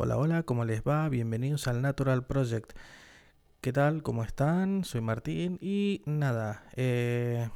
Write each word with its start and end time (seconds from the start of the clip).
Hola, 0.00 0.16
hola, 0.16 0.44
¿cómo 0.44 0.64
les 0.64 0.84
va? 0.84 1.08
Bienvenidos 1.08 1.66
al 1.66 1.82
Natural 1.82 2.24
Project. 2.24 2.70
¿Qué 3.60 3.72
tal? 3.72 4.04
¿Cómo 4.04 4.22
están? 4.22 4.84
Soy 4.84 5.00
Martín 5.00 5.58
y 5.60 6.02
nada, 6.06 6.62
eh, 6.76 7.48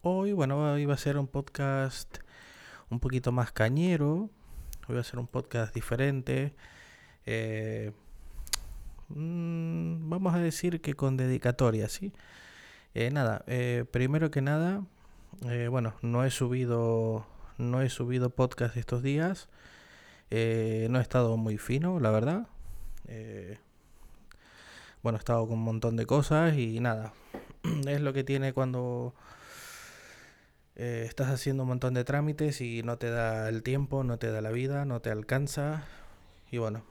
hoy, 0.00 0.32
bueno, 0.32 0.78
iba 0.78 0.94
a 0.94 0.96
ser 0.96 1.18
un 1.18 1.26
podcast 1.26 2.20
un 2.88 2.98
poquito 2.98 3.30
más 3.30 3.52
cañero, 3.52 4.30
voy 4.88 4.96
a 4.96 5.00
hacer 5.00 5.18
un 5.18 5.26
podcast 5.26 5.74
diferente. 5.74 6.54
Eh, 7.26 7.92
mm, 9.10 10.08
vamos 10.08 10.34
a 10.34 10.38
decir 10.38 10.80
que 10.80 10.94
con 10.94 11.18
dedicatoria, 11.18 11.90
¿sí? 11.90 12.10
Eh, 12.94 13.10
nada, 13.10 13.44
primero 13.90 14.30
que 14.30 14.40
nada, 14.40 14.82
bueno, 15.68 15.92
no 16.00 16.24
he 16.24 16.30
subido, 16.30 17.26
no 17.58 17.82
he 17.82 17.90
subido 17.90 18.30
podcast 18.30 18.78
estos 18.78 19.02
días. 19.02 19.50
Eh, 20.30 20.88
no 20.90 20.98
he 20.98 21.02
estado 21.02 21.36
muy 21.36 21.58
fino, 21.58 22.00
la 22.00 22.10
verdad. 22.10 22.48
Eh, 23.06 23.58
bueno, 25.02 25.18
he 25.18 25.20
estado 25.20 25.46
con 25.46 25.58
un 25.58 25.64
montón 25.64 25.96
de 25.96 26.06
cosas 26.06 26.56
y 26.56 26.80
nada. 26.80 27.12
Es 27.86 28.00
lo 28.00 28.12
que 28.12 28.24
tiene 28.24 28.52
cuando 28.52 29.14
eh, 30.74 31.04
estás 31.06 31.28
haciendo 31.28 31.62
un 31.62 31.70
montón 31.70 31.94
de 31.94 32.04
trámites 32.04 32.60
y 32.60 32.82
no 32.82 32.98
te 32.98 33.10
da 33.10 33.48
el 33.48 33.62
tiempo, 33.62 34.04
no 34.04 34.18
te 34.18 34.30
da 34.30 34.40
la 34.40 34.50
vida, 34.50 34.84
no 34.84 35.00
te 35.00 35.10
alcanza. 35.10 35.84
Y 36.50 36.58
bueno. 36.58 36.84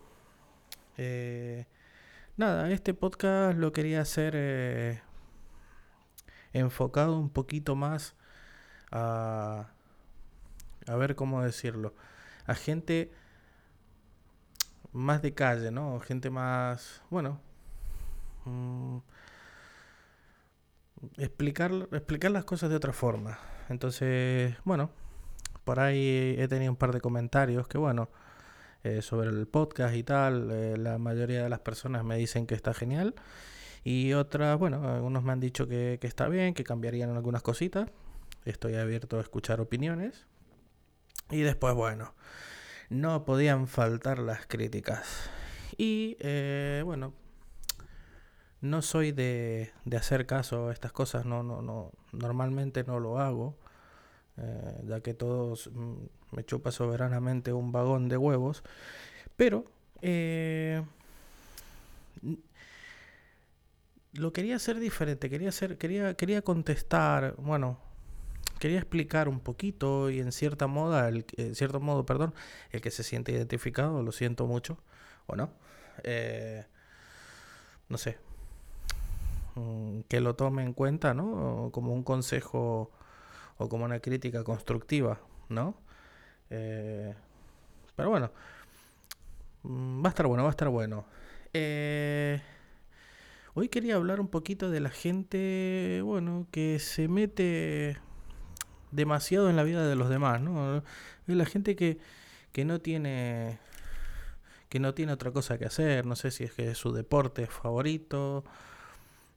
nada, 2.38 2.72
este 2.72 2.94
podcast 2.94 3.58
lo 3.58 3.72
quería 3.74 4.02
hacer 4.02 5.02
enfocado 6.54 7.18
un 7.20 7.30
poquito 7.30 7.76
más 7.76 8.16
a... 8.92 9.70
A 10.88 10.96
ver 10.96 11.16
cómo 11.16 11.42
decirlo. 11.42 11.94
A 12.46 12.54
gente 12.54 13.12
más 14.96 15.22
de 15.22 15.34
calle, 15.34 15.72
¿no? 15.72 16.00
Gente 16.00 16.30
más, 16.30 17.02
bueno, 17.10 17.40
mm, 18.46 18.98
explicar, 21.18 21.72
explicar 21.92 22.32
las 22.32 22.46
cosas 22.46 22.70
de 22.70 22.78
otra 22.78 22.94
forma. 22.94 23.38
Entonces, 23.70 24.56
bueno, 24.64 24.90
por 25.66 25.80
ahí 25.80 26.36
he 26.40 26.48
tenido 26.48 26.72
un 26.72 26.78
par 26.78 26.94
de 26.94 27.02
comentarios 27.02 27.68
que, 27.68 27.78
bueno, 27.78 28.10
eh, 28.84 29.02
sobre 29.02 29.30
el 29.30 29.48
podcast 29.48 29.96
y 29.96 30.04
tal, 30.04 30.50
eh, 30.52 30.78
la 30.78 30.98
mayoría 30.98 31.44
de 31.44 31.50
las 31.50 31.60
personas 31.60 32.04
me 32.06 32.18
dicen 32.18 32.48
que 32.48 32.56
está 32.56 32.74
genial. 32.74 33.16
Y 33.84 34.14
otras, 34.14 34.58
bueno, 34.58 34.88
algunos 34.88 35.24
me 35.24 35.34
han 35.34 35.40
dicho 35.40 35.68
que, 35.68 35.98
que 36.02 36.08
está 36.08 36.28
bien, 36.30 36.54
que 36.54 36.64
cambiarían 36.64 37.12
algunas 37.12 37.44
cositas. 37.44 37.90
Estoy 38.46 38.76
abierto 38.76 39.18
a 39.18 39.22
escuchar 39.22 39.62
opiniones. 39.62 40.26
Y 41.32 41.42
después, 41.42 41.74
bueno, 41.76 42.14
no 42.90 43.26
podían 43.26 43.68
faltar 43.68 44.20
las 44.20 44.46
críticas. 44.46 45.30
Y 45.78 46.18
eh, 46.20 46.82
bueno, 46.86 47.14
no 48.62 48.82
soy 48.82 49.12
de, 49.12 49.72
de, 49.86 49.98
hacer 49.98 50.26
caso 50.26 50.70
a 50.70 50.74
estas 50.74 50.92
cosas, 50.92 51.26
no, 51.26 51.44
no, 51.44 51.62
no, 51.62 51.92
normalmente 52.12 52.84
no 52.84 53.00
lo 53.00 53.20
hago, 53.20 53.58
eh, 54.38 54.84
ya 54.88 55.02
que 55.02 55.14
todos 55.14 55.70
mm, 55.74 55.96
me 56.32 56.44
chupa 56.44 56.72
soberanamente 56.72 57.54
un 57.54 57.72
vagón 57.72 58.10
de 58.10 58.18
huevos, 58.18 58.64
pero 59.36 59.66
eh, 60.02 60.84
lo 64.14 64.34
quería 64.34 64.56
hacer 64.56 64.80
diferente, 64.80 65.30
quería 65.30 65.50
hacer, 65.50 65.78
quería, 65.78 66.14
quería 66.16 66.42
contestar, 66.42 67.36
bueno, 67.38 67.80
quería 68.60 68.78
explicar 68.78 69.28
un 69.28 69.40
poquito 69.40 70.10
y 70.10 70.20
en 70.20 70.32
cierta 70.32 70.68
moda, 70.68 71.08
el, 71.10 71.26
en 71.38 71.56
cierto 71.56 71.80
modo, 71.80 72.06
perdón, 72.06 72.34
el 72.72 72.82
que 72.82 72.92
se 72.92 73.04
siente 73.04 73.32
identificado, 73.32 74.02
lo 74.04 74.12
siento 74.12 74.46
mucho, 74.48 74.78
o 75.28 75.36
no, 75.36 75.52
eh, 76.04 76.66
no 77.90 77.98
sé, 77.98 78.18
mm, 79.56 80.02
que 80.08 80.22
lo 80.22 80.36
tome 80.36 80.64
en 80.64 80.74
cuenta, 80.74 81.14
¿no? 81.14 81.70
Como 81.72 81.94
un 81.94 82.04
consejo 82.04 82.92
o 83.58 83.70
como 83.70 83.86
una 83.86 84.00
crítica 84.00 84.44
constructiva, 84.44 85.20
¿no? 85.50 85.76
Eh, 86.50 87.14
pero 87.96 88.10
bueno, 88.10 88.32
mm, 89.64 90.04
va 90.04 90.08
a 90.08 90.10
estar 90.10 90.28
bueno, 90.28 90.44
va 90.44 90.50
a 90.50 90.52
estar 90.52 90.70
bueno. 90.70 91.06
Eh, 91.54 92.42
hoy 93.54 93.70
quería 93.70 93.96
hablar 93.96 94.20
un 94.20 94.28
poquito 94.28 94.70
de 94.70 94.80
la 94.80 94.90
gente, 94.90 96.02
bueno, 96.04 96.48
que 96.52 96.80
se 96.80 97.08
mete 97.08 97.98
demasiado 98.92 99.50
en 99.50 99.56
la 99.56 99.64
vida 99.64 99.88
de 99.88 99.96
los 99.96 100.10
demás, 100.10 100.42
¿no? 100.42 100.84
la 101.28 101.46
gente 101.46 101.76
que, 101.76 102.00
que 102.52 102.66
no 102.66 102.80
tiene 102.80 103.60
que 104.70 104.80
no 104.80 104.94
tiene 104.94 105.14
otra 105.14 105.32
cosa 105.32 105.58
que 105.58 105.66
hacer, 105.66 106.06
no 106.06 106.16
sé 106.16 106.32
si 106.32 106.44
es 106.44 106.52
que 106.52 106.72
es 106.72 106.78
su 106.78 106.92
deporte 106.92 107.48
favorito. 107.48 108.44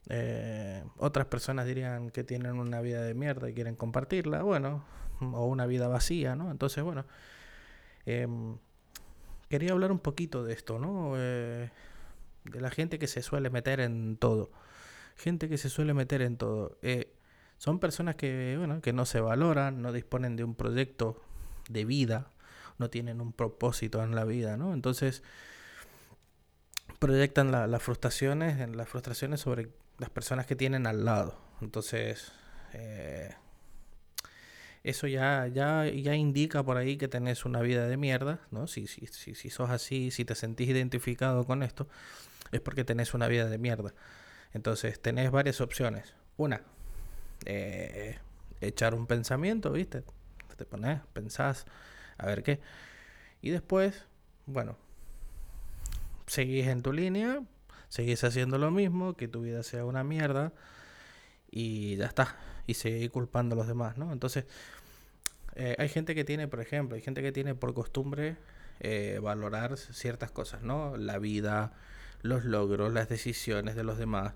Eh, 0.09 0.83
otras 0.97 1.27
personas 1.27 1.65
dirían 1.65 2.09
que 2.09 2.23
tienen 2.23 2.59
una 2.59 2.81
vida 2.81 3.03
de 3.03 3.13
mierda 3.13 3.49
y 3.49 3.53
quieren 3.53 3.75
compartirla, 3.75 4.43
bueno, 4.43 4.83
o 5.21 5.45
una 5.45 5.65
vida 5.65 5.87
vacía, 5.87 6.35
¿no? 6.35 6.51
Entonces, 6.51 6.83
bueno, 6.83 7.05
em, 8.05 8.57
quería 9.49 9.71
hablar 9.71 9.91
un 9.91 9.99
poquito 9.99 10.43
de 10.43 10.53
esto, 10.53 10.79
¿no? 10.79 11.13
Eh, 11.15 11.69
de 12.45 12.61
la 12.61 12.71
gente 12.71 12.99
que 12.99 13.07
se 13.07 13.21
suele 13.21 13.49
meter 13.49 13.79
en 13.79 14.17
todo. 14.17 14.51
Gente 15.15 15.47
que 15.49 15.57
se 15.57 15.69
suele 15.69 15.93
meter 15.93 16.21
en 16.21 16.37
todo. 16.37 16.77
Eh, 16.81 17.13
son 17.59 17.79
personas 17.79 18.15
que, 18.15 18.55
bueno, 18.57 18.81
que 18.81 18.93
no 18.93 19.05
se 19.05 19.19
valoran, 19.19 19.81
no 19.81 19.91
disponen 19.91 20.37
de 20.37 20.45
un 20.45 20.55
proyecto 20.55 21.21
de 21.67 21.83
vida, 21.83 22.31
no 22.77 22.89
tienen 22.89 23.19
un 23.19 23.33
propósito 23.33 24.01
en 24.01 24.15
la 24.15 24.23
vida, 24.23 24.55
¿no? 24.55 24.73
Entonces 24.73 25.23
proyectan 26.99 27.51
las 27.51 27.83
frustraciones, 27.83 28.67
las 28.69 28.87
frustraciones 28.87 29.41
sobre 29.41 29.69
las 29.97 30.09
personas 30.09 30.45
que 30.45 30.55
tienen 30.55 30.87
al 30.87 31.03
lado. 31.03 31.37
Entonces, 31.59 32.31
eh, 32.71 33.35
eso 34.85 35.07
ya, 35.07 35.47
ya, 35.47 35.85
ya 35.85 36.15
indica 36.15 36.63
por 36.63 36.77
ahí 36.77 36.95
que 36.95 37.09
tenés 37.09 37.43
una 37.43 37.61
vida 37.61 37.89
de 37.89 37.97
mierda, 37.97 38.39
¿no? 38.51 38.67
Si, 38.67 38.87
si, 38.87 39.05
si, 39.07 39.35
si 39.35 39.49
sos 39.49 39.69
así, 39.69 40.11
si 40.11 40.23
te 40.23 40.33
sentís 40.33 40.69
identificado 40.69 41.45
con 41.45 41.61
esto, 41.61 41.89
es 42.53 42.61
porque 42.61 42.85
tenés 42.85 43.13
una 43.13 43.27
vida 43.27 43.49
de 43.49 43.57
mierda. 43.57 43.93
Entonces, 44.53 45.01
tenés 45.01 45.29
varias 45.29 45.59
opciones. 45.59 46.15
Una, 46.37 46.63
eh, 47.45 48.17
echar 48.61 48.93
un 48.95 49.07
pensamiento, 49.07 49.71
¿viste? 49.71 50.03
Te 50.57 50.65
pones, 50.65 50.99
pensás, 51.13 51.65
a 52.17 52.25
ver 52.25 52.43
qué. 52.43 52.59
Y 53.41 53.49
después, 53.49 54.05
bueno, 54.45 54.75
seguís 56.27 56.67
en 56.67 56.81
tu 56.81 56.91
línea, 56.91 57.41
seguís 57.87 58.23
haciendo 58.23 58.57
lo 58.57 58.71
mismo, 58.71 59.13
que 59.15 59.27
tu 59.27 59.41
vida 59.41 59.63
sea 59.63 59.85
una 59.85 60.03
mierda 60.03 60.51
y 61.49 61.95
ya 61.95 62.05
está. 62.05 62.35
Y 62.67 62.75
seguís 62.75 63.09
culpando 63.09 63.55
a 63.55 63.57
los 63.57 63.67
demás, 63.67 63.97
¿no? 63.97 64.11
Entonces, 64.11 64.45
eh, 65.55 65.75
hay 65.79 65.89
gente 65.89 66.13
que 66.13 66.23
tiene, 66.23 66.47
por 66.47 66.59
ejemplo, 66.59 66.95
hay 66.95 67.01
gente 67.01 67.21
que 67.21 67.31
tiene 67.31 67.55
por 67.55 67.73
costumbre 67.73 68.37
eh, 68.79 69.19
valorar 69.21 69.77
ciertas 69.77 70.31
cosas, 70.31 70.61
¿no? 70.61 70.95
La 70.97 71.17
vida, 71.17 71.73
los 72.21 72.45
logros, 72.45 72.93
las 72.93 73.09
decisiones 73.09 73.75
de 73.75 73.83
los 73.83 73.97
demás. 73.97 74.33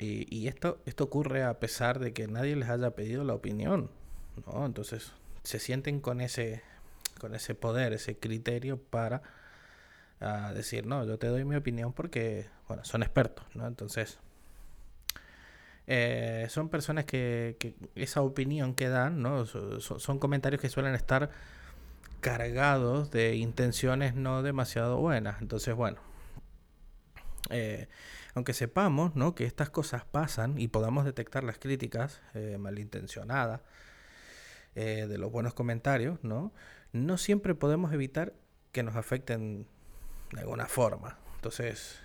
Y, 0.00 0.46
esto, 0.46 0.80
esto 0.86 1.04
ocurre 1.04 1.42
a 1.42 1.58
pesar 1.58 1.98
de 1.98 2.12
que 2.12 2.28
nadie 2.28 2.54
les 2.54 2.68
haya 2.68 2.92
pedido 2.92 3.24
la 3.24 3.34
opinión, 3.34 3.90
¿no? 4.46 4.64
Entonces 4.64 5.12
se 5.42 5.58
sienten 5.58 6.00
con 6.00 6.20
ese, 6.20 6.62
con 7.20 7.34
ese 7.34 7.56
poder, 7.56 7.92
ese 7.92 8.16
criterio 8.16 8.80
para 8.80 9.22
ah, 10.20 10.52
decir, 10.54 10.86
no, 10.86 11.04
yo 11.04 11.18
te 11.18 11.26
doy 11.26 11.44
mi 11.44 11.56
opinión 11.56 11.92
porque, 11.92 12.46
bueno, 12.68 12.84
son 12.84 13.02
expertos, 13.02 13.44
¿no? 13.56 13.66
Entonces, 13.66 14.20
eh, 15.88 16.46
son 16.48 16.68
personas 16.68 17.04
que, 17.04 17.56
que, 17.58 17.74
esa 17.96 18.22
opinión 18.22 18.74
que 18.74 18.88
dan, 18.88 19.22
¿no? 19.22 19.46
son 19.46 20.18
comentarios 20.18 20.60
que 20.60 20.68
suelen 20.68 20.94
estar 20.94 21.30
cargados 22.20 23.10
de 23.10 23.36
intenciones 23.36 24.14
no 24.14 24.42
demasiado 24.42 24.98
buenas. 24.98 25.40
Entonces, 25.40 25.74
bueno, 25.74 25.98
eh, 27.50 27.88
aunque 28.34 28.52
sepamos 28.52 29.16
¿no? 29.16 29.34
que 29.34 29.44
estas 29.44 29.70
cosas 29.70 30.04
pasan 30.04 30.58
y 30.58 30.68
podamos 30.68 31.04
detectar 31.04 31.44
las 31.44 31.58
críticas 31.58 32.20
eh, 32.34 32.56
malintencionadas 32.58 33.60
eh, 34.74 35.06
de 35.08 35.18
los 35.18 35.32
buenos 35.32 35.54
comentarios, 35.54 36.22
¿no? 36.22 36.52
no 36.92 37.18
siempre 37.18 37.54
podemos 37.54 37.92
evitar 37.92 38.34
que 38.72 38.82
nos 38.82 38.96
afecten 38.96 39.66
de 40.32 40.40
alguna 40.40 40.66
forma. 40.66 41.18
Entonces, 41.36 42.00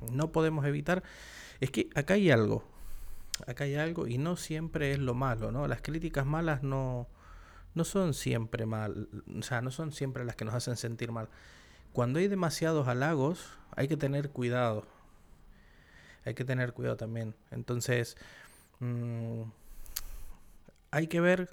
no 0.00 0.32
podemos 0.32 0.64
evitar. 0.66 1.02
Es 1.60 1.70
que 1.70 1.88
acá 1.94 2.14
hay 2.14 2.30
algo. 2.30 2.64
Acá 3.46 3.64
hay 3.64 3.76
algo 3.76 4.06
y 4.06 4.18
no 4.18 4.36
siempre 4.36 4.92
es 4.92 4.98
lo 4.98 5.14
malo, 5.14 5.52
¿no? 5.52 5.68
Las 5.68 5.82
críticas 5.82 6.24
malas 6.24 6.62
no, 6.62 7.06
no 7.74 7.84
son 7.84 8.14
siempre 8.14 8.64
mal, 8.64 9.08
o 9.38 9.42
sea, 9.42 9.60
no 9.60 9.70
son 9.70 9.92
siempre 9.92 10.24
las 10.24 10.36
que 10.36 10.46
nos 10.46 10.54
hacen 10.54 10.76
sentir 10.76 11.12
mal 11.12 11.28
cuando 11.92 12.18
hay 12.18 12.28
demasiados 12.28 12.88
halagos, 12.88 13.58
hay 13.72 13.88
que 13.88 13.96
tener 13.96 14.30
cuidado. 14.30 14.86
Hay 16.24 16.34
que 16.34 16.44
tener 16.44 16.72
cuidado 16.72 16.96
también. 16.96 17.34
Entonces, 17.50 18.16
mm, 18.80 19.42
hay 20.90 21.06
que 21.08 21.20
ver 21.20 21.50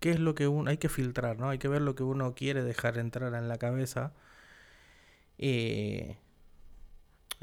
qué 0.00 0.10
es 0.12 0.20
lo 0.20 0.34
que 0.34 0.48
uno, 0.48 0.70
hay 0.70 0.78
que 0.78 0.88
filtrar, 0.88 1.38
¿no? 1.38 1.48
Hay 1.50 1.58
que 1.58 1.68
ver 1.68 1.82
lo 1.82 1.94
que 1.94 2.02
uno 2.02 2.34
quiere 2.34 2.62
dejar 2.64 2.98
entrar 2.98 3.34
en 3.34 3.48
la 3.48 3.58
cabeza. 3.58 4.12
y 5.38 6.16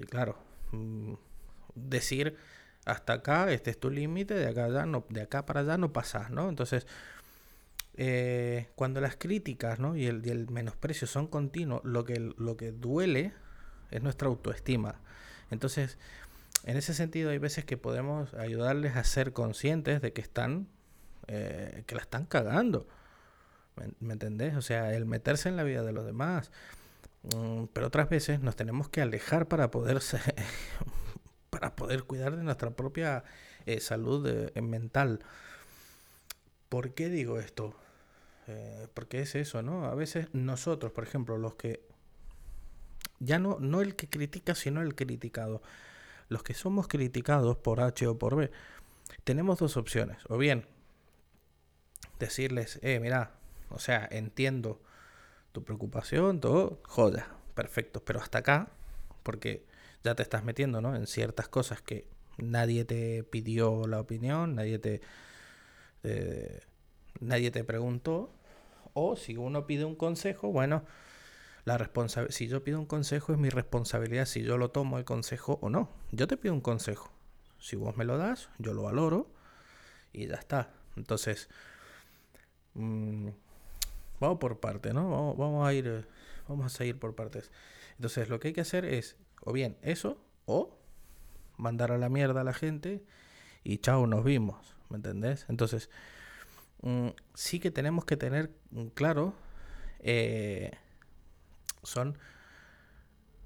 claro, 0.10 0.38
mm, 0.72 1.14
decir 1.76 2.38
hasta 2.86 3.14
acá, 3.14 3.52
este 3.52 3.72
es 3.72 3.80
tu 3.80 3.90
límite, 3.90 4.34
de 4.34 4.48
acá 4.48 4.66
allá 4.66 4.86
no, 4.86 5.06
de 5.10 5.22
acá 5.22 5.46
para 5.46 5.62
allá 5.62 5.78
no 5.78 5.94
pasas, 5.94 6.32
¿no? 6.32 6.50
Entonces, 6.50 6.88
eh, 8.02 8.70
cuando 8.76 9.02
las 9.02 9.18
críticas 9.18 9.78
¿no? 9.78 9.98
y, 9.98 10.06
el, 10.06 10.48
menosprecio 10.50 11.06
son 11.06 11.28
continuos, 11.28 11.82
lo 11.84 12.06
que, 12.06 12.18
lo 12.38 12.56
que 12.56 12.72
duele 12.72 13.34
es 13.92 14.02
nuestra 14.02 14.30
autoestima. 14.30 15.02
Entonces, 15.52 15.98
en 16.64 16.78
ese 16.78 16.94
sentido, 16.94 17.30
hay 17.32 17.40
veces 17.40 17.66
que 17.66 17.76
podemos 17.76 18.34
ayudarles 18.36 18.96
a 18.96 19.04
ser 19.04 19.34
conscientes 19.34 20.02
de 20.02 20.14
que 20.14 20.22
están, 20.22 20.70
eh, 21.28 21.84
que 21.88 21.96
la 21.96 22.02
están 22.02 22.26
cagando. 22.26 22.88
¿Me, 23.76 23.90
¿Me, 24.00 24.14
entendés? 24.14 24.56
O 24.56 24.62
sea, 24.62 24.94
el 24.94 25.06
meterse 25.06 25.50
en 25.50 25.58
la 25.58 25.64
vida 25.64 25.84
de 25.84 25.92
los 25.92 26.06
demás. 26.06 26.52
Mm, 27.36 27.66
pero 27.74 27.88
otras 27.88 28.08
veces 28.08 28.40
nos 28.40 28.56
tenemos 28.56 28.88
que 28.88 29.02
alejar 29.02 29.50
para 29.50 29.72
poder 29.72 30.00
ser, 30.02 30.22
para 31.50 31.76
poder 31.76 32.04
cuidar 32.04 32.38
de 32.38 32.44
nuestra 32.44 32.72
propia 32.72 33.26
eh, 33.66 33.82
salud 33.82 34.26
mental. 34.62 35.20
¿Por 36.70 36.94
qué 36.94 37.10
digo 37.10 37.40
esto? 37.40 37.76
Eh, 38.52 38.88
porque 38.96 39.22
es 39.22 39.36
eso, 39.36 39.62
¿no? 39.62 39.86
A 39.86 39.94
veces 39.94 40.28
nosotros, 40.34 40.92
por 40.92 41.04
ejemplo, 41.04 41.38
los 41.38 41.54
que... 41.54 41.88
Ya 43.20 43.38
no, 43.38 43.58
no 43.60 43.82
el 43.82 43.96
que 43.96 44.10
critica, 44.10 44.56
sino 44.56 44.82
el 44.82 44.96
criticado. 44.96 45.62
Los 46.30 46.42
que 46.42 46.56
somos 46.56 46.88
criticados 46.88 47.58
por 47.58 47.80
H 47.80 48.08
o 48.08 48.18
por 48.18 48.36
B, 48.36 48.50
tenemos 49.24 49.60
dos 49.60 49.78
opciones. 49.78 50.18
O 50.30 50.38
bien 50.38 50.66
decirles, 52.18 52.80
eh, 52.82 53.00
mira, 53.00 53.32
o 53.70 53.80
sea, 53.80 54.08
entiendo 54.10 54.82
tu 55.52 55.64
preocupación, 55.64 56.40
todo, 56.40 56.82
joya, 56.84 57.28
perfecto, 57.56 58.04
pero 58.04 58.20
hasta 58.20 58.40
acá, 58.40 58.72
porque 59.24 59.66
ya 60.04 60.16
te 60.16 60.24
estás 60.24 60.44
metiendo 60.44 60.82
¿no? 60.82 60.96
en 60.96 61.08
ciertas 61.08 61.48
cosas 61.48 61.82
que 61.82 62.08
nadie 62.38 62.86
te 62.86 63.24
pidió 63.24 63.86
la 63.88 64.00
opinión, 64.00 64.56
nadie 64.56 64.80
te, 64.80 65.02
eh, 66.04 66.62
nadie 67.20 67.52
te 67.52 67.64
preguntó. 67.64 68.34
O 69.02 69.16
si 69.16 69.38
uno 69.38 69.66
pide 69.66 69.86
un 69.86 69.96
consejo, 69.96 70.52
bueno, 70.52 70.84
la 71.64 71.78
responsa 71.78 72.26
si 72.30 72.48
yo 72.48 72.64
pido 72.64 72.80
un 72.80 72.86
consejo 72.86 73.32
es 73.32 73.40
mi 73.40 73.50
responsabilidad 73.50 74.26
si 74.26 74.44
yo 74.44 74.58
lo 74.58 74.72
tomo 74.72 74.98
el 74.98 75.06
consejo 75.06 75.58
o 75.62 75.70
no. 75.70 75.90
Yo 76.12 76.28
te 76.28 76.36
pido 76.36 76.54
un 76.54 76.60
consejo. 76.60 77.10
Si 77.60 77.78
vos 77.78 77.96
me 77.96 78.04
lo 78.04 78.18
das, 78.18 78.50
yo 78.58 78.74
lo 78.74 78.84
valoro 78.84 79.32
y 80.12 80.28
ya 80.28 80.36
está. 80.36 80.74
Entonces, 80.98 81.50
mmm, 82.74 83.30
vamos 84.20 84.38
por 84.40 84.60
parte, 84.60 84.94
¿no? 84.94 85.10
Vamos, 85.10 85.38
vamos, 85.38 85.68
a 85.68 85.74
ir, 85.74 86.06
vamos 86.50 86.78
a 86.80 86.86
ir 86.86 87.00
por 87.00 87.16
partes. 87.16 87.52
Entonces, 87.96 88.28
lo 88.28 88.40
que 88.42 88.50
hay 88.50 88.54
que 88.54 88.62
hacer 88.62 88.84
es 88.84 89.16
o 89.42 89.54
bien 89.54 89.78
eso, 89.82 90.18
o 90.46 90.78
mandar 91.56 91.94
a 91.94 91.98
la 91.98 92.10
mierda 92.10 92.42
a 92.42 92.44
la 92.44 92.54
gente 92.54 93.02
y 93.64 93.78
chao, 93.78 94.08
nos 94.08 94.26
vimos, 94.26 94.76
¿me 94.90 94.98
entendés? 94.98 95.46
Entonces, 95.48 95.90
mm, 96.82 97.10
sí 97.34 97.60
que 97.60 97.72
tenemos 97.72 98.06
que 98.06 98.18
tener 98.18 98.52
claro, 98.94 99.34
eh, 100.00 100.72
son 101.84 102.18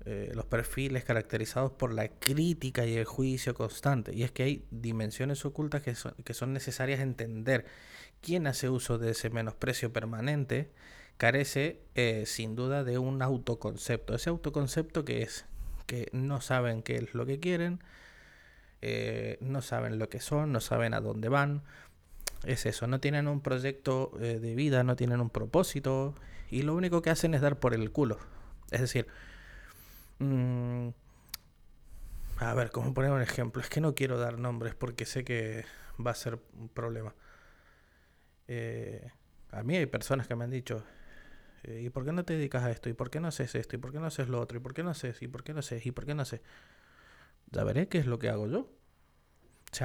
eh, 0.05 0.31
los 0.35 0.45
perfiles 0.45 1.03
caracterizados 1.03 1.71
por 1.71 1.93
la 1.93 2.07
crítica 2.09 2.85
y 2.85 2.97
el 2.97 3.05
juicio 3.05 3.53
constante. 3.53 4.13
Y 4.13 4.23
es 4.23 4.31
que 4.31 4.43
hay 4.43 4.65
dimensiones 4.71 5.45
ocultas 5.45 5.81
que 5.81 5.95
son, 5.95 6.13
que 6.23 6.33
son 6.33 6.53
necesarias 6.53 6.99
entender. 6.99 7.65
Quien 8.21 8.47
hace 8.47 8.69
uso 8.69 8.97
de 8.97 9.11
ese 9.11 9.29
menosprecio 9.29 9.93
permanente 9.93 10.71
carece 11.17 11.81
eh, 11.95 12.23
sin 12.25 12.55
duda 12.55 12.83
de 12.83 12.97
un 12.97 13.21
autoconcepto. 13.21 14.15
Ese 14.15 14.29
autoconcepto 14.29 15.05
que 15.05 15.21
es 15.21 15.45
que 15.85 16.09
no 16.11 16.41
saben 16.41 16.81
qué 16.81 16.95
es 16.95 17.13
lo 17.13 17.25
que 17.25 17.39
quieren, 17.39 17.79
no 19.39 19.61
saben 19.61 19.97
lo 19.97 20.09
que 20.09 20.19
son, 20.19 20.51
no 20.51 20.59
saben 20.59 20.93
a 20.93 20.99
dónde 20.99 21.29
van. 21.29 21.63
Es 22.43 22.65
eso, 22.65 22.87
no 22.87 22.99
tienen 22.99 23.27
un 23.27 23.41
proyecto 23.41 24.11
eh, 24.19 24.39
de 24.39 24.55
vida, 24.55 24.83
no 24.83 24.95
tienen 24.95 25.21
un 25.21 25.29
propósito 25.29 26.13
y 26.49 26.63
lo 26.63 26.75
único 26.75 27.01
que 27.01 27.09
hacen 27.09 27.33
es 27.33 27.41
dar 27.41 27.59
por 27.59 27.73
el 27.73 27.91
culo. 27.91 28.19
Es 28.71 28.81
decir, 28.81 29.07
mmm, 30.19 30.89
a 32.37 32.53
ver, 32.53 32.71
¿cómo 32.71 32.93
poner 32.93 33.11
un 33.11 33.21
ejemplo? 33.21 33.61
Es 33.61 33.69
que 33.69 33.81
no 33.81 33.95
quiero 33.95 34.17
dar 34.17 34.39
nombres 34.39 34.75
porque 34.75 35.05
sé 35.05 35.23
que 35.23 35.65
va 36.05 36.11
a 36.11 36.15
ser 36.15 36.39
un 36.57 36.69
problema. 36.69 37.15
Eh, 38.47 39.09
a 39.51 39.63
mí 39.63 39.77
hay 39.77 39.85
personas 39.85 40.27
que 40.27 40.35
me 40.35 40.43
han 40.43 40.49
dicho, 40.49 40.83
eh, 41.63 41.81
¿Y 41.85 41.89
por 41.89 42.03
qué 42.05 42.11
no 42.11 42.25
te 42.25 42.33
dedicas 42.33 42.63
a 42.63 42.71
esto? 42.71 42.89
¿Y 42.89 42.93
por 42.93 43.09
qué 43.09 43.19
no 43.19 43.29
haces 43.29 43.55
esto? 43.55 43.75
¿Y 43.75 43.79
por 43.79 43.91
qué 43.91 43.99
no 43.99 44.05
haces 44.07 44.27
lo 44.27 44.39
otro? 44.39 44.57
¿Y 44.57 44.61
por 44.61 44.73
qué 44.73 44.83
no 44.83 44.89
haces? 44.89 45.21
¿Y 45.21 45.27
por 45.27 45.43
qué 45.43 45.53
no 45.53 45.59
haces? 45.59 45.85
¿Y 45.85 45.91
por 45.91 46.05
qué 46.05 46.13
no 46.13 46.21
haces? 46.21 46.41
Ya 47.51 47.63
veré 47.63 47.87
qué 47.87 47.99
es 47.99 48.05
lo 48.05 48.19
que 48.19 48.29
hago 48.29 48.47
yo. 48.47 48.59
O 48.59 49.75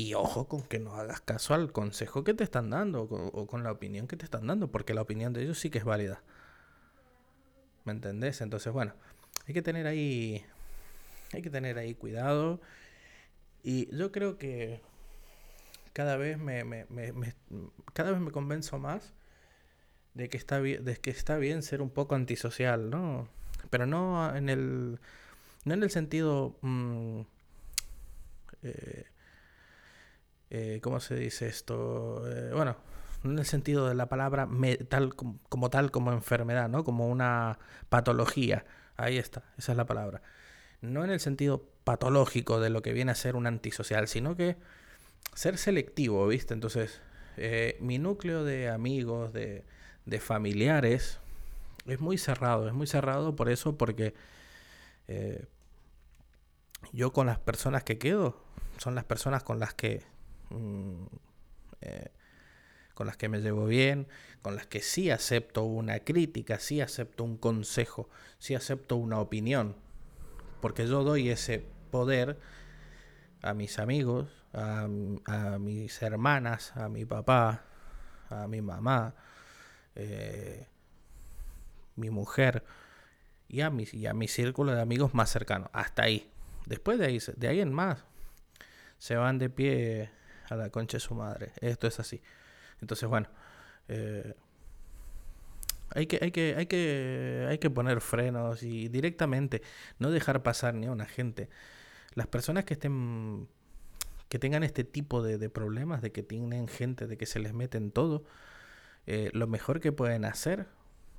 y 0.00 0.14
ojo 0.14 0.48
con 0.48 0.62
que 0.62 0.78
no 0.78 0.94
hagas 0.94 1.20
caso 1.20 1.52
al 1.52 1.72
consejo 1.72 2.24
que 2.24 2.32
te 2.32 2.42
están 2.42 2.70
dando 2.70 3.02
o 3.02 3.46
con, 3.46 3.62
la 3.62 3.70
opinión 3.70 4.06
que 4.06 4.16
te 4.16 4.24
están 4.24 4.46
dando, 4.46 4.70
porque 4.70 4.94
la 4.94 5.02
opinión 5.02 5.34
de 5.34 5.42
ellos 5.42 5.58
sí 5.58 5.68
que 5.68 5.76
es 5.76 5.84
válida. 5.84 6.22
¿Me 7.84 7.92
entendés? 7.92 8.40
Entonces, 8.40 8.72
bueno, 8.72 8.94
hay 9.46 9.52
que 9.52 9.60
tener 9.60 9.86
ahí, 9.86 10.42
hay 11.34 11.42
que 11.42 11.50
tener 11.50 11.76
ahí 11.76 11.94
cuidado. 11.94 12.62
Y 13.62 13.94
yo 13.94 14.10
creo 14.10 14.38
que 14.38 14.80
cada 15.92 16.16
vez 16.16 16.38
me, 16.38 16.86
cada 17.92 18.12
vez 18.12 18.20
me 18.20 18.30
convenzo 18.30 18.78
más 18.78 19.12
de 20.14 20.30
que 20.30 20.38
está 20.38 20.62
que 20.62 21.10
está 21.10 21.36
bien 21.36 21.62
ser 21.62 21.82
un 21.82 21.90
poco 21.90 22.14
antisocial, 22.14 22.88
¿no? 22.88 23.28
Pero 23.68 23.84
no 23.84 24.34
en 24.34 24.48
el, 24.48 24.98
no 25.66 25.74
en 25.74 25.82
el 25.82 25.90
sentido, 25.90 26.56
mmm, 26.62 27.20
eh, 28.62 29.09
eh, 30.50 30.80
¿cómo 30.82 31.00
se 31.00 31.16
dice 31.16 31.46
esto? 31.46 32.22
Eh, 32.30 32.52
bueno, 32.52 32.76
no 33.22 33.32
en 33.32 33.38
el 33.38 33.46
sentido 33.46 33.88
de 33.88 33.94
la 33.94 34.08
palabra 34.08 34.48
tal 34.88 35.14
como, 35.14 35.70
tal 35.70 35.90
como 35.90 36.12
enfermedad, 36.12 36.68
¿no? 36.68 36.84
Como 36.84 37.08
una 37.08 37.58
patología. 37.88 38.64
Ahí 38.96 39.18
está, 39.18 39.42
esa 39.58 39.72
es 39.72 39.78
la 39.78 39.86
palabra. 39.86 40.22
No 40.82 41.04
en 41.04 41.10
el 41.10 41.20
sentido 41.20 41.64
patológico 41.84 42.60
de 42.60 42.70
lo 42.70 42.82
que 42.82 42.92
viene 42.92 43.12
a 43.12 43.14
ser 43.14 43.36
un 43.36 43.46
antisocial, 43.46 44.08
sino 44.08 44.36
que 44.36 44.56
ser 45.34 45.58
selectivo, 45.58 46.26
¿viste? 46.26 46.54
Entonces, 46.54 47.00
mi 47.80 47.98
núcleo 47.98 48.44
de 48.44 48.68
amigos, 48.68 49.32
de, 49.32 49.64
de 50.04 50.20
familiares 50.20 51.20
es 51.86 52.00
muy 52.00 52.18
cerrado, 52.18 52.68
es 52.68 52.74
muy 52.74 52.86
cerrado 52.86 53.36
por 53.36 53.48
eso, 53.48 53.76
porque 53.76 54.14
eh, 55.08 55.44
yo 56.92 57.12
con 57.12 57.26
las 57.26 57.38
personas 57.38 57.84
que 57.84 57.98
quedo 57.98 58.36
son 58.78 58.94
las 58.94 59.04
personas 59.04 59.42
con 59.42 59.58
las 59.58 59.74
que 59.74 60.02
mm, 60.50 61.06
eh, 61.80 62.10
con 62.94 63.06
las 63.06 63.16
que 63.16 63.28
me 63.28 63.40
llevo 63.40 63.66
bien, 63.66 64.08
con 64.42 64.54
las 64.56 64.66
que 64.66 64.82
sí 64.82 65.10
acepto 65.10 65.64
una 65.64 66.00
crítica, 66.00 66.58
sí 66.58 66.80
acepto 66.80 67.24
un 67.24 67.38
consejo, 67.38 68.10
sí 68.38 68.54
acepto 68.54 68.96
una 68.96 69.20
opinión, 69.20 69.76
porque 70.60 70.86
yo 70.86 71.02
doy 71.02 71.30
ese 71.30 71.64
poder 71.90 72.38
a 73.42 73.54
mis 73.54 73.78
amigos, 73.78 74.28
a, 74.52 74.86
mis 75.58 76.02
hermanas, 76.02 76.76
a 76.76 76.88
mi 76.88 77.04
papá, 77.06 77.64
a 78.28 78.46
mi 78.46 78.60
mamá, 78.60 79.14
eh, 79.94 80.66
mi 81.96 82.10
mujer 82.10 82.64
y 83.48 83.62
a, 83.62 83.70
mi, 83.70 83.86
y 83.92 84.06
a 84.06 84.14
mi 84.14 84.28
círculo 84.28 84.74
de 84.74 84.80
amigos 84.80 85.14
más 85.14 85.30
cercanos. 85.30 85.70
Hasta 85.72 86.02
ahí. 86.02 86.30
Después 86.66 86.98
de 86.98 87.06
ahí, 87.06 87.18
de 87.36 87.48
ahí 87.48 87.60
en 87.60 87.72
más, 87.72 88.04
se 88.98 89.16
van 89.16 89.38
de 89.38 89.48
pie 89.50 90.10
a 90.50 90.56
la 90.56 90.70
concha 90.70 90.96
de 90.96 91.00
su 91.00 91.14
madre. 91.14 91.52
Esto 91.60 91.86
es 91.86 92.00
así. 92.00 92.20
Entonces, 92.80 93.08
bueno, 93.08 93.28
eh, 93.88 94.34
hay, 95.90 96.06
que, 96.06 96.18
hay, 96.22 96.30
que, 96.30 96.54
hay, 96.56 96.66
que, 96.66 97.46
hay 97.48 97.58
que 97.58 97.70
poner 97.70 98.00
frenos 98.00 98.62
y 98.62 98.88
directamente 98.88 99.62
no 99.98 100.10
dejar 100.10 100.42
pasar 100.42 100.74
ni 100.74 100.86
a 100.86 100.92
una 100.92 101.06
gente. 101.06 101.48
Las 102.14 102.26
personas 102.26 102.64
que 102.64 102.74
estén 102.74 103.48
que 104.30 104.38
tengan 104.38 104.62
este 104.62 104.84
tipo 104.84 105.22
de, 105.22 105.50
problemas, 105.50 106.02
de 106.02 106.12
que 106.12 106.22
tienen 106.22 106.68
gente, 106.68 107.08
de 107.08 107.18
que 107.18 107.26
se 107.26 107.40
les 107.40 107.52
mete 107.52 107.78
en 107.78 107.90
todo, 107.90 108.24
eh, 109.06 109.28
lo 109.34 109.48
mejor 109.48 109.80
que 109.80 109.90
pueden 109.90 110.24
hacer 110.24 110.68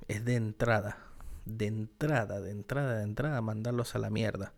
es 0.08 0.24
de 0.24 0.34
entrada, 0.34 0.96
de 1.44 1.66
entrada, 1.66 2.40
de 2.40 2.50
entrada, 2.50 2.96
de 2.96 3.02
entrada, 3.02 3.42
mandarlos 3.42 3.94
a 3.94 3.98
la 3.98 4.08
mierda. 4.08 4.54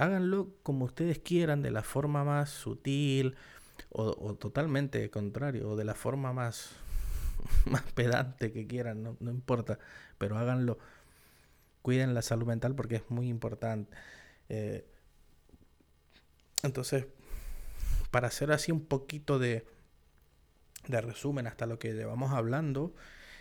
Háganlo 0.00 0.48
como 0.62 0.86
ustedes 0.86 1.18
quieran, 1.18 1.60
de 1.60 1.70
la 1.70 1.82
forma 1.82 2.24
más 2.24 2.48
sutil 2.48 3.36
o, 3.90 4.34
totalmente 4.34 5.10
contrario, 5.10 5.68
o 5.68 5.76
de 5.76 5.84
la 5.84 5.94
forma 5.94 6.32
más, 6.32 6.70
más 7.66 7.82
pedante 7.92 8.50
que 8.50 8.66
quieran, 8.66 9.02
no, 9.02 9.18
no 9.20 9.30
importa, 9.30 9.78
pero 10.16 10.38
háganlo. 10.38 10.78
Cuiden 11.82 12.14
la 12.14 12.22
salud 12.22 12.46
mental 12.46 12.74
porque 12.74 12.96
es 12.96 13.10
muy 13.10 13.28
importante. 13.28 13.94
Eh, 14.48 14.86
entonces, 16.62 17.06
para 18.10 18.28
hacer 18.28 18.52
así 18.52 18.72
un 18.72 18.86
poquito 18.86 19.38
de, 19.38 19.66
de 20.88 21.00
resumen 21.02 21.46
hasta 21.46 21.66
lo 21.66 21.78
que 21.78 21.92
llevamos 21.92 22.32
hablando, 22.32 22.94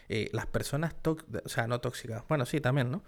eh, 0.10 0.30
las 0.34 0.46
personas, 0.46 0.94
o 1.06 1.50
sea, 1.50 1.68
no 1.68 1.80
tóxicas, 1.80 2.24
bueno, 2.28 2.46
sí, 2.46 2.60
también, 2.60 2.92
¿no? 2.92 3.04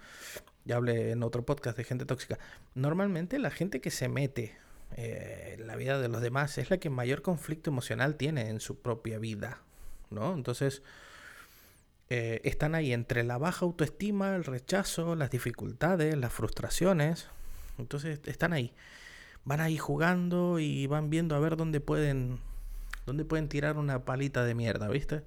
Ya 0.64 0.76
hablé 0.76 1.10
en 1.10 1.22
otro 1.22 1.44
podcast 1.44 1.76
de 1.76 1.84
gente 1.84 2.06
tóxica. 2.06 2.38
Normalmente 2.74 3.38
la 3.38 3.50
gente 3.50 3.80
que 3.80 3.90
se 3.90 4.08
mete 4.08 4.56
eh, 4.96 5.56
en 5.58 5.66
la 5.66 5.76
vida 5.76 6.00
de 6.00 6.08
los 6.08 6.20
demás 6.20 6.58
es 6.58 6.70
la 6.70 6.78
que 6.78 6.90
mayor 6.90 7.22
conflicto 7.22 7.70
emocional 7.70 8.16
tiene 8.16 8.48
en 8.48 8.60
su 8.60 8.80
propia 8.80 9.18
vida, 9.18 9.60
¿no? 10.10 10.34
Entonces, 10.34 10.82
eh, 12.10 12.40
están 12.44 12.74
ahí 12.74 12.92
entre 12.92 13.24
la 13.24 13.38
baja 13.38 13.64
autoestima, 13.64 14.36
el 14.36 14.44
rechazo, 14.44 15.16
las 15.16 15.30
dificultades, 15.30 16.16
las 16.16 16.32
frustraciones. 16.32 17.28
Entonces, 17.78 18.20
están 18.26 18.52
ahí. 18.52 18.74
Van 19.44 19.60
ahí 19.60 19.78
jugando 19.78 20.58
y 20.58 20.86
van 20.86 21.10
viendo 21.10 21.34
a 21.34 21.40
ver 21.40 21.56
dónde 21.56 21.80
pueden, 21.80 22.38
dónde 23.06 23.24
pueden 23.24 23.48
tirar 23.48 23.78
una 23.78 24.04
palita 24.04 24.44
de 24.44 24.54
mierda, 24.54 24.88
¿viste? 24.88 25.24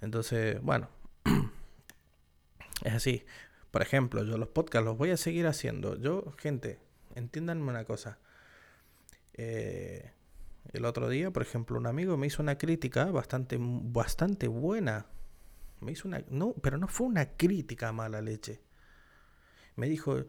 Entonces, 0.00 0.62
bueno, 0.62 0.88
es 2.84 2.94
así. 2.94 3.24
Por 3.70 3.82
ejemplo, 3.82 4.24
yo 4.24 4.38
los 4.38 4.48
podcasts 4.48 4.84
los 4.84 4.96
voy 4.96 5.10
a 5.10 5.16
seguir 5.16 5.46
haciendo. 5.46 5.96
Yo, 5.96 6.32
gente, 6.38 6.78
entiéndanme 7.14 7.70
una 7.70 7.84
cosa. 7.84 8.18
Eh, 9.34 10.10
el 10.72 10.84
otro 10.84 11.08
día, 11.08 11.30
por 11.30 11.42
ejemplo, 11.42 11.78
un 11.78 11.86
amigo 11.86 12.16
me 12.16 12.26
hizo 12.26 12.42
una 12.42 12.58
crítica 12.58 13.06
bastante, 13.06 13.58
bastante 13.60 14.48
buena. 14.48 15.06
Me 15.80 15.92
hizo 15.92 16.08
una. 16.08 16.22
No, 16.30 16.54
pero 16.60 16.78
no 16.78 16.88
fue 16.88 17.06
una 17.06 17.26
crítica 17.36 17.92
mala 17.92 18.20
leche. 18.20 18.60
Me 19.76 19.88
dijo, 19.88 20.24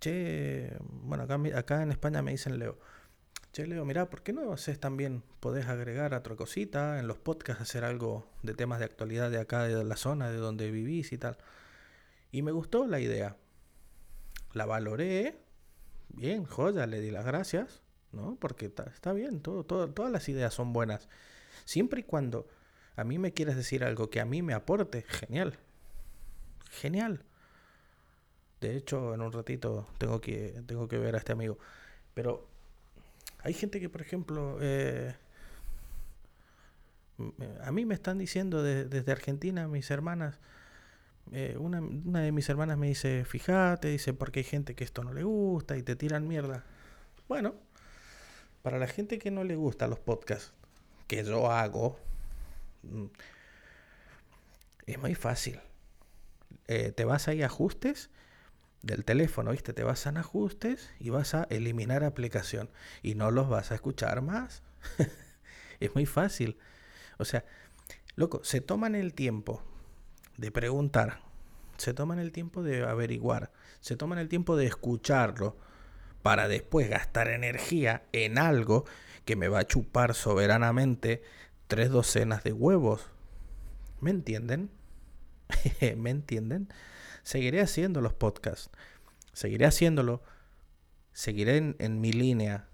che, 0.00 0.76
bueno, 0.80 1.24
acá, 1.24 1.38
acá 1.56 1.82
en 1.82 1.92
España 1.92 2.22
me 2.22 2.32
dicen 2.32 2.58
Leo. 2.58 2.78
Che, 3.52 3.66
Leo, 3.66 3.84
mira, 3.84 4.10
¿por 4.10 4.22
qué 4.22 4.32
no 4.32 4.52
haces 4.52 4.80
también, 4.80 5.22
podés 5.40 5.66
agregar 5.66 6.14
otra 6.14 6.36
cosita 6.36 6.98
en 6.98 7.06
los 7.06 7.18
podcasts, 7.18 7.62
hacer 7.62 7.84
algo 7.84 8.28
de 8.42 8.54
temas 8.54 8.78
de 8.80 8.86
actualidad 8.86 9.30
de 9.30 9.38
acá, 9.38 9.64
de 9.64 9.84
la 9.84 9.96
zona, 9.96 10.30
de 10.30 10.38
donde 10.38 10.70
vivís 10.70 11.12
y 11.12 11.18
tal? 11.18 11.38
Y 12.32 12.42
me 12.42 12.52
gustó 12.52 12.86
la 12.86 13.00
idea. 13.00 13.36
La 14.52 14.66
valoré. 14.66 15.38
Bien, 16.08 16.44
joya, 16.44 16.86
le 16.86 17.00
di 17.00 17.10
las 17.10 17.24
gracias. 17.24 17.82
¿no? 18.12 18.36
Porque 18.40 18.66
está, 18.66 19.12
bien, 19.12 19.40
todo, 19.40 19.64
todas 19.64 20.10
las 20.10 20.28
ideas 20.28 20.54
son 20.54 20.72
buenas. 20.72 21.08
Siempre 21.64 22.00
y 22.00 22.04
cuando 22.04 22.48
a 22.96 23.04
mí 23.04 23.18
me 23.18 23.32
quieres 23.32 23.56
decir 23.56 23.84
algo 23.84 24.10
que 24.10 24.20
a 24.20 24.24
mí 24.24 24.42
me 24.42 24.54
aporte, 24.54 25.02
genial. 25.02 25.58
Genial. 26.70 27.24
De 28.60 28.76
hecho, 28.76 29.14
en 29.14 29.22
un 29.22 29.32
ratito 29.32 29.86
tengo 29.98 30.20
que, 30.20 30.62
tengo 30.66 30.88
que 30.88 30.98
ver 30.98 31.14
a 31.14 31.18
este 31.18 31.32
amigo. 31.32 31.58
Pero 32.14 32.46
hay 33.38 33.54
gente 33.54 33.80
que, 33.80 33.88
por 33.88 34.02
ejemplo, 34.02 34.58
eh, 34.60 35.14
a 37.62 37.72
mí 37.72 37.86
me 37.86 37.94
están 37.94 38.18
diciendo 38.18 38.62
desde 38.62 39.12
Argentina, 39.12 39.66
mis 39.68 39.90
hermanas, 39.90 40.38
eh, 41.32 41.56
una, 41.58 41.80
una, 41.80 42.20
de 42.20 42.32
mis 42.32 42.48
hermanas 42.48 42.76
me 42.76 42.88
dice, 42.88 43.24
fíjate, 43.24 43.88
dice, 43.88 44.12
porque 44.12 44.40
hay 44.40 44.44
gente 44.44 44.74
que 44.74 44.84
esto 44.84 45.04
no 45.04 45.12
le 45.12 45.22
gusta 45.22 45.76
y 45.76 45.82
te 45.82 45.94
tiran 45.94 46.26
mierda. 46.26 46.64
Bueno, 47.28 47.54
para 48.62 48.78
la 48.78 48.88
gente 48.88 49.18
que 49.18 49.30
no 49.30 49.44
le 49.44 49.54
gusta 49.54 49.86
los 49.86 50.00
podcasts 50.00 50.52
que 51.06 51.24
yo 51.24 51.50
hago, 51.50 51.98
mm, 52.82 53.06
es 54.86 54.98
muy 54.98 55.14
fácil. 55.14 55.60
Eh, 56.66 56.92
te 56.92 57.04
vas 57.04 57.28
ahí 57.28 57.42
a 57.42 57.46
ajustes 57.46 58.10
del 58.82 59.04
teléfono, 59.04 59.52
¿viste? 59.52 59.72
Te 59.72 59.84
vas 59.84 60.06
a 60.06 60.10
ajustes 60.10 60.90
y 60.98 61.10
vas 61.10 61.34
a 61.34 61.44
eliminar 61.50 62.02
aplicación 62.02 62.70
y 63.02 63.14
no 63.14 63.30
los 63.30 63.48
vas 63.48 63.70
a 63.70 63.76
escuchar 63.76 64.20
más. 64.22 64.62
es 65.80 65.94
muy 65.94 66.06
fácil. 66.06 66.58
O 67.18 67.24
sea, 67.24 67.44
loco, 68.16 68.42
se 68.42 68.60
toman 68.60 68.94
el 68.94 69.14
tiempo 69.14 69.62
de 70.40 70.50
preguntar, 70.50 71.20
se 71.76 71.92
toman 71.92 72.18
el 72.18 72.32
tiempo 72.32 72.62
de 72.62 72.82
averiguar, 72.82 73.52
se 73.80 73.96
toman 73.96 74.18
el 74.18 74.28
tiempo 74.28 74.56
de 74.56 74.66
escucharlo 74.66 75.56
para 76.22 76.48
después 76.48 76.88
gastar 76.88 77.28
energía 77.28 78.04
en 78.12 78.38
algo 78.38 78.84
que 79.24 79.36
me 79.36 79.48
va 79.48 79.60
a 79.60 79.66
chupar 79.66 80.14
soberanamente 80.14 81.22
tres 81.66 81.90
docenas 81.90 82.42
de 82.42 82.52
huevos. 82.52 83.10
¿Me 84.00 84.10
entienden? 84.10 84.70
¿Me 85.96 86.10
entienden? 86.10 86.68
Seguiré 87.22 87.60
haciendo 87.60 88.00
los 88.00 88.14
podcasts. 88.14 88.70
Seguiré 89.34 89.66
haciéndolo. 89.66 90.22
Seguiré 91.12 91.74
en, 91.78 92.00
mi 92.00 92.12
línea. 92.12 92.68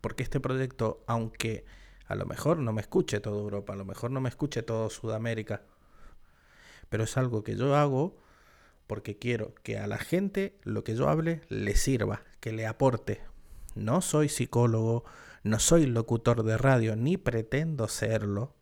Porque 0.00 0.24
este 0.24 0.40
proyecto, 0.40 1.04
aunque 1.06 1.64
a 2.06 2.16
lo 2.16 2.26
mejor 2.26 2.58
no 2.58 2.72
me 2.72 2.80
escuche 2.80 3.20
toda 3.20 3.40
Europa, 3.40 3.72
a 3.72 3.76
lo 3.76 3.84
mejor 3.84 4.10
no 4.10 4.20
me 4.20 4.28
escuche 4.28 4.62
toda 4.62 4.90
Sudamérica, 4.90 5.62
pero 6.88 7.04
es 7.04 7.16
algo 7.16 7.42
que 7.42 7.56
yo 7.56 7.76
hago 7.76 8.16
porque 8.86 9.18
quiero 9.18 9.54
que 9.62 9.78
a 9.78 9.86
la 9.86 9.98
gente 9.98 10.58
lo 10.62 10.84
que 10.84 10.94
yo 10.94 11.08
hable 11.08 11.42
le 11.48 11.76
sirva, 11.76 12.22
que 12.40 12.52
le 12.52 12.66
aporte. 12.66 13.20
No 13.74 14.00
soy 14.00 14.28
psicólogo, 14.28 15.04
no 15.42 15.58
soy 15.58 15.86
locutor 15.86 16.42
de 16.44 16.56
radio, 16.56 16.96
ni 16.96 17.16
pretendo 17.16 17.88
serlo, 17.88 18.54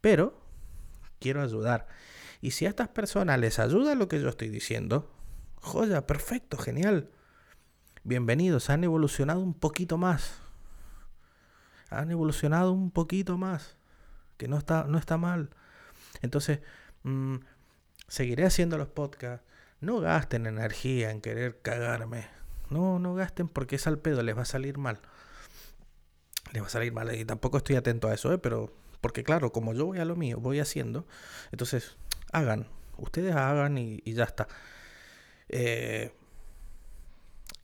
pero 0.00 0.40
quiero 1.18 1.42
ayudar. 1.42 1.86
Y 2.40 2.52
si 2.52 2.66
a 2.66 2.70
estas 2.70 2.88
personas 2.88 3.38
les 3.38 3.58
ayuda 3.58 3.94
lo 3.94 4.08
que 4.08 4.20
yo 4.20 4.28
estoy 4.28 4.48
diciendo, 4.48 5.10
joya, 5.56 6.06
perfecto, 6.06 6.56
genial. 6.56 7.10
Bienvenidos, 8.02 8.70
han 8.70 8.82
evolucionado 8.82 9.40
un 9.40 9.54
poquito 9.54 9.98
más. 9.98 10.38
Han 11.90 12.10
evolucionado 12.10 12.72
un 12.72 12.90
poquito 12.90 13.36
más. 13.36 13.76
Que 14.38 14.48
no 14.48 14.56
está, 14.56 14.84
no 14.84 14.96
está 14.96 15.18
mal. 15.18 15.50
Entonces, 16.22 16.60
mmm, 17.02 17.36
Seguiré 18.10 18.44
haciendo 18.44 18.76
los 18.76 18.88
podcasts. 18.88 19.46
No 19.80 20.00
gasten 20.00 20.46
energía 20.46 21.12
en 21.12 21.20
querer 21.20 21.60
cagarme. 21.62 22.26
No, 22.68 22.98
no 22.98 23.14
gasten 23.14 23.46
porque 23.48 23.76
es 23.76 23.86
al 23.86 24.00
pedo, 24.00 24.24
les 24.24 24.36
va 24.36 24.42
a 24.42 24.46
salir 24.46 24.78
mal. 24.78 25.00
Les 26.52 26.60
va 26.60 26.66
a 26.66 26.70
salir 26.70 26.92
mal. 26.92 27.14
Y 27.14 27.24
tampoco 27.24 27.58
estoy 27.58 27.76
atento 27.76 28.08
a 28.08 28.14
eso, 28.14 28.32
¿eh? 28.32 28.38
Pero, 28.38 28.74
porque 29.00 29.22
claro, 29.22 29.52
como 29.52 29.74
yo 29.74 29.86
voy 29.86 30.00
a 30.00 30.04
lo 30.04 30.16
mío, 30.16 30.38
voy 30.40 30.58
haciendo, 30.58 31.06
entonces 31.52 31.96
hagan. 32.32 32.66
Ustedes 32.96 33.36
hagan 33.36 33.78
y, 33.78 34.02
ya 34.04 34.24
está. 34.24 34.48
Eh, 35.48 36.12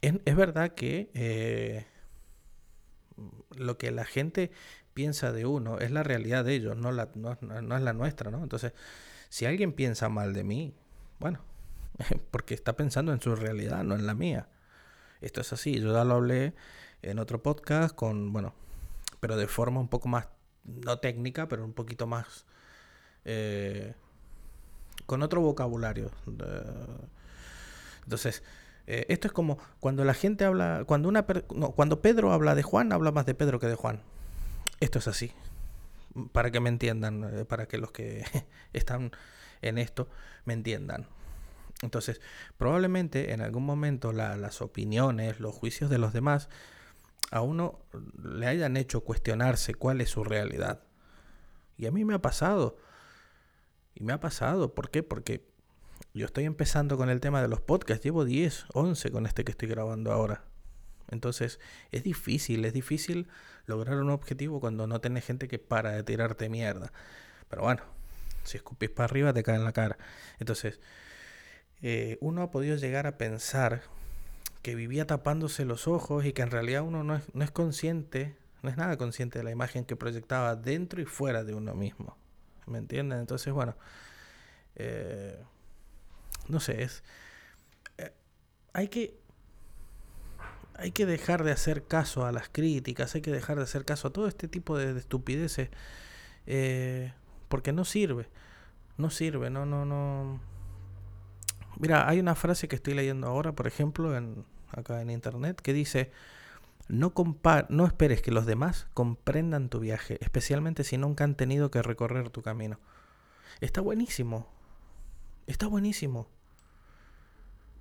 es, 0.01 0.37
verdad 0.37 0.75
que 0.75 1.11
eh, 1.13 1.87
lo 3.57 3.79
que 3.79 3.91
la 3.91 4.05
gente 4.05 4.53
piensa 4.95 5.33
de 5.33 5.45
uno 5.45 5.81
es 5.81 5.91
la 5.91 6.05
realidad 6.05 6.45
de 6.45 6.55
ellos, 6.55 6.77
no, 6.77 6.93
la, 6.93 7.11
no, 7.17 7.37
no 7.41 7.77
es 7.77 7.83
la 7.83 7.93
nuestra, 7.93 8.31
¿no? 8.31 8.45
Entonces, 8.45 8.73
si 9.29 9.47
alguien 9.47 9.73
piensa 9.73 10.09
mal 10.09 10.33
de 10.33 10.45
mí, 10.45 10.75
bueno, 11.19 11.41
porque 12.31 12.55
está 12.55 12.77
pensando 12.77 13.13
en 13.13 13.21
su 13.21 13.35
realidad, 13.35 13.85
no 13.85 13.95
en 13.95 14.07
la 14.07 14.15
mía. 14.15 14.49
Esto 15.21 15.41
es 15.41 15.53
así, 15.53 15.81
yo 15.81 15.93
ya 15.93 16.05
lo 16.05 16.15
hablé 16.15 16.55
en 17.03 17.19
otro 17.19 17.43
podcast 17.43 17.95
con, 17.95 18.33
bueno, 18.33 18.55
pero 19.21 19.37
de 19.37 19.47
forma 19.47 19.81
un 19.81 19.89
poco 19.89 20.09
más, 20.09 20.29
no 20.65 20.99
técnica, 20.99 21.49
pero 21.49 21.65
un 21.65 21.73
poquito 21.73 22.07
más, 22.07 22.47
eh, 23.25 23.95
con 25.07 25.23
otro 25.23 25.41
vocabulario. 25.41 26.11
Entonces, 28.05 28.43
eh, 28.87 29.07
esto 29.09 29.29
es 29.29 29.33
como 29.33 29.59
cuando 29.81 30.05
la 30.05 30.15
gente 30.15 30.45
habla, 30.45 30.85
cuando 30.87 31.09
una, 31.09 31.27
no, 31.55 31.73
cuando 31.73 32.03
Pedro 32.03 32.33
habla 32.33 32.55
de 32.55 32.63
Juan, 32.63 32.93
habla 32.93 33.11
más 33.11 33.27
de 33.27 33.35
Pedro 33.35 33.59
que 33.59 33.67
de 33.67 33.75
Juan. 33.75 34.03
Esto 34.81 34.99
es 34.99 35.09
así 35.09 35.33
para 36.33 36.51
que 36.51 36.61
me 36.61 36.69
entiendan, 36.69 37.25
eh, 37.25 37.45
para 37.45 37.67
que 37.67 37.79
los 37.79 37.93
que 37.93 38.25
están 38.73 39.13
en 39.63 39.79
esto 39.79 40.09
me 40.45 40.55
entiendan. 40.55 41.07
Entonces, 41.83 42.21
probablemente 42.57 43.33
en 43.33 43.43
algún 43.43 43.65
momento 43.65 44.13
las 44.13 44.63
opiniones, 44.63 45.41
los 45.41 45.55
juicios 45.55 45.91
de 45.91 45.99
los 45.99 46.13
demás, 46.13 46.49
a 47.31 47.43
uno 47.43 47.81
le 48.23 48.47
hayan 48.47 48.77
hecho 48.77 49.03
cuestionarse 49.03 49.75
cuál 49.75 50.01
es 50.01 50.11
su 50.11 50.25
realidad. 50.25 50.85
Y 51.77 51.87
a 51.87 51.91
mí 51.91 52.05
me 52.05 52.15
ha 52.15 52.23
pasado. 52.23 52.79
Y 53.95 54.05
me 54.05 54.13
ha 54.13 54.21
pasado. 54.21 54.75
¿Por 54.75 54.91
qué? 54.91 55.03
Porque 55.03 55.47
yo 56.15 56.25
estoy 56.27 56.45
empezando 56.45 56.97
con 56.97 57.11
el 57.11 57.21
tema 57.21 57.43
de 57.43 57.49
los 57.49 57.61
podcasts. 57.61 58.05
Llevo 58.05 58.25
10, 58.25 58.67
11 58.73 59.11
con 59.11 59.27
este 59.27 59.45
que 59.45 59.53
estoy 59.53 59.69
grabando 59.69 60.13
ahora. 60.13 60.45
Entonces, 61.11 61.61
es 61.93 62.03
difícil, 62.03 62.65
es 62.65 62.73
difícil 62.73 63.29
lograr 63.67 63.99
un 63.99 64.11
objetivo 64.11 64.61
cuando 64.61 64.87
no 64.87 65.01
tenés 65.01 65.25
gente 65.25 65.49
que 65.49 65.59
para 65.59 65.93
de 65.93 66.03
tirarte 66.03 66.49
mierda. 66.49 66.93
Pero 67.49 67.63
bueno, 67.63 67.83
si 68.45 68.57
escupís 68.57 68.91
para 68.91 69.05
arriba 69.07 69.33
te 69.33 69.43
cae 69.43 69.57
en 69.57 69.65
la 69.65 69.73
cara. 69.73 69.99
Entonces, 70.39 70.81
eh, 71.83 72.19
uno 72.21 72.43
ha 72.43 72.51
podido 72.51 72.77
llegar 72.77 73.07
a 73.07 73.19
pensar 73.19 73.83
que 74.63 74.75
vivía 74.75 75.07
tapándose 75.07 75.65
los 75.65 75.87
ojos 75.87 76.25
y 76.25 76.33
que 76.33 76.43
en 76.43 76.51
realidad 76.51 76.83
uno 76.83 77.05
no 77.05 77.17
es, 77.17 77.23
no 77.35 77.45
es 77.45 77.51
consciente, 77.51 78.37
no 78.63 78.71
es 78.71 78.77
nada 78.77 78.97
consciente 78.97 79.39
de 79.39 79.45
la 79.45 79.51
imagen 79.51 79.85
que 79.85 79.95
proyectaba 79.95 80.57
dentro 80.57 81.01
y 81.01 81.05
fuera 81.05 81.45
de 81.45 81.55
uno 81.55 81.75
mismo. 81.75 82.17
¿Me 82.67 82.79
entienden? 82.79 83.21
Entonces, 83.21 83.53
bueno, 83.53 83.77
eh, 84.75 85.39
no 86.49 86.59
sé, 86.59 86.83
es... 86.83 87.05
Eh, 87.99 88.13
hay 88.73 88.89
que 88.89 89.21
hay 90.79 90.93
que 90.93 91.07
dejar 91.07 91.45
de 91.45 91.53
hacer 91.53 91.85
caso 91.87 92.27
a 92.27 92.33
las 92.33 92.49
críticas, 92.49 93.15
hay 93.15 93.23
que 93.23 93.31
dejar 93.31 93.57
de 93.57 93.65
hacer 93.65 93.85
caso 93.85 94.09
a 94.09 94.13
todo 94.13 94.29
este 94.29 94.49
tipo 94.49 94.77
de, 94.77 94.99
estupideces, 94.99 95.71
eh, 96.47 97.13
porque 97.49 97.73
no 97.73 97.85
sirve, 97.85 98.29
no 98.97 99.11
sirve, 99.11 99.51
no, 99.51 99.67
no, 99.67 99.85
no. 99.85 100.41
Mira, 101.79 102.09
hay 102.09 102.21
una 102.21 102.35
frase 102.35 102.69
que 102.69 102.77
estoy 102.77 102.95
leyendo 102.95 103.27
ahora, 103.27 103.53
por 103.53 103.67
ejemplo, 103.67 104.17
en, 104.17 104.45
acá 104.71 105.01
en 105.01 105.11
internet, 105.11 105.61
que 105.61 105.73
dice, 105.73 106.11
no, 106.89 107.13
no 107.69 107.87
esperes 107.87 108.23
que 108.23 108.31
los 108.31 108.47
demás 108.47 108.89
comprendan 108.95 109.69
tu 109.69 109.81
viaje, 109.81 110.19
especialmente 110.21 110.85
si 110.85 110.99
nunca 110.99 111.25
han 111.25 111.35
tenido 111.35 111.71
que 111.71 111.83
recorrer 111.83 112.31
tu 112.31 112.43
camino. 112.43 112.79
Está 113.61 113.81
buenísimo, 113.81 114.49
está 115.47 115.67
buenísimo. 115.67 116.29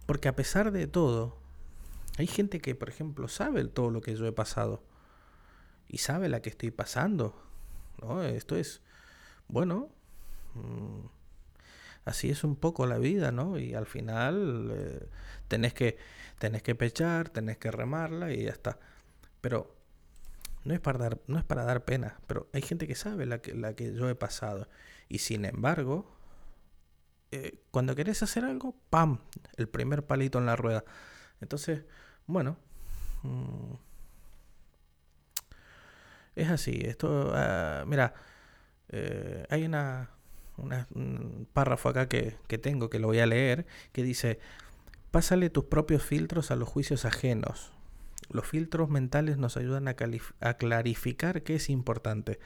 Porque 0.05 0.27
a 0.27 0.35
pesar 0.35 0.71
de 0.71 0.87
todo, 0.87 1.44
hay 2.17 2.27
gente 2.27 2.59
que, 2.59 2.75
por 2.75 2.89
ejemplo, 2.89 3.27
sabe 3.27 3.65
todo 3.65 3.89
lo 3.89 4.01
que 4.01 4.15
yo 4.15 4.25
he 4.25 4.31
pasado. 4.31 4.83
Y 5.87 5.99
sabe 5.99 6.29
la 6.29 6.41
que 6.41 6.49
estoy 6.49 6.71
pasando. 6.71 7.35
¿no? 8.01 8.23
Esto 8.23 8.55
es, 8.55 8.81
bueno, 9.47 9.89
mm, 10.53 11.05
así 12.05 12.29
es 12.29 12.43
un 12.43 12.55
poco 12.55 12.85
la 12.85 12.97
vida, 12.97 13.31
¿no? 13.31 13.57
Y 13.57 13.73
al 13.73 13.85
final 13.85 14.71
eh, 14.73 15.07
tenés, 15.47 15.73
que, 15.73 15.97
tenés 16.39 16.63
que 16.63 16.75
pechar, 16.75 17.29
tenés 17.29 17.57
que 17.57 17.71
remarla 17.71 18.31
y 18.31 18.43
ya 18.43 18.51
está. 18.51 18.79
Pero 19.41 19.75
no 20.63 20.73
es 20.73 20.79
para 20.79 20.99
dar, 20.99 21.21
no 21.27 21.37
es 21.37 21.43
para 21.43 21.63
dar 21.63 21.85
pena, 21.85 22.19
pero 22.27 22.49
hay 22.53 22.61
gente 22.61 22.87
que 22.87 22.95
sabe 22.95 23.25
la 23.25 23.39
que, 23.41 23.53
la 23.53 23.75
que 23.75 23.93
yo 23.93 24.09
he 24.09 24.15
pasado. 24.15 24.67
Y 25.09 25.19
sin 25.19 25.45
embargo, 25.45 26.15
eh, 27.31 27.59
cuando 27.71 27.95
querés 27.95 28.23
hacer 28.23 28.45
algo, 28.45 28.75
¡pam! 28.89 29.19
El 29.57 29.67
primer 29.69 30.05
palito 30.05 30.39
en 30.39 30.45
la 30.45 30.55
rueda. 30.55 30.83
Entonces, 31.41 31.83
bueno. 32.27 32.57
Mm, 33.23 33.73
es 36.35 36.49
así. 36.49 36.81
Esto, 36.83 37.31
ah, 37.35 37.83
mira, 37.87 38.13
eh, 38.89 39.45
hay 39.49 39.65
una, 39.65 40.09
un 40.57 41.47
párrafo 41.53 41.89
acá 41.89 42.07
que, 42.07 42.35
que 42.47 42.57
tengo 42.57 42.89
que 42.89 42.99
lo 42.99 43.07
voy 43.07 43.19
a 43.19 43.25
leer 43.25 43.65
que 43.91 44.03
dice, 44.03 44.39
pásale 45.11 45.49
tus 45.49 45.65
propios 45.65 46.03
filtros 46.03 46.51
a 46.51 46.55
los 46.55 46.69
juicios 46.69 47.05
ajenos. 47.05 47.71
Los 48.29 48.47
filtros 48.47 48.89
mentales 48.89 49.37
nos 49.37 49.57
ayudan 49.57 49.87
a, 49.87 49.95
a 50.41 50.53
clarificar 50.55 51.43
qué 51.43 51.55
es 51.55 51.69
importante 51.69 52.39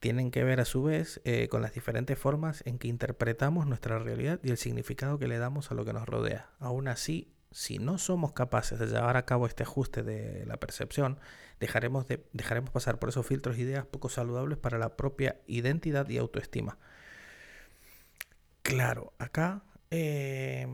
tienen 0.00 0.30
que 0.30 0.42
ver 0.42 0.60
a 0.60 0.64
su 0.64 0.82
vez 0.82 1.20
eh, 1.24 1.48
con 1.48 1.62
las 1.62 1.74
diferentes 1.74 2.18
formas 2.18 2.62
en 2.66 2.78
que 2.78 2.88
interpretamos 2.88 3.66
nuestra 3.66 3.98
realidad 3.98 4.40
y 4.42 4.50
el 4.50 4.56
significado 4.56 5.18
que 5.18 5.28
le 5.28 5.38
damos 5.38 5.70
a 5.70 5.74
lo 5.74 5.84
que 5.84 5.92
nos 5.92 6.08
rodea. 6.08 6.50
Aún 6.58 6.88
así, 6.88 7.30
si 7.52 7.78
no 7.78 7.98
somos 7.98 8.32
capaces 8.32 8.78
de 8.78 8.86
llevar 8.86 9.16
a 9.16 9.24
cabo 9.24 9.46
este 9.46 9.64
ajuste 9.64 10.02
de 10.02 10.46
la 10.46 10.58
percepción, 10.58 11.18
dejaremos, 11.58 12.06
de, 12.06 12.24
dejaremos 12.32 12.70
pasar 12.70 12.98
por 12.98 13.08
esos 13.08 13.26
filtros 13.26 13.56
e 13.56 13.62
ideas 13.62 13.86
poco 13.86 14.08
saludables 14.08 14.58
para 14.58 14.78
la 14.78 14.96
propia 14.96 15.40
identidad 15.46 16.08
y 16.08 16.18
autoestima. 16.18 16.78
Claro, 18.62 19.12
acá 19.18 19.62
eh, 19.90 20.68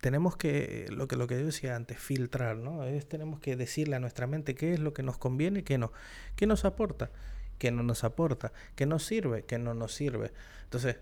tenemos 0.00 0.36
que, 0.36 0.86
lo 0.90 1.06
que, 1.06 1.16
lo 1.16 1.26
que 1.26 1.38
yo 1.38 1.46
decía 1.46 1.76
antes, 1.76 1.98
filtrar, 1.98 2.56
¿no? 2.56 2.84
Es, 2.84 3.08
tenemos 3.08 3.38
que 3.40 3.56
decirle 3.56 3.96
a 3.96 4.00
nuestra 4.00 4.26
mente 4.26 4.54
qué 4.54 4.72
es 4.74 4.80
lo 4.80 4.92
que 4.92 5.02
nos 5.02 5.18
conviene 5.18 5.60
y 5.60 5.62
qué 5.62 5.78
no, 5.78 5.92
qué 6.36 6.46
nos 6.46 6.64
aporta, 6.64 7.10
qué 7.58 7.70
no 7.70 7.82
nos 7.82 8.02
aporta, 8.02 8.52
qué 8.74 8.86
nos 8.86 9.04
sirve, 9.04 9.44
qué 9.44 9.58
no 9.58 9.72
nos 9.72 9.94
sirve. 9.94 10.32
Entonces, 10.64 10.96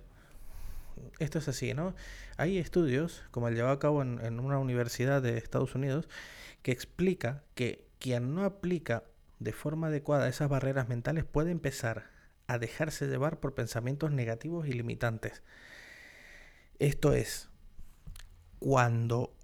esto 1.19 1.39
es 1.39 1.49
así, 1.49 1.75
¿no? 1.75 1.95
Hay 2.37 2.59
estudios, 2.59 3.25
como 3.31 3.49
el 3.49 3.55
llevado 3.55 3.75
a 3.75 3.79
cabo 3.79 4.03
en, 4.03 4.41
una 4.41 4.59
universidad 4.59 5.23
de 5.23 5.39
Estados 5.39 5.75
Unidos, 5.75 6.09
que 6.63 6.73
explica 6.73 7.43
que 7.55 7.87
quien 7.99 8.35
no 8.35 8.45
aplica 8.45 9.05
de 9.39 9.53
forma 9.53 9.89
adecuada 9.89 10.29
esas 10.29 10.49
barreras 10.49 10.89
mentales 10.89 11.25
puede 11.25 11.51
empezar 11.51 12.11
a 12.47 12.59
dejarse 12.59 13.07
llevar 13.07 13.41
por 13.41 13.55
pensamientos 13.55 14.11
negativos 14.11 14.67
y 14.67 14.73
limitantes. 14.73 15.43
Esto 16.79 17.13
es, 17.13 17.49
cuando 18.59 19.35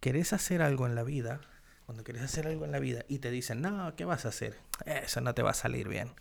querés 0.00 0.32
hacer 0.32 0.62
algo 0.62 0.86
en 0.86 0.94
la 0.94 1.02
vida, 1.02 1.40
cuando 1.86 2.04
querés 2.04 2.22
hacer 2.22 2.46
algo 2.46 2.64
en 2.64 2.72
la 2.72 2.78
vida 2.78 3.04
y 3.08 3.18
te 3.18 3.30
dicen, 3.30 3.60
no, 3.60 3.94
¿qué 3.96 4.04
vas 4.04 4.24
a 4.24 4.28
hacer? 4.28 4.56
Eso 4.86 5.20
no 5.20 5.34
te 5.34 5.42
va 5.42 5.50
a 5.50 5.54
salir 5.54 5.88
bien. 5.88 6.12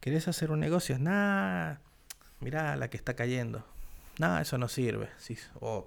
¿Querés 0.00 0.28
hacer 0.28 0.50
un 0.50 0.60
negocio? 0.60 0.98
Nah, 0.98 1.76
mira 2.40 2.76
la 2.76 2.88
que 2.88 2.96
está 2.96 3.14
cayendo. 3.14 3.64
Nah, 4.18 4.40
eso 4.40 4.58
no 4.58 4.68
sirve. 4.68 5.08
Sí, 5.18 5.38
o, 5.60 5.86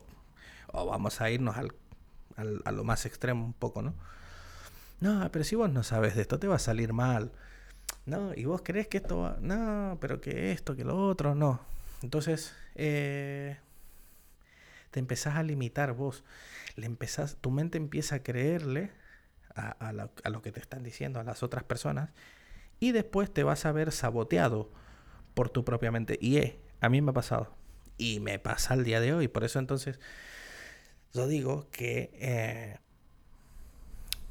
vamos 0.74 1.22
a 1.22 1.30
irnos 1.32 1.58
al, 1.58 1.72
a 2.66 2.72
lo 2.72 2.84
más 2.84 3.06
extremo 3.06 3.46
un 3.46 3.54
poco, 3.54 3.82
¿no? 3.82 3.94
No, 5.02 5.30
pero 5.32 5.46
si 5.46 5.56
vos 5.56 5.70
no 5.70 5.84
sabes 5.84 6.16
de 6.16 6.22
esto, 6.22 6.40
te 6.40 6.48
va 6.48 6.56
a 6.56 6.60
salir 6.60 6.94
mal. 6.94 7.32
No, 8.06 8.34
y 8.36 8.46
vos 8.46 8.62
crees 8.64 8.88
que 8.88 8.98
esto 8.98 9.20
va... 9.20 9.38
No, 9.42 9.98
pero 10.02 10.20
que 10.20 10.52
esto, 10.52 10.76
que 10.76 10.84
lo 10.84 11.08
otro, 11.08 11.36
no. 11.36 11.62
Entonces, 12.02 12.54
eh, 12.76 13.58
te 14.92 15.00
empezás 15.00 15.36
a 15.36 15.44
limitar 15.44 15.94
vos. 15.94 16.24
Le 16.76 16.86
empezás, 16.86 17.38
tu 17.40 17.52
mente 17.52 17.78
empieza 17.78 18.16
a 18.16 18.24
creerle 18.24 18.92
a, 19.56 19.92
lo, 19.92 20.42
que 20.42 20.52
te 20.52 20.60
están 20.60 20.84
diciendo 20.84 21.20
a 21.20 21.24
las 21.24 21.44
otras 21.44 21.64
personas 21.64 22.12
y 22.80 22.94
después 22.94 23.30
te 23.34 23.44
vas 23.44 23.66
a 23.66 23.74
ver 23.74 23.92
saboteado 23.92 24.72
por 25.40 25.50
tu 25.50 25.64
propia 25.64 25.90
mente. 25.90 26.20
Y 26.20 26.36
eh, 26.36 26.60
a 26.82 26.90
mí 26.90 27.02
me 27.02 27.12
ha 27.12 27.14
pasado. 27.14 27.56
Y 27.98 28.20
me 28.20 28.40
pasa 28.40 28.74
el 28.74 28.84
día 28.84 29.00
de 29.00 29.14
hoy. 29.14 29.30
Por 29.30 29.46
eso 29.46 29.58
entonces 29.58 29.98
yo 31.14 31.30
digo 31.30 31.70
que 31.72 32.12
eh, 32.16 32.78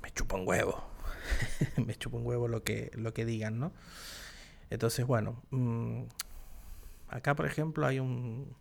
me 0.02 0.10
chupa 0.10 0.36
un 0.36 0.46
huevo. 0.46 0.86
me 1.86 1.94
chupa 1.94 2.18
un 2.18 2.26
huevo 2.26 2.46
lo 2.46 2.62
que, 2.62 2.90
lo 2.92 3.14
que 3.14 3.24
digan, 3.24 3.58
¿no? 3.58 3.72
Entonces, 4.68 5.06
bueno, 5.06 5.42
mm, 5.48 6.02
acá 7.08 7.34
por 7.34 7.46
ejemplo 7.46 7.86
hay 7.86 8.00
un, 8.00 8.54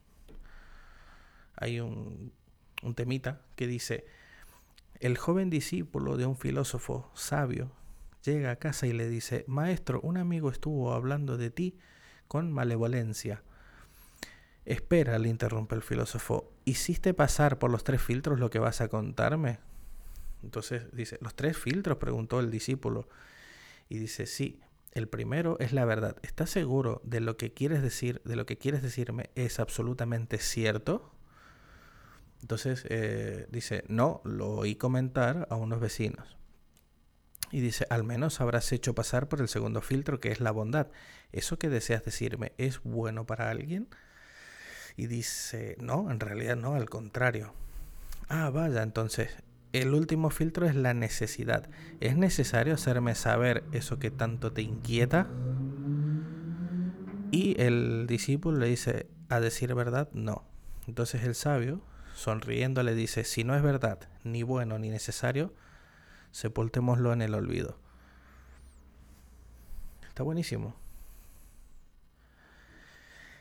hay 1.57 1.81
un, 1.81 2.31
temita 2.95 3.41
que 3.57 3.67
dice, 3.67 4.05
el 5.01 5.17
joven 5.17 5.49
discípulo 5.49 6.15
de 6.15 6.25
un 6.25 6.37
filósofo 6.37 7.11
sabio 7.13 7.73
llega 8.23 8.51
a 8.51 8.55
casa 8.55 8.87
y 8.87 8.93
le 8.93 9.09
dice, 9.09 9.43
Maestro, 9.47 9.99
un 9.99 10.15
amigo 10.15 10.49
estuvo 10.49 10.93
hablando 10.93 11.35
de 11.35 11.49
ti 11.49 11.77
con 12.27 12.51
malevolencia. 12.51 13.43
Espera, 14.65 15.17
le 15.17 15.29
interrumpe 15.29 15.75
el 15.75 15.81
filósofo, 15.81 16.51
¿hiciste 16.65 17.13
pasar 17.13 17.57
por 17.57 17.71
los 17.71 17.83
tres 17.83 18.01
filtros 18.01 18.39
lo 18.39 18.49
que 18.49 18.59
vas 18.59 18.81
a 18.81 18.89
contarme? 18.89 19.59
Entonces 20.43 20.83
dice, 20.93 21.17
¿los 21.21 21.35
tres 21.35 21.57
filtros? 21.57 21.97
preguntó 21.97 22.39
el 22.39 22.51
discípulo. 22.51 23.07
Y 23.89 23.97
dice, 23.97 24.25
sí, 24.25 24.59
el 24.91 25.07
primero 25.07 25.57
es 25.59 25.73
la 25.73 25.85
verdad. 25.85 26.17
¿Estás 26.21 26.49
seguro 26.49 27.01
de 27.05 27.21
lo 27.21 27.37
que 27.37 27.53
quieres 27.53 27.81
decir, 27.81 28.21
de 28.25 28.35
lo 28.35 28.45
que 28.45 28.57
quieres 28.57 28.81
decirme 28.81 29.29
es 29.35 29.59
absolutamente 29.59 30.37
cierto? 30.37 31.11
Entonces 32.41 32.85
eh, 32.89 33.47
dice, 33.51 33.83
no, 33.87 34.21
lo 34.23 34.49
oí 34.49 34.75
comentar 34.75 35.47
a 35.49 35.55
unos 35.55 35.79
vecinos. 35.79 36.36
Y 37.51 37.61
dice, 37.61 37.85
al 37.89 38.03
menos 38.03 38.41
habrás 38.41 38.71
hecho 38.71 38.93
pasar 38.93 39.29
por 39.29 39.41
el 39.41 39.47
segundo 39.47 39.81
filtro, 39.81 40.19
que 40.19 40.31
es 40.31 40.41
la 40.41 40.51
bondad. 40.51 40.87
¿Eso 41.31 41.57
que 41.57 41.69
deseas 41.69 42.03
decirme 42.03 42.53
es 42.57 42.81
bueno 42.83 43.25
para 43.25 43.49
alguien? 43.49 43.87
Y 44.97 45.07
dice, 45.07 45.77
no, 45.79 46.11
en 46.11 46.19
realidad 46.19 46.55
no, 46.57 46.75
al 46.75 46.89
contrario. 46.89 47.53
Ah, 48.29 48.49
vaya, 48.49 48.83
entonces, 48.83 49.29
el 49.73 49.93
último 49.93 50.29
filtro 50.29 50.65
es 50.65 50.75
la 50.75 50.93
necesidad. 50.93 51.69
¿Es 51.99 52.17
necesario 52.17 52.73
hacerme 52.73 53.15
saber 53.15 53.63
eso 53.71 53.99
que 53.99 54.11
tanto 54.11 54.51
te 54.51 54.61
inquieta? 54.61 55.27
Y 57.31 57.61
el 57.61 58.07
discípulo 58.07 58.57
le 58.57 58.67
dice, 58.67 59.07
a 59.29 59.39
decir 59.39 59.73
verdad, 59.75 60.09
no. 60.13 60.43
Entonces 60.87 61.23
el 61.23 61.35
sabio 61.35 61.81
sonriendo 62.15 62.81
le 62.83 62.95
dice, 62.95 63.23
si 63.23 63.43
no 63.43 63.55
es 63.55 63.61
verdad, 63.61 63.99
ni 64.23 64.43
bueno 64.43 64.79
ni 64.79 64.89
necesario, 64.89 65.53
sepultémoslo 66.37 67.13
en 67.13 67.23
el 67.23 67.33
olvido. 67.33 67.79
Está 70.07 70.21
buenísimo. 70.21 70.75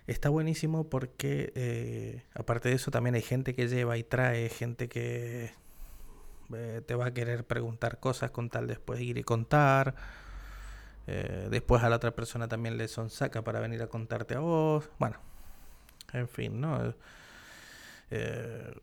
Está 0.07 0.31
buenísimo 0.31 0.89
porque, 0.89 1.53
eh, 1.57 2.23
aparte 2.35 2.71
de 2.71 2.77
eso, 2.77 2.91
también 2.91 3.15
hay 3.15 3.21
gente 3.21 3.55
que 3.55 3.69
lleva 3.69 3.99
y 3.99 4.03
trae, 4.03 4.49
gente 4.49 4.89
que 4.89 5.53
eh, 6.55 6.83
te 6.87 6.95
va 6.95 7.07
a 7.07 7.13
querer 7.13 7.45
preguntar 7.45 8.01
cosas 8.01 8.31
con 8.31 8.49
tal 8.49 8.67
después 8.67 8.99
ir 9.01 9.19
y 9.19 9.25
contar. 9.25 9.95
Eh, 11.07 11.49
después 11.51 11.83
a 11.83 11.91
la 11.91 11.97
otra 11.97 12.15
persona 12.15 12.49
también 12.49 12.79
le 12.79 12.89
sonsaca 12.89 13.45
para 13.45 13.61
venir 13.61 13.83
a 13.83 13.89
contarte 13.89 14.37
a 14.37 14.39
vos. 14.39 14.89
Bueno, 14.99 15.19
en 16.15 16.29
fin, 16.29 16.63
¿no? 16.63 16.95
Eh, 18.11 18.75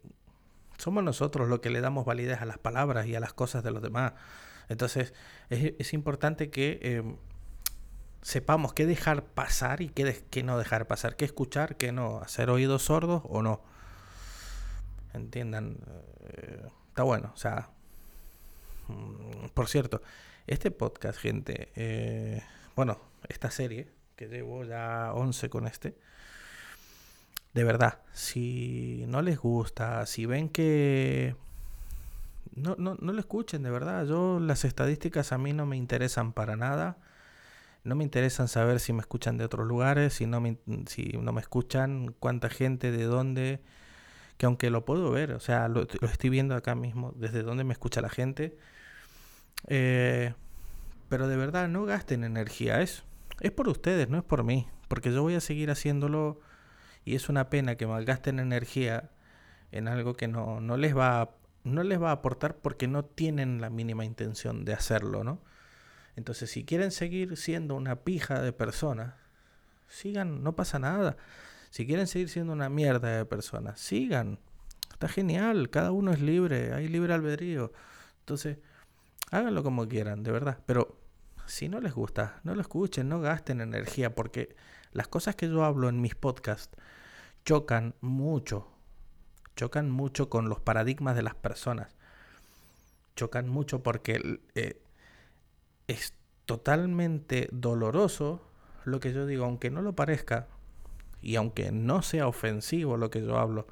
somos 0.77 1.03
nosotros 1.03 1.47
los 1.49 1.59
que 1.59 1.69
le 1.69 1.81
damos 1.81 2.05
validez 2.05 2.41
a 2.41 2.45
las 2.45 2.57
palabras 2.57 3.07
y 3.07 3.15
a 3.15 3.19
las 3.19 3.33
cosas 3.33 3.63
de 3.63 3.71
los 3.71 3.81
demás. 3.81 4.13
Entonces 4.69 5.13
es, 5.49 5.93
importante 5.93 6.49
que 6.49 6.79
em, 6.81 7.17
sepamos 8.21 8.73
qué 8.73 8.85
dejar 8.85 9.25
pasar 9.25 9.81
y 9.81 9.89
qué, 9.89 10.25
qué, 10.29 10.43
no 10.43 10.57
dejar 10.57 10.87
pasar, 10.87 11.15
qué 11.15 11.25
escuchar, 11.25 11.75
qué 11.77 11.91
no, 11.91 12.19
hacer 12.19 12.49
oídos 12.49 12.83
sordos 12.83 13.21
o 13.25 13.41
no. 13.41 13.61
entiendan. 15.13 15.77
Eh, 16.21 16.67
está 16.89 17.03
bueno, 17.03 17.31
o 17.33 17.37
sea. 17.37 17.69
Mm, 18.87 19.47
por 19.53 19.67
cierto, 19.67 20.01
este 20.47 20.71
podcast, 20.71 21.19
gente, 21.19 21.71
eh, 21.75 22.41
bueno, 22.75 22.99
esta 23.29 23.49
serie, 23.51 23.89
que 24.15 24.27
llevo 24.27 24.63
ya 24.65 25.11
11 25.13 25.49
con 25.49 25.67
este, 25.67 25.95
de 27.53 27.63
verdad, 27.63 27.99
si 28.13 29.05
no 29.07 29.21
les 29.21 29.37
gusta, 29.37 30.05
si 30.05 30.25
ven 30.25 30.49
que... 30.49 31.35
No, 32.55 32.75
no, 32.77 32.97
no 32.99 33.13
lo 33.13 33.19
escuchen, 33.19 33.63
de 33.63 33.71
verdad. 33.71 34.05
Yo 34.05 34.39
las 34.39 34.63
estadísticas 34.65 35.31
a 35.31 35.37
mí 35.37 35.53
no 35.53 35.65
me 35.65 35.75
interesan 35.77 36.33
para 36.33 36.55
nada. 36.55 36.97
No 37.83 37.95
me 37.95 38.03
interesan 38.03 38.47
saber 38.47 38.79
si 38.79 38.93
me 38.93 39.01
escuchan 39.01 39.37
de 39.37 39.45
otros 39.45 39.67
lugares, 39.67 40.13
si 40.13 40.25
no 40.25 40.39
me, 40.39 40.57
si 40.87 41.17
no 41.19 41.31
me 41.33 41.41
escuchan, 41.41 42.15
cuánta 42.19 42.49
gente, 42.49 42.91
de 42.91 43.03
dónde. 43.05 43.59
Que 44.37 44.45
aunque 44.45 44.69
lo 44.69 44.85
puedo 44.85 45.11
ver, 45.11 45.33
o 45.33 45.39
sea, 45.39 45.67
lo, 45.67 45.81
estoy 45.81 46.29
viendo 46.29 46.55
acá 46.55 46.75
mismo, 46.75 47.13
desde 47.15 47.43
dónde 47.43 47.63
me 47.63 47.73
escucha 47.73 48.01
la 48.01 48.09
gente. 48.09 48.57
Eh, 49.67 50.33
pero 51.09 51.27
de 51.27 51.37
verdad, 51.37 51.67
no 51.67 51.85
gasten 51.85 52.23
energía. 52.23 52.81
Es, 52.81 53.03
es 53.41 53.51
por 53.51 53.67
ustedes, 53.67 54.09
no 54.09 54.17
es 54.17 54.23
por 54.23 54.43
mí. 54.43 54.67
Porque 54.87 55.11
yo 55.11 55.21
voy 55.23 55.35
a 55.35 55.41
seguir 55.41 55.71
haciéndolo 55.71 56.39
y 57.05 57.15
es 57.15 57.29
una 57.29 57.49
pena 57.49 57.75
que 57.75 57.87
malgasten 57.87 58.39
energía 58.39 59.11
en 59.71 59.87
algo 59.87 60.15
que 60.15 60.27
no, 60.27 60.61
no, 60.61 60.77
les 60.77 60.95
va 60.95 61.21
a, 61.21 61.29
no 61.63 61.83
les 61.83 62.01
va 62.01 62.09
a 62.09 62.13
aportar 62.13 62.57
porque 62.57 62.87
no 62.87 63.03
tienen 63.05 63.59
la 63.61 63.69
mínima 63.69 64.05
intención 64.05 64.65
de 64.65 64.73
hacerlo, 64.73 65.23
¿no? 65.23 65.41
Entonces, 66.15 66.51
si 66.51 66.63
quieren 66.63 66.91
seguir 66.91 67.37
siendo 67.37 67.75
una 67.75 67.97
pija 68.03 68.41
de 68.41 68.53
personas, 68.53 69.15
sigan, 69.87 70.43
no 70.43 70.55
pasa 70.55 70.77
nada. 70.79 71.17
Si 71.71 71.87
quieren 71.87 72.05
seguir 72.05 72.29
siendo 72.29 72.53
una 72.53 72.69
mierda 72.69 73.17
de 73.17 73.25
personas, 73.25 73.79
sigan. 73.79 74.39
Está 74.91 75.07
genial, 75.07 75.71
cada 75.71 75.91
uno 75.91 76.11
es 76.11 76.21
libre, 76.21 76.73
hay 76.73 76.87
libre 76.87 77.13
albedrío. 77.13 77.73
Entonces, 78.19 78.59
háganlo 79.31 79.63
como 79.63 79.87
quieran, 79.87 80.21
de 80.21 80.31
verdad. 80.31 80.59
Pero 80.67 80.99
si 81.47 81.67
no 81.67 81.81
les 81.81 81.93
gusta, 81.93 82.39
no 82.43 82.53
lo 82.53 82.61
escuchen, 82.61 83.09
no 83.09 83.19
gasten 83.19 83.59
energía, 83.59 84.13
porque 84.13 84.55
las 84.93 85.07
cosas 85.07 85.35
que 85.35 85.49
yo 85.49 85.63
hablo 85.63 85.89
en 85.89 86.01
mis 86.01 86.15
podcasts 86.15 86.75
chocan 87.45 87.95
mucho, 88.01 88.67
chocan 89.55 89.91
mucho 89.91 90.29
con 90.29 90.49
los 90.49 90.59
paradigmas 90.59 91.15
de 91.15 91.23
las 91.23 91.35
personas. 91.35 91.95
Chocan 93.15 93.49
mucho 93.49 93.83
porque 93.83 94.39
eh, 94.55 94.81
es 95.87 96.13
totalmente 96.45 97.49
doloroso 97.51 98.41
lo 98.85 98.99
que 98.99 99.13
yo 99.13 99.25
digo, 99.25 99.45
aunque 99.45 99.69
no 99.69 99.81
lo 99.81 99.93
parezca 99.93 100.47
y 101.21 101.35
aunque 101.35 101.71
no 101.71 102.01
sea 102.01 102.27
ofensivo 102.27 102.97
lo 102.97 103.09
que 103.09 103.21
yo 103.21 103.37
hablo. 103.37 103.67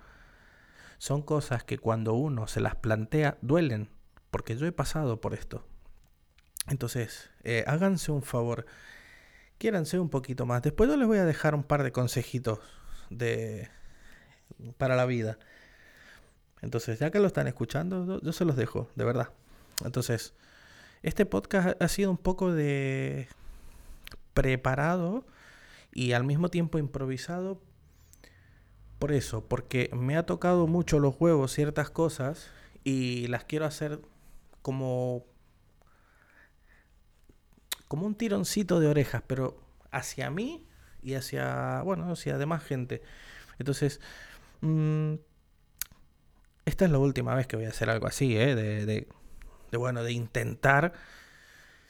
Son 0.98 1.22
cosas 1.22 1.64
que 1.64 1.78
cuando 1.78 2.14
uno 2.14 2.48
se 2.48 2.62
las 2.62 2.76
plantea 2.76 3.38
duelen, 3.42 3.90
porque 4.30 4.56
yo 4.56 4.68
he 4.68 4.72
pasado 4.72 5.20
por 5.20 5.34
esto. 5.34 5.66
Entonces, 6.68 7.30
eh, 7.44 7.64
háganse 7.68 8.12
un 8.12 8.22
favor, 8.22 8.66
quiéranse 9.62 10.00
un 10.00 10.10
poquito 10.10 10.48
más. 10.48 10.64
Después 10.64 10.90
yo 10.90 10.98
les 10.98 11.08
voy 11.08 11.20
a 11.20 11.26
dejar 11.26 11.54
un 11.54 11.62
par 11.62 11.84
de 11.84 11.92
consejitos 11.92 12.58
de 13.12 13.70
para 14.80 14.96
la 14.96 15.06
vida. 15.06 15.38
Entonces, 16.64 16.98
ya 16.98 17.12
que 17.12 17.20
lo 17.20 17.28
están 17.28 17.48
escuchando, 17.48 18.20
yo, 18.20 18.34
se 18.34 18.44
los 18.44 18.56
dejo, 18.56 18.90
de 18.96 19.06
verdad. 19.06 19.30
Entonces, 19.86 20.34
este 21.04 21.28
podcast 21.28 21.80
ha 21.80 21.88
sido 21.88 22.10
un 22.10 22.18
poco 22.18 22.52
de 22.52 23.28
preparado 24.34 25.26
y 25.94 26.14
al 26.14 26.24
mismo 26.24 26.50
tiempo 26.50 26.80
improvisado 26.80 27.62
por 28.98 29.12
eso, 29.12 29.46
porque 29.48 29.92
me 29.94 30.18
ha 30.18 30.26
tocado 30.26 30.66
mucho 30.66 30.98
los 30.98 31.16
huevos 31.20 31.52
ciertas 31.52 31.92
cosas 31.92 32.50
y 32.84 33.28
las 33.28 33.44
quiero 33.44 33.66
hacer 33.66 34.00
como 34.64 35.24
como 37.92 38.08
un 38.08 38.16
tironcito 38.16 38.80
de 38.80 38.88
orejas, 38.88 39.22
pero 39.28 39.60
hacia 39.92 40.30
mí 40.30 40.66
y 41.04 41.16
hacia, 41.16 41.82
bueno, 41.82 42.10
hacia 42.10 42.38
demás 42.38 42.64
gente. 42.64 43.02
Entonces, 43.60 44.00
mmm, 44.62 45.16
esta 46.64 46.86
es 46.86 46.92
la 46.92 47.00
última 47.00 47.36
vez 47.36 47.48
que 47.48 47.58
voy 47.58 47.66
a 47.66 47.68
hacer 47.68 47.90
algo 47.90 48.08
así, 48.08 48.38
¿eh? 48.38 48.56
de, 48.56 48.86
de, 48.86 49.08
de, 49.72 49.78
bueno, 49.78 50.04
de 50.04 50.14
intentar 50.14 50.94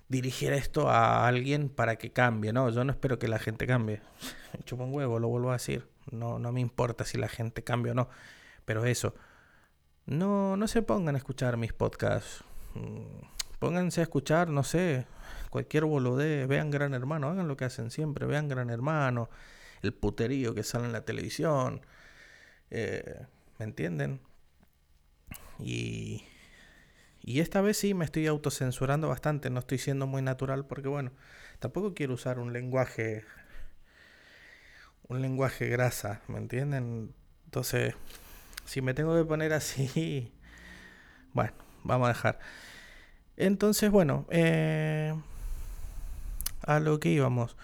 dirigir 0.09 0.53
esto 0.53 0.89
a 0.89 1.27
alguien 1.27 1.69
para 1.69 1.97
que 1.97 2.11
cambie, 2.11 2.51
¿no? 2.51 2.71
Yo 2.71 2.83
no 2.83 2.93
espero 2.93 3.19
que 3.19 3.27
la 3.27 3.37
gente 3.37 3.67
cambie. 3.67 4.01
Chupa 4.65 4.85
un 4.85 4.95
huevo, 4.95 5.19
lo 5.19 5.27
vuelvo 5.27 5.51
a 5.51 5.53
decir. 5.53 5.87
No, 6.09 6.39
no 6.39 6.51
me 6.51 6.61
importa 6.61 7.05
si 7.05 7.19
la 7.19 7.27
gente 7.27 7.63
cambia 7.63 7.91
o 7.91 7.95
no. 7.95 8.09
Pero 8.65 8.85
eso, 8.85 9.13
no, 10.07 10.57
no 10.57 10.67
se 10.67 10.81
pongan 10.81 11.13
a 11.13 11.19
escuchar 11.19 11.57
mis 11.57 11.73
podcasts. 11.73 12.43
Mm, 12.73 13.23
pónganse 13.59 13.99
a 13.99 14.03
escuchar, 14.05 14.49
no 14.49 14.63
sé, 14.63 15.05
cualquier 15.51 15.85
boludez. 15.85 16.47
Vean 16.47 16.71
Gran 16.71 16.95
Hermano, 16.95 17.29
hagan 17.29 17.47
lo 17.47 17.55
que 17.55 17.65
hacen 17.65 17.91
siempre. 17.91 18.25
Vean 18.25 18.47
Gran 18.47 18.71
Hermano, 18.71 19.29
el 19.83 19.93
puterío 19.93 20.55
que 20.55 20.63
sale 20.63 20.85
en 20.85 20.93
la 20.93 21.05
televisión. 21.05 21.81
Eh, 22.71 23.27
¿Me 23.59 23.65
entienden? 23.65 24.19
Y, 25.59 26.23
y 27.21 27.41
esta 27.41 27.61
vez 27.61 27.77
sí 27.77 27.93
me 27.93 28.05
estoy 28.05 28.25
autocensurando 28.25 29.09
bastante, 29.09 29.51
no 29.51 29.59
estoy 29.59 29.77
siendo 29.77 30.07
muy 30.07 30.23
natural 30.23 30.65
porque 30.65 30.87
bueno, 30.87 31.11
tampoco 31.59 31.93
quiero 31.93 32.15
usar 32.15 32.39
un 32.39 32.53
lenguaje 32.53 33.23
un 35.11 35.21
lenguaje 35.21 35.67
grasa, 35.67 36.21
¿me 36.29 36.37
entienden? 36.37 37.13
Entonces, 37.45 37.95
si 38.65 38.81
me 38.81 38.93
tengo 38.93 39.13
que 39.15 39.25
poner 39.25 39.51
así, 39.51 40.31
bueno, 41.33 41.51
vamos 41.83 42.05
a 42.05 42.13
dejar. 42.13 42.39
Entonces, 43.35 43.91
bueno, 43.91 44.25
eh, 44.29 45.13
a 46.61 46.79
lo 46.79 46.99
que 46.99 47.09
íbamos. 47.09 47.57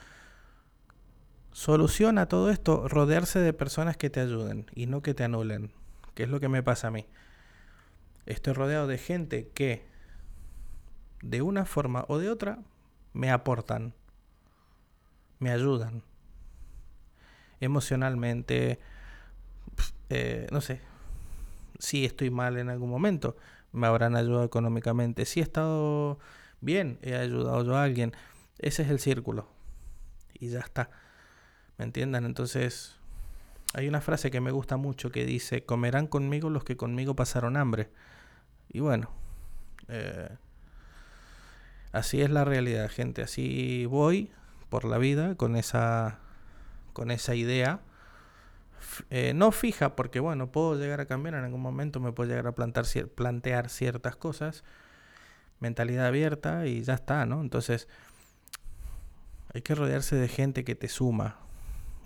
Solución 1.51 2.17
a 2.17 2.27
todo 2.27 2.49
esto, 2.49 2.87
rodearse 2.87 3.39
de 3.39 3.53
personas 3.53 3.97
que 3.97 4.09
te 4.09 4.19
ayuden 4.19 4.67
y 4.75 4.85
no 4.85 5.01
que 5.01 5.13
te 5.13 5.23
anulen, 5.23 5.71
que 6.13 6.23
es 6.23 6.29
lo 6.29 6.39
que 6.39 6.49
me 6.49 6.63
pasa 6.63 6.87
a 6.87 6.91
mí. 6.91 7.05
Estoy 8.25 8.53
rodeado 8.53 8.87
de 8.87 8.97
gente 8.97 9.49
que, 9.53 9.85
de 11.21 11.41
una 11.41 11.65
forma 11.65 12.05
o 12.07 12.19
de 12.19 12.29
otra, 12.29 12.59
me 13.13 13.31
aportan, 13.31 13.93
me 15.39 15.51
ayudan 15.51 16.03
emocionalmente, 17.59 18.79
eh, 20.09 20.47
no 20.51 20.61
sé, 20.61 20.81
si 21.79 22.05
estoy 22.05 22.29
mal 22.29 22.57
en 22.57 22.69
algún 22.69 22.89
momento, 22.89 23.35
me 23.71 23.87
habrán 23.87 24.15
ayudado 24.15 24.43
económicamente. 24.43 25.25
Si 25.25 25.39
he 25.39 25.43
estado 25.43 26.19
bien, 26.61 26.99
he 27.01 27.15
ayudado 27.15 27.63
yo 27.63 27.75
a 27.75 27.83
alguien. 27.83 28.13
Ese 28.59 28.83
es 28.83 28.89
el 28.89 28.99
círculo. 28.99 29.47
Y 30.33 30.49
ya 30.49 30.59
está. 30.59 30.89
¿Me 31.77 31.85
entiendan? 31.85 32.25
Entonces, 32.25 32.95
hay 33.73 33.87
una 33.87 34.01
frase 34.01 34.31
que 34.31 34.41
me 34.41 34.51
gusta 34.51 34.77
mucho 34.77 35.11
que 35.11 35.25
dice, 35.25 35.63
comerán 35.63 36.07
conmigo 36.07 36.49
los 36.49 36.63
que 36.63 36.77
conmigo 36.77 37.15
pasaron 37.15 37.57
hambre. 37.57 37.89
Y 38.69 38.79
bueno, 38.79 39.11
eh, 39.87 40.29
así 41.91 42.21
es 42.21 42.29
la 42.29 42.45
realidad, 42.45 42.89
gente. 42.89 43.21
Así 43.21 43.85
voy 43.85 44.31
por 44.69 44.85
la 44.85 44.97
vida 44.97 45.35
con 45.35 45.55
esa, 45.55 46.19
con 46.93 47.11
esa 47.11 47.35
idea 47.35 47.81
eh, 49.09 49.33
no 49.33 49.51
fija, 49.51 49.95
porque 49.95 50.19
bueno, 50.19 50.51
puedo 50.51 50.75
llegar 50.75 51.01
a 51.01 51.05
cambiar 51.05 51.35
en 51.35 51.43
algún 51.43 51.61
momento, 51.61 51.99
me 51.99 52.11
puedo 52.11 52.29
llegar 52.29 52.47
a 52.47 52.53
plantar, 52.53 52.85
plantear 53.15 53.69
ciertas 53.69 54.15
cosas, 54.15 54.63
mentalidad 55.59 56.07
abierta 56.07 56.65
y 56.67 56.83
ya 56.83 56.93
está, 56.93 57.25
¿no? 57.25 57.41
Entonces, 57.41 57.87
hay 59.57 59.63
que 59.63 59.73
rodearse 59.73 60.15
de 60.15 60.27
gente 60.27 60.63
que 60.63 60.75
te 60.75 60.87
suma 60.87 61.39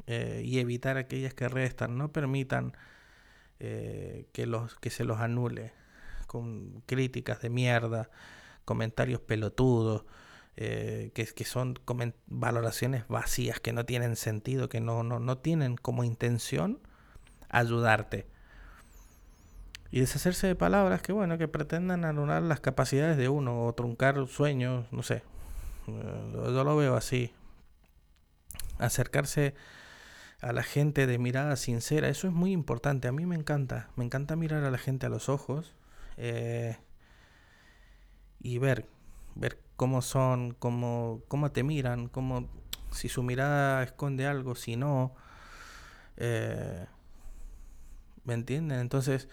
eh, 0.08 0.42
y 0.46 0.60
evitar 0.60 0.96
aquellas 0.96 1.34
que 1.34 1.50
restan, 1.50 1.98
no 1.98 2.10
permitan 2.14 2.72
eh, 3.60 4.30
que, 4.32 4.46
los, 4.46 4.76
que 4.76 4.90
se 4.90 5.04
los 5.04 5.20
anule 5.20 5.74
con 6.28 6.82
críticas 6.86 7.42
de 7.42 7.50
mierda, 7.50 8.10
comentarios 8.64 9.20
pelotudos. 9.20 10.06
Eh, 10.58 11.12
que, 11.14 11.26
que, 11.26 11.46
son 11.46 11.80
valoraciones 12.28 13.08
vacías, 13.08 13.60
que 13.60 13.72
no 13.72 13.86
tienen 13.86 14.18
sentido, 14.18 14.68
que 14.68 14.82
no, 14.82 15.02
no, 15.02 15.20
no 15.20 15.38
tienen 15.38 15.76
como 15.76 16.04
intención 16.04 16.80
ayudarte. 17.50 18.28
Y 19.92 20.02
deshacerse 20.02 20.48
de 20.48 20.56
palabras 20.56 21.02
que, 21.02 21.12
bueno, 21.12 21.38
que 21.38 21.48
pretendan 21.48 22.06
anular 22.06 22.42
las 22.44 22.62
capacidades 22.62 23.18
de 23.18 23.28
uno 23.28 23.66
o 23.66 23.74
truncar 23.74 24.28
sueños, 24.28 24.86
no 24.92 25.04
sé. 25.04 25.24
Yo 25.88 26.64
lo 26.64 26.76
veo 26.78 26.96
así. 26.96 27.34
Acercarse 28.82 29.54
a 30.42 30.54
la 30.54 30.64
gente 30.64 31.08
de 31.08 31.20
mirada 31.20 31.56
sincera, 31.56 32.10
eso 32.10 32.28
es 32.28 32.34
muy 32.34 32.52
importante. 32.52 33.08
A 33.08 33.12
mí 33.12 33.26
me 33.26 33.36
encanta. 33.36 33.90
Me 33.96 34.04
encanta 34.04 34.36
mirar 34.36 34.64
a 34.64 34.72
la 34.72 34.78
gente 34.78 35.06
a 35.06 35.10
los 35.10 35.30
ojos 35.30 35.76
eh, 36.18 36.78
y 38.40 38.58
ver, 38.58 38.88
ver 39.36 39.60
cómo 39.76 40.02
son, 40.02 40.54
cómo, 40.54 41.22
cómo 41.28 41.52
te 41.52 41.64
miran, 41.64 42.08
cómo, 42.08 42.50
si 42.92 43.08
su 43.08 43.24
mirada 43.24 43.84
esconde 43.84 44.26
algo, 44.26 44.56
si 44.56 44.76
no. 44.76 45.16
Eh, 46.18 46.86
¿Me 48.24 48.34
entienden? 48.34 48.80
Entonces, 48.80 49.30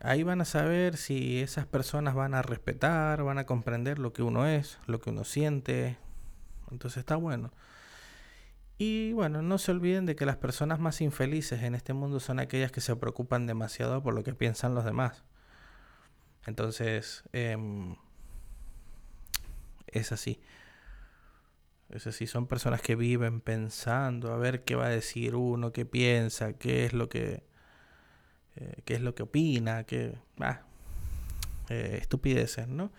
ahí 0.00 0.22
van 0.22 0.40
a 0.40 0.44
saber 0.44 0.96
si 0.96 1.40
esas 1.40 1.66
personas 1.66 2.14
van 2.14 2.34
a 2.34 2.42
respetar, 2.42 3.22
van 3.22 3.38
a 3.38 3.46
comprender 3.46 3.98
lo 3.98 4.12
que 4.12 4.22
uno 4.22 4.46
es, 4.46 4.78
lo 4.86 5.00
que 5.00 5.10
uno 5.10 5.24
siente. 5.24 5.98
Entonces 6.70 6.98
está 6.98 7.16
bueno. 7.16 7.52
Y 8.78 9.12
bueno, 9.12 9.42
no 9.42 9.58
se 9.58 9.72
olviden 9.72 10.06
de 10.06 10.14
que 10.14 10.24
las 10.24 10.36
personas 10.36 10.78
más 10.78 11.00
infelices 11.00 11.62
en 11.62 11.74
este 11.74 11.92
mundo 11.92 12.20
son 12.20 12.38
aquellas 12.38 12.70
que 12.70 12.80
se 12.80 12.94
preocupan 12.94 13.46
demasiado 13.46 14.02
por 14.02 14.14
lo 14.14 14.22
que 14.22 14.34
piensan 14.34 14.74
los 14.74 14.84
demás. 14.84 15.24
Entonces, 16.46 17.24
em, 17.32 17.96
es 19.88 20.12
así. 20.12 20.40
Es 21.90 22.06
así, 22.06 22.26
son 22.26 22.46
personas 22.46 22.82
que 22.82 22.96
viven 22.96 23.40
pensando 23.40 24.32
a 24.32 24.36
ver 24.36 24.64
qué 24.64 24.74
va 24.74 24.86
a 24.86 24.90
decir 24.90 25.34
uno, 25.34 25.72
qué 25.72 25.86
piensa, 25.86 26.52
qué 26.52 26.84
es 26.84 26.92
lo 26.92 27.08
que, 27.08 27.42
eh, 28.56 28.82
qué 28.84 28.94
es 28.94 29.00
lo 29.00 29.14
que 29.14 29.22
opina, 29.24 29.84
qué, 29.84 30.18
ah, 30.40 30.62
eh, 31.70 31.98
estupideces, 32.00 32.68
¿no? 32.68 32.92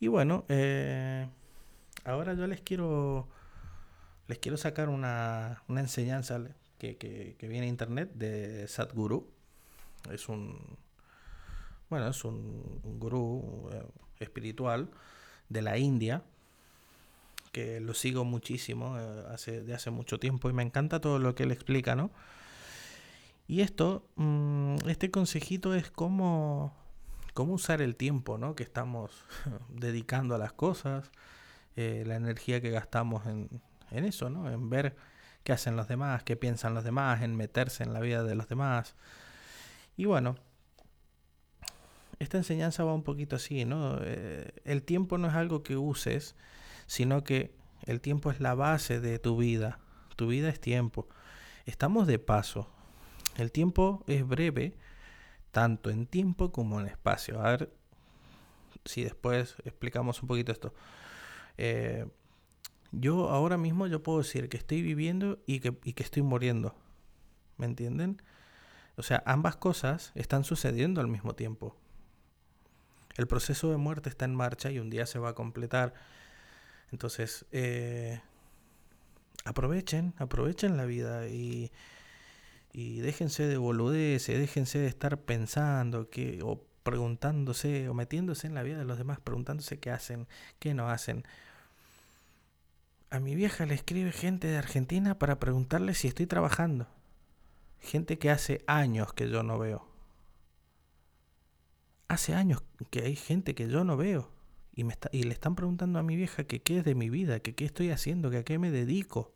Y 0.00 0.08
bueno, 0.08 0.44
eh, 0.48 1.28
ahora 2.04 2.34
yo 2.34 2.46
les 2.46 2.60
quiero, 2.62 3.28
les 4.28 4.38
quiero 4.38 4.56
sacar 4.56 4.88
una, 4.88 5.62
una 5.68 5.80
enseñanza 5.80 6.40
que, 6.78 6.96
que, 6.96 7.48
viene 7.48 7.66
a 7.66 7.68
internet 7.68 8.12
de 8.14 8.66
Sadhguru. 8.68 9.28
Es 10.10 10.28
un, 10.28 10.58
bueno, 11.88 12.08
es 12.08 12.24
un, 12.24 12.80
gurú 12.98 13.70
espiritual 14.18 14.90
de 15.48 15.62
la 15.62 15.78
India 15.78 16.22
que 17.52 17.80
lo 17.80 17.92
sigo 17.92 18.24
muchísimo 18.24 18.98
eh, 18.98 19.24
hace, 19.28 19.62
de 19.62 19.74
hace 19.74 19.90
mucho 19.90 20.18
tiempo 20.18 20.48
y 20.48 20.54
me 20.54 20.62
encanta 20.62 21.00
todo 21.00 21.18
lo 21.18 21.34
que 21.34 21.42
él 21.42 21.52
explica, 21.52 21.94
¿no? 21.94 22.10
Y 23.46 23.60
esto, 23.60 24.08
mm, 24.16 24.76
este 24.88 25.10
consejito 25.10 25.74
es 25.74 25.90
cómo, 25.90 26.74
cómo 27.34 27.52
usar 27.52 27.82
el 27.82 27.96
tiempo, 27.96 28.38
¿no? 28.38 28.54
Que 28.54 28.62
estamos 28.62 29.10
dedicando 29.68 30.34
a 30.34 30.38
las 30.38 30.54
cosas, 30.54 31.10
eh, 31.76 32.04
la 32.06 32.16
energía 32.16 32.62
que 32.62 32.70
gastamos 32.70 33.26
en, 33.26 33.50
en 33.92 34.04
eso, 34.04 34.30
¿no? 34.30 34.50
En 34.50 34.70
ver 34.70 34.96
qué 35.44 35.52
hacen 35.52 35.76
los 35.76 35.88
demás, 35.88 36.22
qué 36.22 36.36
piensan 36.36 36.74
los 36.74 36.84
demás, 36.84 37.22
en 37.22 37.36
meterse 37.36 37.82
en 37.82 37.92
la 37.92 38.00
vida 38.00 38.22
de 38.24 38.34
los 38.34 38.48
demás. 38.48 38.94
Y 39.96 40.04
bueno, 40.04 40.36
esta 42.18 42.38
enseñanza 42.38 42.84
va 42.84 42.94
un 42.94 43.02
poquito 43.02 43.36
así, 43.36 43.64
¿no? 43.64 43.98
Eh, 44.00 44.52
el 44.64 44.82
tiempo 44.82 45.18
no 45.18 45.28
es 45.28 45.34
algo 45.34 45.62
que 45.62 45.76
uses, 45.76 46.36
sino 46.86 47.24
que 47.24 47.54
el 47.86 48.00
tiempo 48.00 48.30
es 48.30 48.40
la 48.40 48.54
base 48.54 49.00
de 49.00 49.18
tu 49.18 49.36
vida. 49.36 49.78
Tu 50.16 50.28
vida 50.28 50.48
es 50.48 50.60
tiempo. 50.60 51.08
Estamos 51.66 52.06
de 52.06 52.18
paso. 52.18 52.68
El 53.36 53.50
tiempo 53.50 54.04
es 54.06 54.26
breve, 54.26 54.76
tanto 55.50 55.90
en 55.90 56.06
tiempo 56.06 56.52
como 56.52 56.80
en 56.80 56.86
espacio. 56.86 57.40
A 57.40 57.50
ver 57.50 57.72
si 58.84 59.02
después 59.02 59.56
explicamos 59.64 60.22
un 60.22 60.28
poquito 60.28 60.52
esto. 60.52 60.74
Eh, 61.58 62.06
yo 62.92 63.30
ahora 63.30 63.56
mismo 63.56 63.86
yo 63.86 64.02
puedo 64.02 64.18
decir 64.18 64.48
que 64.48 64.56
estoy 64.56 64.82
viviendo 64.82 65.38
y 65.46 65.60
que, 65.60 65.76
y 65.84 65.94
que 65.94 66.02
estoy 66.02 66.22
muriendo. 66.22 66.74
¿Me 67.56 67.66
entienden? 67.66 68.22
O 68.96 69.02
sea, 69.02 69.22
ambas 69.26 69.56
cosas 69.56 70.12
están 70.14 70.44
sucediendo 70.44 71.00
al 71.00 71.08
mismo 71.08 71.34
tiempo. 71.34 71.76
El 73.16 73.26
proceso 73.26 73.70
de 73.70 73.76
muerte 73.76 74.08
está 74.08 74.24
en 74.24 74.34
marcha 74.34 74.70
y 74.70 74.78
un 74.78 74.90
día 74.90 75.06
se 75.06 75.18
va 75.18 75.30
a 75.30 75.34
completar 75.34 75.94
entonces, 76.92 77.46
eh, 77.52 78.20
aprovechen, 79.46 80.14
aprovechen 80.18 80.76
la 80.76 80.84
vida 80.84 81.26
y, 81.26 81.72
y 82.70 83.00
déjense 83.00 83.46
de 83.46 83.56
boludeces, 83.56 84.38
déjense 84.38 84.78
de 84.78 84.88
estar 84.88 85.18
pensando 85.18 86.10
que, 86.10 86.40
o 86.42 86.62
preguntándose 86.82 87.88
o 87.88 87.94
metiéndose 87.94 88.46
en 88.46 88.54
la 88.54 88.62
vida 88.62 88.78
de 88.78 88.84
los 88.84 88.98
demás, 88.98 89.20
preguntándose 89.20 89.80
qué 89.80 89.90
hacen, 89.90 90.28
qué 90.58 90.74
no 90.74 90.90
hacen. 90.90 91.24
A 93.12 93.20
mi 93.20 93.34
vieja 93.34 93.66
le 93.66 93.74
escribe 93.74 94.10
gente 94.10 94.46
de 94.46 94.56
Argentina 94.56 95.18
para 95.18 95.38
preguntarle 95.38 95.92
si 95.92 96.08
estoy 96.08 96.26
trabajando. 96.26 96.86
Gente 97.78 98.18
que 98.18 98.30
hace 98.30 98.64
años 98.66 99.12
que 99.12 99.28
yo 99.28 99.42
no 99.42 99.58
veo. 99.58 99.86
Hace 102.08 102.34
años 102.34 102.62
que 102.88 103.00
hay 103.00 103.14
gente 103.14 103.54
que 103.54 103.68
yo 103.68 103.84
no 103.84 103.98
veo 103.98 104.30
y, 104.74 104.84
me 104.84 104.94
está, 104.94 105.10
y 105.12 105.24
le 105.24 105.34
están 105.34 105.56
preguntando 105.56 105.98
a 105.98 106.02
mi 106.02 106.16
vieja 106.16 106.44
qué 106.44 106.62
es 106.66 106.84
de 106.86 106.94
mi 106.94 107.10
vida, 107.10 107.40
que 107.40 107.54
qué 107.54 107.66
estoy 107.66 107.90
haciendo, 107.90 108.30
que 108.30 108.38
a 108.38 108.44
qué 108.44 108.58
me 108.58 108.70
dedico. 108.70 109.30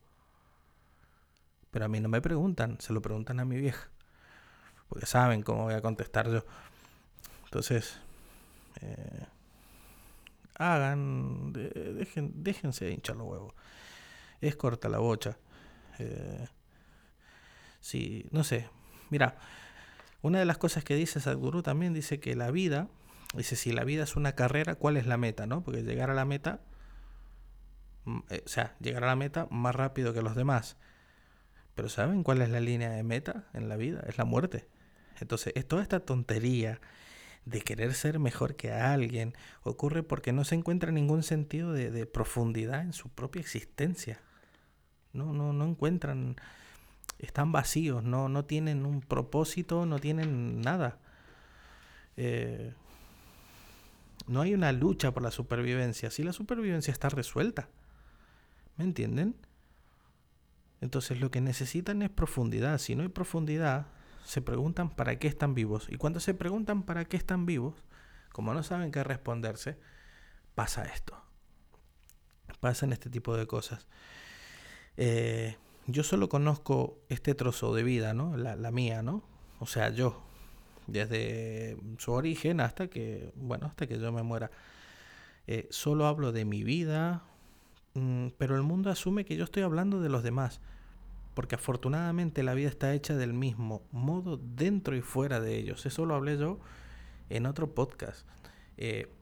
Pero 1.70 1.84
a 1.84 1.88
mí 1.88 2.00
no 2.00 2.08
me 2.08 2.22
preguntan, 2.22 2.78
se 2.80 2.94
lo 2.94 3.02
preguntan 3.02 3.40
a 3.40 3.44
mi 3.44 3.60
vieja. 3.60 3.90
Porque 4.88 5.04
saben 5.04 5.42
cómo 5.42 5.64
voy 5.64 5.74
a 5.74 5.82
contestar 5.82 6.30
yo. 6.30 6.46
Entonces, 7.44 7.98
eh, 8.80 9.26
hagan, 10.58 11.52
dejen, 11.52 12.32
déjense 12.42 12.86
de 12.86 12.92
hinchar 12.92 13.16
los 13.16 13.26
huevos. 13.28 13.54
Es 14.40 14.56
corta 14.56 14.88
la 14.88 14.98
bocha. 14.98 15.38
Eh, 15.98 16.46
sí, 17.80 18.26
no 18.30 18.44
sé. 18.44 18.68
Mira, 19.10 19.36
una 20.22 20.38
de 20.38 20.44
las 20.44 20.58
cosas 20.58 20.84
que 20.84 20.94
dice 20.94 21.20
Sadhguru 21.20 21.62
también 21.62 21.94
dice 21.94 22.20
que 22.20 22.36
la 22.36 22.50
vida 22.50 22.88
Dice, 23.34 23.56
si 23.56 23.72
la 23.72 23.84
vida 23.84 24.04
es 24.04 24.16
una 24.16 24.32
carrera, 24.32 24.76
¿cuál 24.76 24.96
es 24.96 25.06
la 25.06 25.16
meta? 25.16 25.46
¿no? 25.46 25.62
Porque 25.62 25.82
llegar 25.82 26.10
a 26.10 26.14
la 26.14 26.24
meta, 26.24 26.60
mm, 28.04 28.18
eh, 28.30 28.42
o 28.44 28.48
sea, 28.48 28.76
llegar 28.80 29.04
a 29.04 29.08
la 29.08 29.16
meta 29.16 29.46
más 29.50 29.74
rápido 29.74 30.12
que 30.12 30.22
los 30.22 30.34
demás. 30.34 30.76
Pero 31.74 31.88
¿saben 31.88 32.22
cuál 32.22 32.40
es 32.40 32.48
la 32.48 32.60
línea 32.60 32.90
de 32.90 33.02
meta 33.02 33.44
en 33.52 33.68
la 33.68 33.76
vida? 33.76 34.02
Es 34.06 34.16
la 34.18 34.24
muerte. 34.24 34.66
Entonces, 35.20 35.52
es 35.56 35.66
toda 35.66 35.82
esta 35.82 36.00
tontería 36.00 36.80
de 37.46 37.62
querer 37.62 37.94
ser 37.94 38.18
mejor 38.18 38.56
que 38.56 38.72
alguien 38.72 39.34
ocurre 39.62 40.02
porque 40.02 40.32
no 40.32 40.44
se 40.44 40.56
encuentra 40.56 40.92
ningún 40.92 41.22
sentido 41.22 41.72
de, 41.72 41.90
de 41.90 42.04
profundidad 42.04 42.82
en 42.82 42.92
su 42.92 43.08
propia 43.08 43.40
existencia. 43.40 44.20
No, 45.12 45.32
no, 45.32 45.52
no 45.52 45.64
encuentran, 45.64 46.36
están 47.18 47.52
vacíos, 47.52 48.02
no, 48.02 48.28
no 48.28 48.44
tienen 48.44 48.84
un 48.84 49.00
propósito, 49.00 49.86
no 49.86 49.98
tienen 50.00 50.60
nada. 50.60 50.98
Eh, 52.16 52.74
no 54.26 54.40
hay 54.40 54.52
una 54.52 54.72
lucha 54.72 55.12
por 55.12 55.22
la 55.22 55.30
supervivencia. 55.30 56.10
Si 56.10 56.24
la 56.24 56.32
supervivencia 56.32 56.90
está 56.90 57.08
resuelta. 57.08 57.68
¿Me 58.76 58.84
entienden? 58.84 59.36
Entonces 60.80 61.20
lo 61.20 61.30
que 61.30 61.40
necesitan 61.40 62.02
es 62.02 62.10
profundidad. 62.10 62.78
Si 62.78 62.96
no 62.96 63.02
hay 63.02 63.08
profundidad, 63.08 63.86
se 64.26 64.42
preguntan 64.42 64.90
para 64.90 65.18
qué 65.18 65.28
están 65.28 65.54
vivos. 65.54 65.86
Y 65.88 65.96
cuando 65.96 66.18
se 66.18 66.34
preguntan 66.34 66.82
para 66.82 67.04
qué 67.04 67.16
están 67.16 67.46
vivos, 67.46 67.74
como 68.32 68.52
no 68.52 68.62
saben 68.64 68.90
qué 68.90 69.04
responderse, 69.04 69.78
pasa 70.54 70.84
esto. 70.84 71.16
Pasan 72.58 72.92
este 72.92 73.08
tipo 73.08 73.36
de 73.36 73.46
cosas. 73.46 73.86
Eh, 74.96 75.56
yo 75.86 76.02
solo 76.02 76.28
conozco 76.28 76.98
este 77.08 77.34
trozo 77.36 77.72
de 77.72 77.84
vida, 77.84 78.14
¿no? 78.14 78.36
La, 78.36 78.56
la 78.56 78.72
mía, 78.72 79.02
¿no? 79.02 79.22
O 79.60 79.66
sea, 79.66 79.90
yo, 79.90 80.20
desde 80.88 81.76
su 81.98 82.10
origen 82.12 82.60
hasta 82.60 82.88
que, 82.88 83.32
bueno, 83.36 83.66
hasta 83.66 83.86
que 83.86 83.98
yo 83.98 84.10
me 84.10 84.24
muera. 84.24 84.50
Eh, 85.46 85.68
solo 85.70 86.06
hablo 86.06 86.32
de 86.32 86.44
mi 86.44 86.64
vida, 86.64 87.22
mm, 87.94 88.28
pero 88.38 88.56
el 88.56 88.62
mundo 88.62 88.90
asume 88.90 89.24
que 89.24 89.36
yo 89.36 89.44
estoy 89.44 89.62
hablando 89.62 90.00
de 90.00 90.08
los 90.08 90.24
demás, 90.24 90.60
porque 91.36 91.56
afortunadamente 91.56 92.42
la 92.42 92.54
vida 92.54 92.70
está 92.70 92.94
hecha 92.94 93.14
del 93.14 93.34
mismo 93.34 93.86
modo 93.92 94.38
dentro 94.38 94.96
y 94.96 95.02
fuera 95.02 95.38
de 95.38 95.58
ellos. 95.58 95.84
Eso 95.84 96.06
lo 96.06 96.14
hablé 96.14 96.38
yo 96.38 96.60
en 97.28 97.44
otro 97.44 97.74
podcast. 97.74 98.26
Eh, 98.78 99.12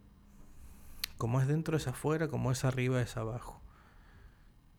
como 1.18 1.40
es 1.40 1.48
dentro 1.48 1.77
es 1.77 1.88
afuera, 1.88 2.29
como 2.29 2.53
es 2.53 2.64
arriba 2.64 3.03
es 3.03 3.16
abajo. 3.16 3.61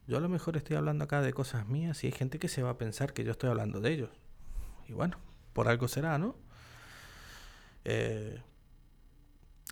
Yo 0.08 0.16
a 0.16 0.22
lo 0.22 0.30
mejor 0.30 0.56
estoy 0.56 0.78
hablando 0.78 1.04
acá 1.04 1.22
de 1.22 1.34
cosas 1.34 1.68
mías 1.68 2.02
y 2.06 2.08
hay 2.08 2.14
gente 2.14 2.40
que 2.40 2.48
se 2.48 2.64
va 2.64 2.70
a 2.70 2.78
pensar 2.78 3.12
que 3.12 3.26
yo 3.26 3.32
estoy 3.32 3.50
hablando 3.50 3.82
de 3.82 3.92
ellos. 3.92 4.12
Y 4.88 4.94
bueno, 4.94 5.18
por 5.52 5.68
algo 5.68 5.90
será, 5.90 6.18
¿no? 6.18 6.38
Eh, 7.84 8.42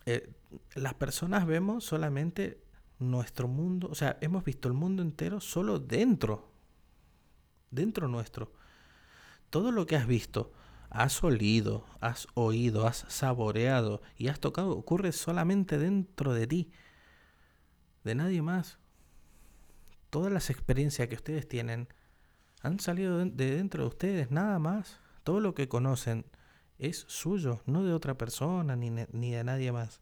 eh, 0.05 0.29
las 0.75 0.95
personas 0.95 1.45
vemos 1.45 1.85
solamente 1.85 2.61
nuestro 2.99 3.47
mundo, 3.47 3.87
o 3.89 3.95
sea, 3.95 4.17
hemos 4.19 4.43
visto 4.43 4.67
el 4.67 4.73
mundo 4.73 5.01
entero 5.01 5.39
solo 5.39 5.79
dentro, 5.79 6.51
dentro 7.73 8.07
nuestro. 8.07 8.53
Todo 9.49 9.71
lo 9.71 9.85
que 9.85 9.95
has 9.95 10.07
visto, 10.07 10.51
has 10.89 11.23
olido, 11.23 11.85
has 11.99 12.27
oído, 12.35 12.87
has 12.87 13.05
saboreado 13.07 14.01
y 14.17 14.27
has 14.27 14.39
tocado 14.39 14.71
ocurre 14.71 15.11
solamente 15.11 15.77
dentro 15.77 16.33
de 16.33 16.47
ti, 16.47 16.71
de 18.03 18.15
nadie 18.15 18.41
más. 18.41 18.77
Todas 20.09 20.31
las 20.31 20.49
experiencias 20.49 21.07
que 21.07 21.15
ustedes 21.15 21.47
tienen 21.47 21.87
han 22.61 22.79
salido 22.79 23.17
de 23.17 23.55
dentro 23.55 23.83
de 23.83 23.89
ustedes, 23.89 24.31
nada 24.31 24.59
más. 24.59 24.99
Todo 25.23 25.39
lo 25.39 25.53
que 25.53 25.67
conocen 25.67 26.25
es 26.77 27.05
suyo, 27.07 27.61
no 27.65 27.83
de 27.83 27.93
otra 27.93 28.17
persona 28.17 28.75
ni, 28.75 28.89
ni 28.89 29.31
de 29.31 29.43
nadie 29.43 29.71
más. 29.71 30.01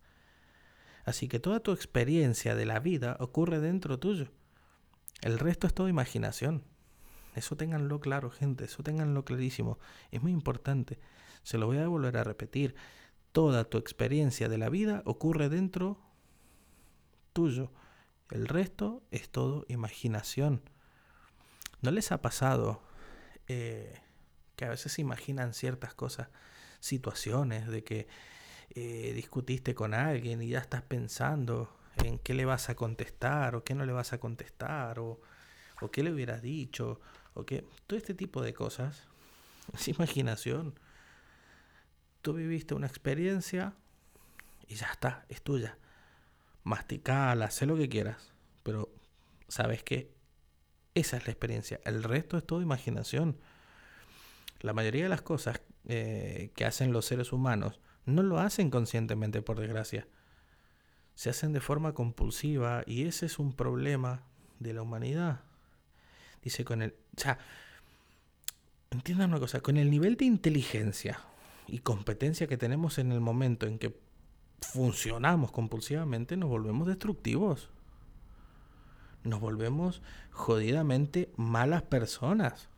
Así 1.06 1.28
que 1.28 1.40
toda 1.40 1.62
tu 1.62 1.72
experiencia 1.72 2.56
de 2.56 2.66
la 2.66 2.80
vida 2.80 3.18
ocurre 3.20 3.60
dentro 3.60 4.00
tuyo. 4.00 4.28
El 5.22 5.40
resto 5.40 5.68
es 5.68 5.74
toda 5.74 5.90
imaginación. 5.90 6.64
Eso 7.36 7.56
ténganlo 7.56 8.00
claro, 8.00 8.30
gente, 8.30 8.66
eso 8.66 8.84
ténganlo 8.84 9.24
clarísimo. 9.24 9.80
Es 10.12 10.22
muy 10.22 10.32
importante. 10.32 11.00
Se 11.44 11.58
lo 11.58 11.68
voy 11.68 11.78
a 11.78 11.88
volver 11.88 12.18
a 12.18 12.24
repetir. 12.24 12.76
Toda 13.32 13.64
tu 13.64 13.78
experiencia 13.78 14.50
de 14.50 14.58
la 14.58 14.70
vida 14.70 15.02
ocurre 15.06 15.50
dentro 15.50 15.98
tuyo. 17.34 17.72
El 18.30 18.48
resto 18.48 19.04
es 19.12 19.30
todo 19.30 19.66
imaginación. 19.70 20.62
¿No 21.82 21.92
les 21.92 22.12
ha 22.12 22.22
pasado 22.22 22.82
eh, 23.48 24.00
que 24.56 24.66
a 24.66 24.70
veces 24.70 24.92
se 24.92 25.02
imaginan 25.02 25.54
ciertas 25.54 25.94
cosas, 25.94 26.30
situaciones 26.80 27.68
de 27.68 27.84
que 27.84 28.08
eh, 28.76 29.14
discutiste 29.16 29.74
con 29.74 29.94
alguien 29.94 30.42
y 30.42 30.50
ya 30.50 30.60
estás 30.60 30.82
pensando 30.84 31.78
en 31.98 32.20
qué 32.20 32.34
le 32.34 32.46
vas 32.46 32.70
a 32.70 32.76
contestar 32.76 33.56
o 33.56 33.64
qué 33.64 33.76
no 33.76 33.86
le 33.86 33.94
vas 33.94 34.14
a 34.14 34.20
contestar 34.20 35.00
o, 35.00 35.20
o 35.82 35.92
qué 35.92 36.04
le 36.04 36.12
hubieras 36.12 36.42
dicho 36.42 37.02
o 37.34 37.46
qué, 37.46 37.66
todo 37.88 37.98
este 37.98 38.14
tipo 38.14 38.42
de 38.42 38.54
cosas 38.54 39.08
es 39.74 39.88
imaginación. 39.88 40.80
Tú 42.22 42.34
viviste 42.34 42.76
una 42.76 42.88
experiencia 42.88 43.74
y 44.68 44.76
ya 44.76 44.88
está, 44.92 45.26
es 45.30 45.42
tuya. 45.42 45.78
Masticala, 46.64 47.50
sé 47.50 47.66
lo 47.66 47.76
que 47.76 47.90
quieras, 47.90 48.32
pero 48.64 48.94
sabes 49.48 49.84
que 49.84 50.14
esa 50.94 51.18
es 51.18 51.26
la 51.26 51.32
experiencia. 51.32 51.80
El 51.84 52.04
resto 52.04 52.38
es 52.38 52.46
todo 52.46 52.62
imaginación. 52.62 53.38
La 54.60 54.74
mayoría 54.74 55.04
de 55.04 55.10
las 55.10 55.22
cosas 55.22 55.62
eh, 55.86 56.52
que 56.56 56.66
hacen 56.66 56.94
los 56.94 57.06
seres 57.06 57.34
humanos 57.34 57.80
no 58.06 58.24
lo 58.24 58.40
hacen 58.40 58.70
conscientemente, 58.70 59.42
por 59.42 59.60
desgracia. 59.60 60.08
Se 61.16 61.30
hacen 61.30 61.54
de 61.54 61.60
forma 61.60 61.94
compulsiva 61.94 62.84
y 62.86 63.06
ese 63.06 63.26
es 63.26 63.40
un 63.40 63.54
problema 63.54 64.24
de 64.60 64.74
la 64.74 64.82
humanidad. 64.82 65.42
Dice 66.42 66.66
con 66.66 66.82
el... 66.82 66.96
O 67.18 67.20
sea, 67.20 67.38
entiendan 68.90 69.30
una 69.30 69.40
cosa, 69.40 69.62
con 69.62 69.78
el 69.78 69.90
nivel 69.90 70.18
de 70.18 70.26
inteligencia 70.26 71.20
y 71.68 71.80
competencia 71.80 72.48
que 72.48 72.58
tenemos 72.58 72.98
en 72.98 73.12
el 73.12 73.22
momento 73.22 73.66
en 73.68 73.80
que 73.80 74.00
funcionamos 74.62 75.52
compulsivamente, 75.52 76.38
nos 76.38 76.50
volvemos 76.50 76.88
destructivos 76.88 77.70
nos 79.24 79.40
volvemos 79.40 80.02
jodidamente 80.32 81.32
malas 81.36 81.84
personas. 81.84 82.70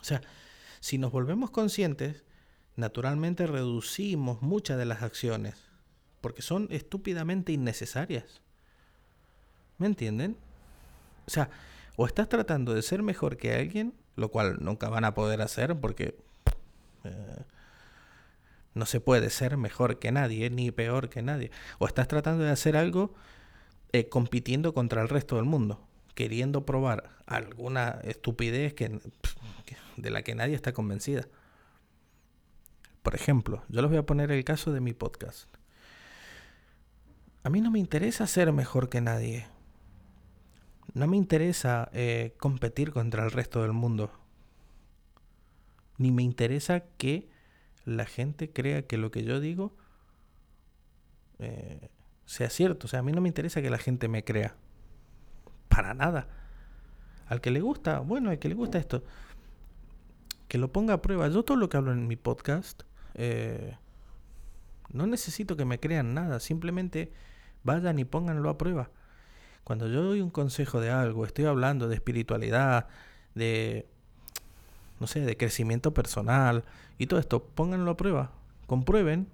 O 0.00 0.04
sea, 0.04 0.20
si 0.80 0.98
nos 0.98 1.12
volvemos 1.12 1.50
conscientes, 1.50 2.24
naturalmente 2.76 3.46
reducimos 3.46 4.42
muchas 4.42 4.78
de 4.78 4.84
las 4.84 5.02
acciones, 5.02 5.56
porque 6.20 6.42
son 6.42 6.68
estúpidamente 6.70 7.52
innecesarias. 7.52 8.42
¿Me 9.78 9.86
entienden? 9.86 10.36
O 11.26 11.30
sea, 11.30 11.48
o 11.96 12.06
estás 12.06 12.28
tratando 12.28 12.74
de 12.74 12.82
ser 12.82 13.02
mejor 13.02 13.36
que 13.36 13.54
alguien, 13.54 13.94
lo 14.16 14.30
cual 14.30 14.58
nunca 14.60 14.88
van 14.88 15.04
a 15.04 15.14
poder 15.14 15.40
hacer 15.42 15.78
porque 15.78 16.16
eh, 17.04 17.44
no 18.74 18.86
se 18.86 19.00
puede 19.00 19.30
ser 19.30 19.56
mejor 19.56 19.98
que 19.98 20.12
nadie, 20.12 20.50
ni 20.50 20.70
peor 20.70 21.08
que 21.08 21.22
nadie. 21.22 21.50
O 21.78 21.86
estás 21.86 22.08
tratando 22.08 22.44
de 22.44 22.50
hacer 22.50 22.76
algo 22.76 23.14
eh, 23.92 24.08
compitiendo 24.08 24.74
contra 24.74 25.02
el 25.02 25.08
resto 25.08 25.36
del 25.36 25.44
mundo, 25.44 25.86
queriendo 26.14 26.66
probar 26.66 27.10
alguna 27.26 28.00
estupidez 28.02 28.74
que, 28.74 29.00
de 29.96 30.10
la 30.10 30.22
que 30.22 30.34
nadie 30.34 30.54
está 30.54 30.72
convencida. 30.72 31.28
Por 33.02 33.14
ejemplo, 33.14 33.62
yo 33.68 33.82
les 33.82 33.90
voy 33.90 33.98
a 33.98 34.06
poner 34.06 34.32
el 34.32 34.44
caso 34.44 34.72
de 34.72 34.80
mi 34.80 34.94
podcast. 34.94 35.48
A 37.44 37.50
mí 37.50 37.60
no 37.60 37.70
me 37.70 37.78
interesa 37.78 38.26
ser 38.26 38.50
mejor 38.52 38.88
que 38.88 39.00
nadie. 39.00 39.46
No 40.94 41.08
me 41.08 41.16
interesa 41.16 41.90
eh, 41.92 42.34
competir 42.38 42.92
contra 42.92 43.24
el 43.24 43.32
resto 43.32 43.62
del 43.62 43.72
mundo. 43.72 44.12
Ni 45.98 46.12
me 46.12 46.22
interesa 46.22 46.84
que 46.98 47.28
la 47.84 48.06
gente 48.06 48.50
crea 48.50 48.86
que 48.86 48.96
lo 48.96 49.10
que 49.10 49.24
yo 49.24 49.40
digo 49.40 49.76
eh, 51.40 51.90
sea 52.26 52.48
cierto. 52.48 52.86
O 52.86 52.88
sea, 52.88 53.00
a 53.00 53.02
mí 53.02 53.12
no 53.12 53.20
me 53.20 53.28
interesa 53.28 53.60
que 53.60 53.70
la 53.70 53.78
gente 53.78 54.08
me 54.08 54.24
crea. 54.24 54.56
Para 55.68 55.94
nada. 55.94 56.28
Al 57.26 57.40
que 57.40 57.50
le 57.50 57.60
gusta, 57.60 57.98
bueno, 58.00 58.30
al 58.30 58.38
que 58.38 58.48
le 58.48 58.54
gusta 58.54 58.78
esto, 58.78 59.02
que 60.46 60.58
lo 60.58 60.72
ponga 60.72 60.94
a 60.94 61.02
prueba. 61.02 61.28
Yo 61.28 61.42
todo 61.42 61.56
lo 61.56 61.68
que 61.68 61.76
hablo 61.76 61.92
en 61.92 62.06
mi 62.06 62.16
podcast, 62.16 62.82
eh, 63.14 63.76
no 64.92 65.06
necesito 65.06 65.56
que 65.56 65.64
me 65.64 65.80
crean 65.80 66.14
nada. 66.14 66.38
Simplemente 66.38 67.12
vayan 67.64 67.98
y 67.98 68.04
pónganlo 68.04 68.48
a 68.48 68.58
prueba. 68.58 68.90
Cuando 69.64 69.88
yo 69.88 70.02
doy 70.02 70.20
un 70.20 70.30
consejo 70.30 70.80
de 70.80 70.90
algo, 70.90 71.24
estoy 71.24 71.46
hablando 71.46 71.88
de 71.88 71.94
espiritualidad, 71.94 72.86
de, 73.34 73.88
no 75.00 75.06
sé, 75.06 75.20
de 75.20 75.36
crecimiento 75.36 75.94
personal 75.94 76.64
y 76.98 77.06
todo 77.06 77.18
esto, 77.18 77.42
pónganlo 77.42 77.90
a 77.90 77.96
prueba. 77.96 78.30
Comprueben 78.66 79.26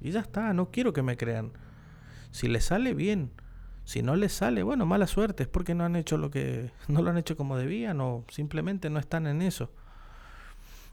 y 0.00 0.10
ya 0.10 0.20
está. 0.20 0.52
No 0.52 0.70
quiero 0.70 0.92
que 0.92 1.02
me 1.02 1.16
crean. 1.16 1.52
Si 2.32 2.48
les 2.48 2.64
sale 2.64 2.94
bien, 2.94 3.30
si 3.84 4.02
no 4.02 4.16
les 4.16 4.32
sale, 4.32 4.62
bueno, 4.62 4.86
mala 4.86 5.06
suerte, 5.06 5.44
es 5.44 5.48
porque 5.48 5.74
no 5.74 5.84
han 5.84 5.94
hecho 5.94 6.16
lo 6.16 6.30
que 6.30 6.70
no 6.88 7.02
lo 7.02 7.10
han 7.10 7.18
hecho 7.18 7.36
como 7.36 7.56
debían 7.56 8.00
o 8.00 8.24
simplemente 8.28 8.90
no 8.90 8.98
están 8.98 9.26
en 9.26 9.40
eso. 9.40 9.70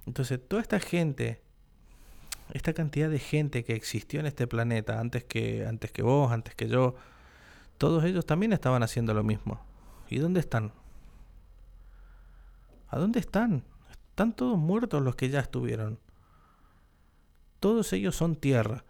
Entonces, 0.06 0.40
toda 0.48 0.62
esta 0.62 0.80
gente, 0.80 1.42
esta 2.54 2.74
cantidad 2.74 3.10
de 3.10 3.20
gente 3.20 3.64
que 3.64 3.74
existió 3.74 4.20
en 4.20 4.26
este 4.26 4.48
planeta 4.48 5.00
antes 5.00 5.24
que 5.24 5.66
antes 5.66 5.92
que 5.92 6.04
vos, 6.04 6.32
antes 6.32 6.56
que 6.56 6.68
yo, 6.68 6.96
todos 7.82 8.04
ellos 8.04 8.28
también 8.28 8.54
estaban 8.54 8.84
haciendo 8.84 9.12
lo 9.16 9.24
mismo. 9.24 9.60
¿Y 10.08 10.20
dónde 10.20 10.40
están? 10.40 10.72
¿A 12.90 13.00
dónde 13.00 13.20
están? 13.20 13.64
Están 13.90 14.34
todos 14.34 14.56
muertos 14.60 15.02
los 15.02 15.16
que 15.16 15.30
ya 15.30 15.40
estuvieron. 15.40 15.98
Todos 17.60 17.92
ellos 17.94 18.16
son 18.16 18.36
tierra. 18.36 18.86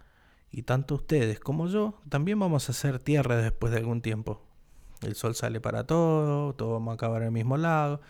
Y 0.51 0.63
tanto 0.63 0.95
ustedes 0.95 1.39
como 1.39 1.67
yo 1.67 2.01
también 2.09 2.37
vamos 2.37 2.69
a 2.69 2.73
ser 2.73 2.99
tierra 2.99 3.37
después 3.37 3.71
de 3.71 3.79
algún 3.79 4.01
tiempo. 4.01 4.41
El 4.99 5.15
sol 5.15 5.35
sale 5.35 5.61
para 5.61 5.85
todo, 5.85 6.53
todo 6.55 6.73
vamos 6.73 6.91
a 6.91 6.95
acabar 6.95 7.21
en 7.21 7.27
el 7.27 7.33
mismo 7.33 7.55
lado. 7.55 8.01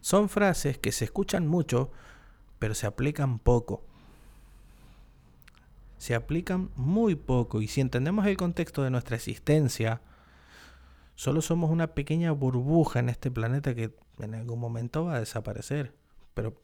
Son 0.00 0.30
frases 0.30 0.78
que 0.78 0.90
se 0.90 1.04
escuchan 1.04 1.46
mucho, 1.46 1.90
pero 2.58 2.74
se 2.74 2.86
aplican 2.86 3.38
poco. 3.38 3.82
Se 5.98 6.14
aplican 6.14 6.70
muy 6.76 7.14
poco 7.14 7.60
y 7.60 7.68
si 7.68 7.82
entendemos 7.82 8.24
el 8.26 8.38
contexto 8.38 8.82
de 8.82 8.88
nuestra 8.88 9.16
existencia, 9.16 10.00
solo 11.14 11.42
somos 11.42 11.70
una 11.70 11.88
pequeña 11.94 12.32
burbuja 12.32 12.98
en 13.00 13.08
este 13.08 13.30
planeta 13.30 13.74
que 13.74 13.94
en 14.18 14.34
algún 14.34 14.60
momento 14.60 15.04
va 15.04 15.16
a 15.16 15.20
desaparecer, 15.20 15.94
pero 16.34 16.60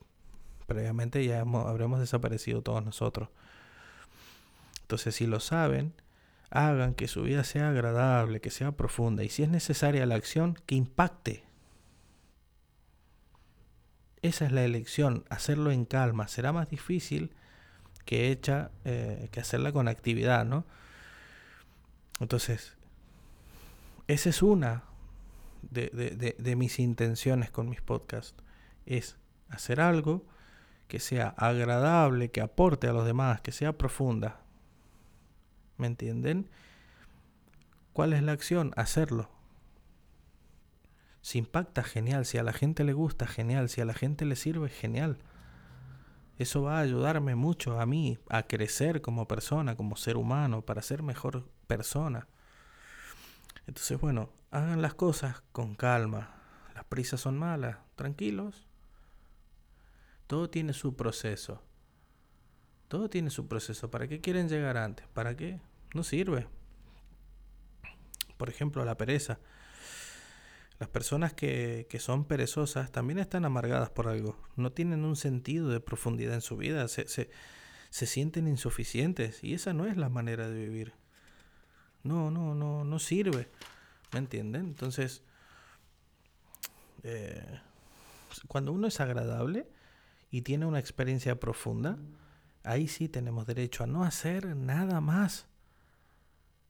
previamente 0.66 1.24
ya 1.24 1.40
habremos 1.40 2.00
desaparecido 2.00 2.62
todos 2.62 2.84
nosotros. 2.84 3.28
Entonces, 4.82 5.14
si 5.14 5.26
lo 5.26 5.40
saben, 5.40 5.94
hagan 6.50 6.94
que 6.94 7.08
su 7.08 7.22
vida 7.22 7.44
sea 7.44 7.70
agradable, 7.70 8.40
que 8.40 8.50
sea 8.50 8.72
profunda 8.72 9.22
y 9.22 9.28
si 9.28 9.42
es 9.42 9.48
necesaria 9.48 10.06
la 10.06 10.16
acción, 10.16 10.54
que 10.66 10.74
impacte. 10.74 11.44
Esa 14.22 14.44
es 14.44 14.52
la 14.52 14.64
elección, 14.64 15.24
hacerlo 15.30 15.70
en 15.70 15.84
calma. 15.84 16.28
Será 16.28 16.52
más 16.52 16.68
difícil 16.68 17.32
que, 18.04 18.30
hecha, 18.30 18.70
eh, 18.84 19.28
que 19.30 19.40
hacerla 19.40 19.72
con 19.72 19.88
actividad, 19.88 20.44
¿no? 20.44 20.66
Entonces, 22.18 22.76
esa 24.12 24.30
es 24.30 24.42
una 24.42 24.82
de, 25.62 26.54
mis 26.56 26.80
intenciones 26.80 27.50
con 27.50 27.68
mis 27.68 27.80
podcasts. 27.80 28.34
Es 28.84 29.16
hacer 29.48 29.80
algo 29.80 30.26
que 30.88 30.98
sea 30.98 31.28
agradable, 31.28 32.32
que 32.32 32.40
aporte 32.40 32.88
a 32.88 32.92
los 32.92 33.06
demás, 33.06 33.40
que 33.40 33.52
sea 33.52 33.78
profunda. 33.78 34.40
¿Me 35.76 35.86
entienden? 35.86 36.50
¿Cuál 37.92 38.12
es 38.12 38.22
la 38.22 38.32
acción? 38.32 38.72
Hacerlo. 38.76 39.30
Si 41.22 41.38
impacta, 41.38 41.84
genial. 41.84 42.26
Si 42.26 42.36
a 42.36 42.42
la 42.42 42.52
gente 42.52 42.82
le 42.82 42.92
gusta, 42.92 43.28
genial. 43.28 43.68
Si 43.68 43.80
a 43.80 43.84
la 43.84 43.94
gente 43.94 44.24
le 44.24 44.34
sirve, 44.34 44.70
genial. 44.70 45.18
Eso 46.36 46.62
va 46.62 46.78
a 46.78 46.80
ayudarme 46.80 47.36
mucho 47.36 47.78
a 47.78 47.86
mí 47.86 48.18
a 48.28 48.42
crecer 48.44 49.02
como 49.02 49.28
persona, 49.28 49.76
como 49.76 49.94
ser 49.94 50.16
humano, 50.16 50.62
para 50.62 50.82
ser 50.82 51.04
mejor 51.04 51.48
persona. 51.68 52.26
Entonces, 53.70 54.00
bueno, 54.00 54.32
hagan 54.50 54.82
las 54.82 54.94
cosas 54.94 55.44
con 55.52 55.76
calma. 55.76 56.34
Las 56.74 56.84
prisas 56.86 57.20
son 57.20 57.38
malas. 57.38 57.76
Tranquilos. 57.94 58.66
Todo 60.26 60.50
tiene 60.50 60.72
su 60.72 60.96
proceso. 60.96 61.62
Todo 62.88 63.08
tiene 63.08 63.30
su 63.30 63.46
proceso. 63.46 63.88
¿Para 63.88 64.08
qué 64.08 64.20
quieren 64.20 64.48
llegar 64.48 64.76
antes? 64.76 65.06
¿Para 65.14 65.36
qué? 65.36 65.60
No 65.94 66.02
sirve. 66.02 66.48
Por 68.36 68.48
ejemplo, 68.48 68.84
la 68.84 68.96
pereza. 68.96 69.38
Las 70.80 70.88
personas 70.88 71.32
que, 71.32 71.86
son 72.00 72.24
perezosas 72.24 72.90
también 72.90 73.20
están 73.20 73.44
amargadas 73.44 73.90
por 73.90 74.08
algo. 74.08 74.36
No 74.56 74.72
tienen 74.72 75.04
un 75.04 75.14
sentido 75.14 75.68
de 75.68 75.78
profundidad 75.78 76.34
en 76.34 76.40
su 76.40 76.56
vida. 76.56 76.88
Se, 76.88 77.06
se, 77.06 78.06
sienten 78.06 78.48
insuficientes. 78.48 79.44
Y 79.44 79.54
esa 79.54 79.72
no 79.74 79.86
es 79.86 79.96
la 79.96 80.08
manera 80.08 80.48
de 80.48 80.58
vivir. 80.58 80.92
No, 82.03 82.30
no, 82.30 82.55
no, 82.55 82.84
no 82.84 82.98
sirve. 82.98 83.48
¿Me 84.12 84.18
entienden? 84.18 84.62
Entonces, 84.66 85.22
eh, 87.03 87.61
cuando 88.48 88.72
uno 88.72 88.86
es 88.86 89.01
agradable 89.01 89.68
y 90.30 90.42
tiene 90.42 90.66
una 90.66 90.78
experiencia 90.78 91.38
profunda, 91.38 91.98
ahí 92.64 92.88
sí 92.88 93.09
tenemos 93.09 93.46
derecho 93.46 93.84
a 93.84 93.86
no 93.86 94.05
hacer 94.05 94.57
nada 94.57 95.01
más. 95.01 95.46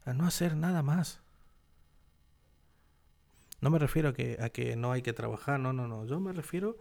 A 0.05 0.12
no 0.12 0.26
hacer 0.26 0.57
nada 0.57 0.83
más. 0.83 1.20
No 3.61 3.70
me 3.70 3.78
refiero 3.78 4.11
a 4.11 4.12
que, 4.14 4.39
a 4.41 4.49
que 4.49 4.74
no 4.76 4.93
hay 4.93 5.03
que 5.03 5.12
trabajar, 5.12 5.61
no, 5.61 5.72
no, 5.72 5.87
no. 5.87 6.07
Yo 6.07 6.18
me 6.18 6.33
refiero, 6.33 6.78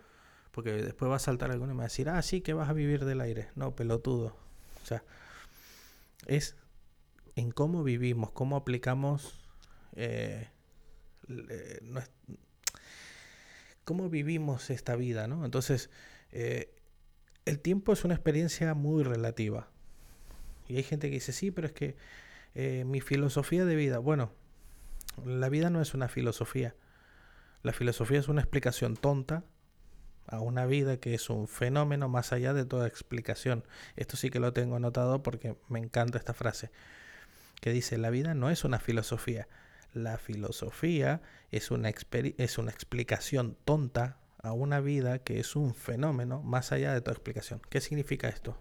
porque 0.52 0.72
después 0.72 1.12
va 1.12 1.18
a 1.18 1.20
saltar 1.20 1.52
alguno 1.52 1.74
y 1.74 1.76
me 1.76 1.80
va 1.80 1.84
a 1.86 1.88
decir, 1.88 2.10
ah, 2.10 2.22
sí, 2.22 2.42
que 2.42 2.54
vas 2.54 2.70
a 2.70 2.74
vivir 2.74 3.04
del 3.06 3.22
aire. 3.22 3.50
No, 3.56 3.76
pelotudo. 3.76 4.36
O 4.82 4.86
sea, 4.86 5.04
es 6.26 6.56
en 7.36 7.52
cómo 7.52 7.84
vivimos, 7.84 8.32
cómo 8.32 8.56
aplicamos, 8.56 9.40
eh, 9.96 10.48
cómo 13.84 14.10
vivimos 14.10 14.70
esta 14.70 14.96
vida, 14.96 15.28
¿no? 15.28 15.46
Entonces, 15.46 15.90
eh, 16.32 16.74
el 17.46 17.60
tiempo 17.60 17.94
es 17.94 18.04
una 18.04 18.14
experiencia 18.14 18.74
muy 18.74 19.04
relativa. 19.04 19.70
Y 20.68 20.78
hay 20.78 20.84
gente 20.84 21.08
que 21.10 21.16
dice, 21.16 21.34
sí, 21.34 21.52
pero 21.52 21.68
es 21.68 21.74
que 21.74 21.96
eh, 22.56 22.84
mi 22.86 23.02
filosofía 23.02 23.66
de 23.66 23.76
vida, 23.76 23.98
bueno, 23.98 24.32
la 25.26 25.50
vida 25.50 25.70
no 25.70 25.82
es 25.82 25.94
una 25.94 26.08
filosofía. 26.08 26.76
La 27.64 27.74
filosofía 27.74 28.20
es 28.20 28.28
una 28.28 28.42
explicación 28.42 28.96
tonta 28.96 29.44
a 30.28 30.40
una 30.40 30.66
vida 30.66 30.98
que 30.98 31.16
es 31.16 31.30
un 31.30 31.48
fenómeno 31.48 32.08
más 32.08 32.32
allá 32.32 32.54
de 32.54 32.66
toda 32.66 32.88
explicación. 32.88 33.64
Esto 33.96 34.16
sí 34.16 34.30
que 34.30 34.40
lo 34.40 34.54
tengo 34.54 34.76
anotado 34.76 35.24
porque 35.24 35.56
me 35.68 35.80
encanta 35.80 36.18
esta 36.18 36.34
frase, 36.34 36.72
que 37.60 37.72
dice, 37.72 37.98
la 37.98 38.10
vida 38.10 38.34
no 38.34 38.50
es 38.50 38.64
una 38.64 38.80
filosofía. 38.80 39.48
La 39.94 40.18
filosofía 40.18 41.22
es 41.52 41.72
una, 41.72 41.90
es 41.90 42.58
una 42.58 42.72
explicación 42.72 43.58
tonta 43.66 44.18
a 44.42 44.54
una 44.54 44.80
vida 44.80 45.20
que 45.20 45.40
es 45.40 45.56
un 45.56 45.74
fenómeno 45.74 46.42
más 46.42 46.72
allá 46.72 46.94
de 46.94 47.02
toda 47.02 47.14
explicación. 47.14 47.62
¿Qué 47.70 47.82
significa 47.82 48.30
esto? 48.30 48.58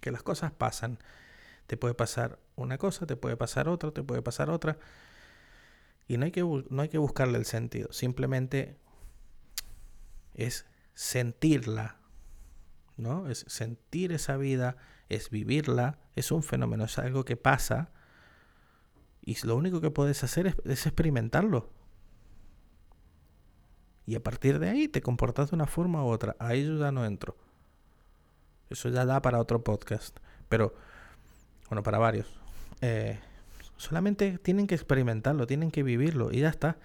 Que 0.00 0.10
las 0.10 0.22
cosas 0.22 0.52
pasan. 0.52 0.98
Te 1.66 1.76
puede 1.76 1.94
pasar 1.94 2.38
una 2.56 2.78
cosa, 2.78 3.06
te 3.06 3.16
puede 3.16 3.36
pasar 3.36 3.68
otra, 3.68 3.90
te 3.90 4.02
puede 4.02 4.22
pasar 4.22 4.50
otra. 4.50 4.78
Y 6.08 6.16
no 6.16 6.24
hay 6.24 6.32
que, 6.32 6.42
no 6.42 6.82
hay 6.82 6.88
que 6.88 6.98
buscarle 6.98 7.38
el 7.38 7.44
sentido. 7.44 7.92
Simplemente 7.92 8.76
es 10.34 10.66
sentirla. 10.94 12.00
¿no? 13.00 13.28
Es 13.28 13.44
sentir 13.48 14.12
esa 14.12 14.36
vida, 14.36 14.76
es 15.08 15.30
vivirla, 15.30 15.98
es 16.14 16.30
un 16.30 16.42
fenómeno, 16.42 16.84
es 16.84 16.98
algo 16.98 17.24
que 17.24 17.36
pasa. 17.36 17.90
Y 19.22 19.36
lo 19.46 19.56
único 19.56 19.80
que 19.80 19.90
puedes 19.90 20.24
hacer 20.24 20.56
es, 20.64 20.86
experimentarlo. 20.86 21.70
Y 24.06 24.14
a 24.14 24.22
partir 24.22 24.58
de 24.58 24.70
ahí 24.70 24.88
te 24.88 25.02
comportas 25.02 25.50
de 25.50 25.56
una 25.56 25.66
forma 25.66 26.04
u 26.04 26.08
otra. 26.08 26.36
Ahí 26.38 26.64
yo 26.64 26.78
ya 26.78 26.90
no 26.90 27.04
entro. 27.04 27.36
Eso 28.68 28.88
ya 28.88 29.04
da 29.04 29.22
para 29.22 29.38
otro 29.38 29.62
podcast. 29.62 30.18
Pero, 30.48 30.74
bueno, 31.68 31.82
para 31.82 31.98
varios. 31.98 32.26
Eh, 32.80 33.20
solamente 33.76 34.38
tienen 34.38 34.66
que 34.66 34.74
experimentarlo, 34.74 35.46
tienen 35.46 35.70
que 35.70 35.82
vivirlo 35.82 36.32
y 36.32 36.40
ya 36.40 36.48
está. 36.48 36.78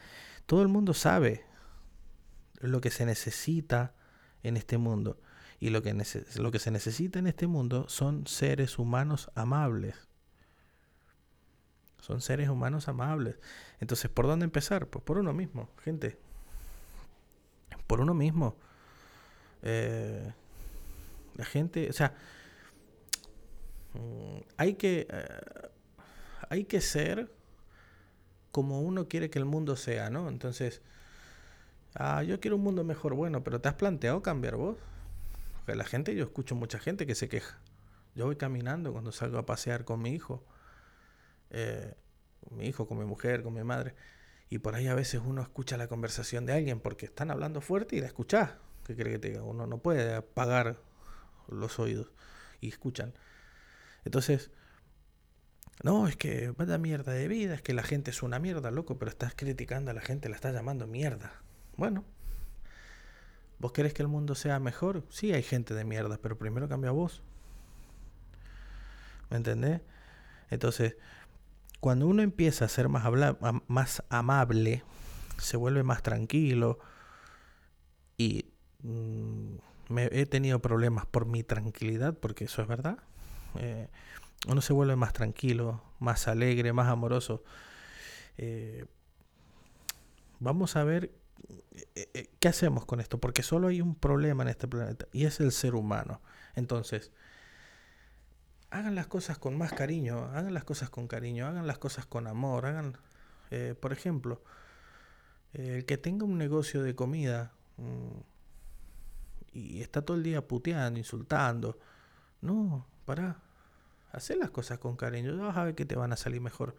Todo 0.45 0.61
el 0.61 0.67
mundo 0.67 0.93
sabe 0.93 1.45
lo 2.59 2.81
que 2.81 2.91
se 2.91 3.05
necesita 3.05 3.93
en 4.43 4.57
este 4.57 4.77
mundo. 4.77 5.19
Y 5.59 5.69
lo 5.69 5.81
que, 5.81 5.95
lo 6.35 6.51
que 6.51 6.59
se 6.59 6.71
necesita 6.71 7.19
en 7.19 7.27
este 7.27 7.47
mundo 7.47 7.87
son 7.87 8.27
seres 8.27 8.77
humanos 8.77 9.31
amables. 9.35 9.95
Son 12.05 12.21
seres 12.21 12.49
humanos 12.49 12.87
amables. 12.87 13.35
Entonces, 13.79 14.11
¿por 14.11 14.27
dónde 14.27 14.45
empezar? 14.45 14.87
Pues 14.87 15.03
por 15.03 15.17
uno 15.17 15.33
mismo, 15.33 15.69
gente 15.83 16.19
por 17.87 18.01
uno 18.01 18.13
mismo. 18.13 18.55
Eh, 19.61 20.31
la 21.35 21.45
gente, 21.45 21.89
o 21.89 21.93
sea, 21.93 22.13
mm, 23.93 24.39
hay 24.57 24.75
que, 24.75 25.07
eh, 25.09 25.69
hay 26.49 26.65
que 26.65 26.81
ser 26.81 27.31
como 28.51 28.81
uno 28.81 29.07
quiere 29.07 29.29
que 29.29 29.39
el 29.39 29.45
mundo 29.45 29.75
sea, 29.75 30.09
¿no? 30.09 30.29
Entonces, 30.29 30.81
ah, 31.95 32.23
yo 32.23 32.39
quiero 32.39 32.57
un 32.57 32.63
mundo 32.63 32.83
mejor, 32.83 33.13
bueno, 33.15 33.43
pero 33.43 33.59
¿te 33.59 33.69
has 33.69 33.75
planteado 33.75 34.21
cambiar 34.21 34.55
vos? 34.55 34.77
Porque 35.57 35.75
la 35.75 35.85
gente, 35.85 36.15
yo 36.15 36.23
escucho 36.23 36.55
mucha 36.55 36.79
gente 36.79 37.05
que 37.05 37.15
se 37.15 37.27
queja. 37.29 37.59
Yo 38.15 38.25
voy 38.25 38.37
caminando 38.37 38.93
cuando 38.93 39.11
salgo 39.11 39.39
a 39.39 39.45
pasear 39.45 39.83
con 39.83 40.01
mi 40.01 40.11
hijo, 40.11 40.43
eh, 41.49 41.93
con 42.41 42.57
mi 42.57 42.65
hijo, 42.65 42.87
con 42.87 42.97
mi 42.97 43.05
mujer, 43.05 43.43
con 43.43 43.53
mi 43.53 43.63
madre. 43.63 43.95
Y 44.49 44.59
por 44.59 44.75
ahí 44.75 44.87
a 44.87 44.93
veces 44.93 45.21
uno 45.25 45.41
escucha 45.41 45.77
la 45.77 45.87
conversación 45.87 46.45
de 46.45 46.53
alguien 46.53 46.79
porque 46.79 47.05
están 47.05 47.31
hablando 47.31 47.61
fuerte 47.61 47.95
y 47.95 48.01
la 48.01 48.07
escuchás. 48.07 48.51
¿Qué 48.85 48.95
quiere 48.95 49.11
que 49.11 49.19
te 49.19 49.29
diga? 49.29 49.43
Uno 49.43 49.65
no 49.65 49.79
puede 49.79 50.13
apagar 50.13 50.77
los 51.47 51.79
oídos 51.79 52.11
y 52.61 52.69
escuchan. 52.69 53.13
Entonces, 54.03 54.51
no, 55.83 56.07
es 56.07 56.15
que 56.15 56.51
vaya 56.51 56.77
mierda 56.77 57.11
de 57.11 57.27
vida, 57.27 57.55
es 57.55 57.61
que 57.61 57.73
la 57.73 57.83
gente 57.83 58.11
es 58.11 58.23
una 58.23 58.39
mierda, 58.39 58.71
loco, 58.71 58.97
pero 58.97 59.09
estás 59.09 59.33
criticando 59.35 59.91
a 59.91 59.93
la 59.93 60.01
gente, 60.01 60.29
la 60.29 60.35
estás 60.35 60.53
llamando 60.53 60.87
mierda. 60.87 61.33
Bueno, 61.75 62.05
¿vos 63.59 63.71
querés 63.71 63.93
que 63.93 64.01
el 64.01 64.07
mundo 64.07 64.35
sea 64.35 64.59
mejor? 64.59 65.03
Sí, 65.09 65.33
hay 65.33 65.43
gente 65.43 65.73
de 65.73 65.83
mierda, 65.83 66.17
pero 66.21 66.37
primero 66.37 66.69
cambia 66.69 66.91
vos. 66.91 67.23
¿Me 69.29 69.37
entendés? 69.37 69.81
Entonces, 70.49 70.95
cuando 71.79 72.07
uno 72.07 72.21
empieza 72.21 72.65
a 72.65 72.69
ser 72.69 72.89
más, 72.89 74.03
amable, 74.09 74.83
se 75.37 75.57
vuelve 75.57 75.83
más 75.83 76.01
tranquilo 76.01 76.79
y 78.17 78.53
mm, 78.81 79.55
me 79.89 80.09
he 80.11 80.25
tenido 80.25 80.59
problemas 80.59 81.05
por 81.05 81.25
mi 81.25 81.43
tranquilidad, 81.43 82.17
porque 82.17 82.45
eso 82.45 82.61
es 82.61 82.67
verdad. 82.67 82.97
Eh, 83.59 83.87
uno 84.47 84.61
se 84.61 84.73
vuelve 84.73 84.95
más 84.95 85.13
tranquilo, 85.13 85.83
más 85.99 86.27
alegre, 86.27 86.73
más 86.73 86.87
amoroso. 86.87 87.43
Eh, 88.37 88.85
vamos 90.39 90.75
a 90.75 90.83
ver 90.83 91.11
eh, 91.95 92.29
qué 92.39 92.47
hacemos 92.47 92.85
con 92.85 92.99
esto, 92.99 93.19
porque 93.19 93.43
solo 93.43 93.67
hay 93.67 93.81
un 93.81 93.95
problema 93.95 94.43
en 94.43 94.49
este 94.49 94.67
planeta 94.67 95.07
y 95.11 95.25
es 95.25 95.39
el 95.39 95.51
ser 95.51 95.75
humano. 95.75 96.21
Entonces, 96.55 97.11
hagan 98.75 98.93
las 98.93 99.07
cosas 99.07 99.37
con 99.37 99.57
más 99.57 99.71
cariño, 99.71 100.25
hagan 100.33 100.53
las 100.53 100.65
cosas 100.65 100.89
con 100.89 101.07
cariño, 101.07 101.47
hagan 101.47 101.65
las 101.65 101.77
cosas 101.77 102.05
con 102.05 102.27
amor, 102.27 102.65
hagan, 102.65 102.97
eh, 103.49 103.73
por 103.79 103.93
ejemplo, 103.93 104.43
el 105.53 105.85
que 105.85 105.97
tenga 105.97 106.25
un 106.25 106.37
negocio 106.37 106.83
de 106.83 106.93
comida 106.93 107.53
mm, 107.77 108.19
y 109.53 109.81
está 109.81 110.01
todo 110.01 110.17
el 110.17 110.23
día 110.23 110.45
puteando, 110.45 110.99
insultando, 110.99 111.79
no, 112.41 112.85
para, 113.05 113.37
hacer 114.11 114.37
las 114.37 114.49
cosas 114.49 114.79
con 114.79 114.97
cariño, 114.97 115.37
vas 115.37 115.55
a 115.55 115.63
ver 115.63 115.75
que 115.75 115.85
te 115.85 115.95
van 115.95 116.11
a 116.11 116.17
salir 116.17 116.41
mejor, 116.41 116.75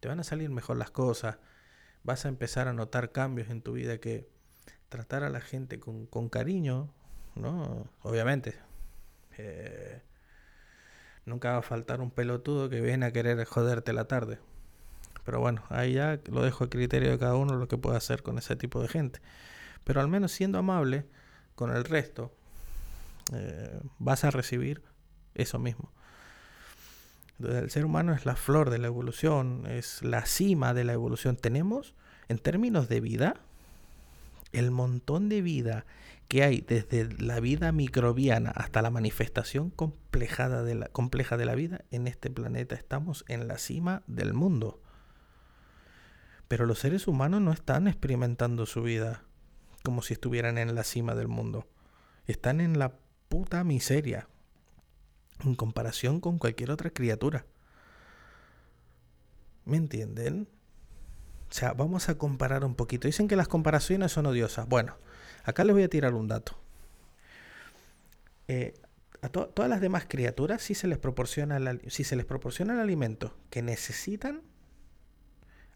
te 0.00 0.08
van 0.08 0.20
a 0.20 0.24
salir 0.24 0.50
mejor 0.50 0.76
las 0.76 0.90
cosas, 0.90 1.38
vas 2.04 2.26
a 2.26 2.28
empezar 2.28 2.68
a 2.68 2.74
notar 2.74 3.12
cambios 3.12 3.48
en 3.48 3.62
tu 3.62 3.72
vida 3.72 3.98
que 3.98 4.28
tratar 4.90 5.24
a 5.24 5.30
la 5.30 5.40
gente 5.40 5.80
con, 5.80 6.04
con 6.04 6.28
cariño, 6.28 6.92
¿no? 7.34 7.88
Obviamente. 8.02 8.58
Eh, 9.38 10.02
nunca 11.26 11.52
va 11.52 11.58
a 11.58 11.62
faltar 11.62 12.00
un 12.00 12.10
pelotudo 12.10 12.68
que 12.68 12.80
viene 12.80 13.06
a 13.06 13.12
querer 13.12 13.44
joderte 13.44 13.92
la 13.92 14.06
tarde. 14.06 14.38
Pero 15.24 15.40
bueno, 15.40 15.62
ahí 15.68 15.94
ya 15.94 16.18
lo 16.30 16.42
dejo 16.42 16.64
a 16.64 16.70
criterio 16.70 17.10
de 17.10 17.18
cada 17.18 17.36
uno 17.36 17.56
lo 17.56 17.68
que 17.68 17.78
puede 17.78 17.96
hacer 17.96 18.22
con 18.22 18.38
ese 18.38 18.56
tipo 18.56 18.82
de 18.82 18.88
gente. 18.88 19.20
Pero 19.84 20.00
al 20.00 20.08
menos 20.08 20.32
siendo 20.32 20.58
amable 20.58 21.06
con 21.54 21.70
el 21.70 21.84
resto, 21.84 22.32
eh, 23.32 23.80
vas 23.98 24.24
a 24.24 24.30
recibir 24.30 24.82
eso 25.34 25.58
mismo. 25.58 25.92
el 27.38 27.70
ser 27.70 27.84
humano 27.84 28.12
es 28.14 28.26
la 28.26 28.36
flor 28.36 28.70
de 28.70 28.78
la 28.78 28.86
evolución, 28.86 29.66
es 29.66 30.02
la 30.02 30.26
cima 30.26 30.74
de 30.74 30.84
la 30.84 30.92
evolución. 30.92 31.36
Tenemos, 31.36 31.94
en 32.28 32.38
términos 32.38 32.88
de 32.88 33.00
vida, 33.00 33.34
el 34.52 34.70
montón 34.70 35.28
de 35.28 35.42
vida 35.42 35.86
que 36.28 36.42
hay 36.42 36.62
desde 36.62 37.12
la 37.22 37.40
vida 37.40 37.72
microbiana 37.72 38.50
hasta 38.50 38.80
la 38.80 38.90
manifestación 38.90 39.70
complejada 39.70 40.62
de 40.62 40.74
la, 40.74 40.88
compleja 40.88 41.36
de 41.36 41.44
la 41.44 41.54
vida 41.54 41.84
en 41.90 42.06
este 42.06 42.30
planeta. 42.30 42.74
Estamos 42.74 43.24
en 43.28 43.48
la 43.48 43.58
cima 43.58 44.02
del 44.06 44.32
mundo. 44.32 44.80
Pero 46.48 46.66
los 46.66 46.78
seres 46.78 47.06
humanos 47.06 47.40
no 47.40 47.52
están 47.52 47.88
experimentando 47.88 48.66
su 48.66 48.82
vida 48.82 49.24
como 49.82 50.02
si 50.02 50.14
estuvieran 50.14 50.58
en 50.58 50.74
la 50.74 50.84
cima 50.84 51.14
del 51.14 51.28
mundo. 51.28 51.66
Están 52.26 52.60
en 52.60 52.78
la 52.78 52.92
puta 53.28 53.64
miseria 53.64 54.28
en 55.44 55.54
comparación 55.54 56.20
con 56.20 56.38
cualquier 56.38 56.70
otra 56.70 56.90
criatura. 56.90 57.46
¿Me 59.64 59.76
entienden? 59.76 60.48
O 61.52 61.54
sea, 61.54 61.74
vamos 61.74 62.08
a 62.08 62.16
comparar 62.16 62.64
un 62.64 62.74
poquito. 62.74 63.06
Dicen 63.06 63.28
que 63.28 63.36
las 63.36 63.46
comparaciones 63.46 64.10
son 64.10 64.24
odiosas. 64.24 64.66
Bueno, 64.66 64.96
acá 65.44 65.64
les 65.64 65.74
voy 65.74 65.82
a 65.82 65.88
tirar 65.88 66.14
un 66.14 66.26
dato. 66.26 66.58
Eh, 68.48 68.72
a 69.20 69.28
todas 69.28 69.68
las 69.68 69.82
demás 69.82 70.06
criaturas, 70.08 70.62
si 70.62 70.74
se 70.74 70.86
les 70.86 70.96
proporciona, 70.96 71.60
si 71.88 72.04
se 72.04 72.16
les 72.16 72.24
proporciona 72.24 72.72
el 72.72 72.80
alimento 72.80 73.36
que 73.50 73.60
necesitan, 73.60 74.40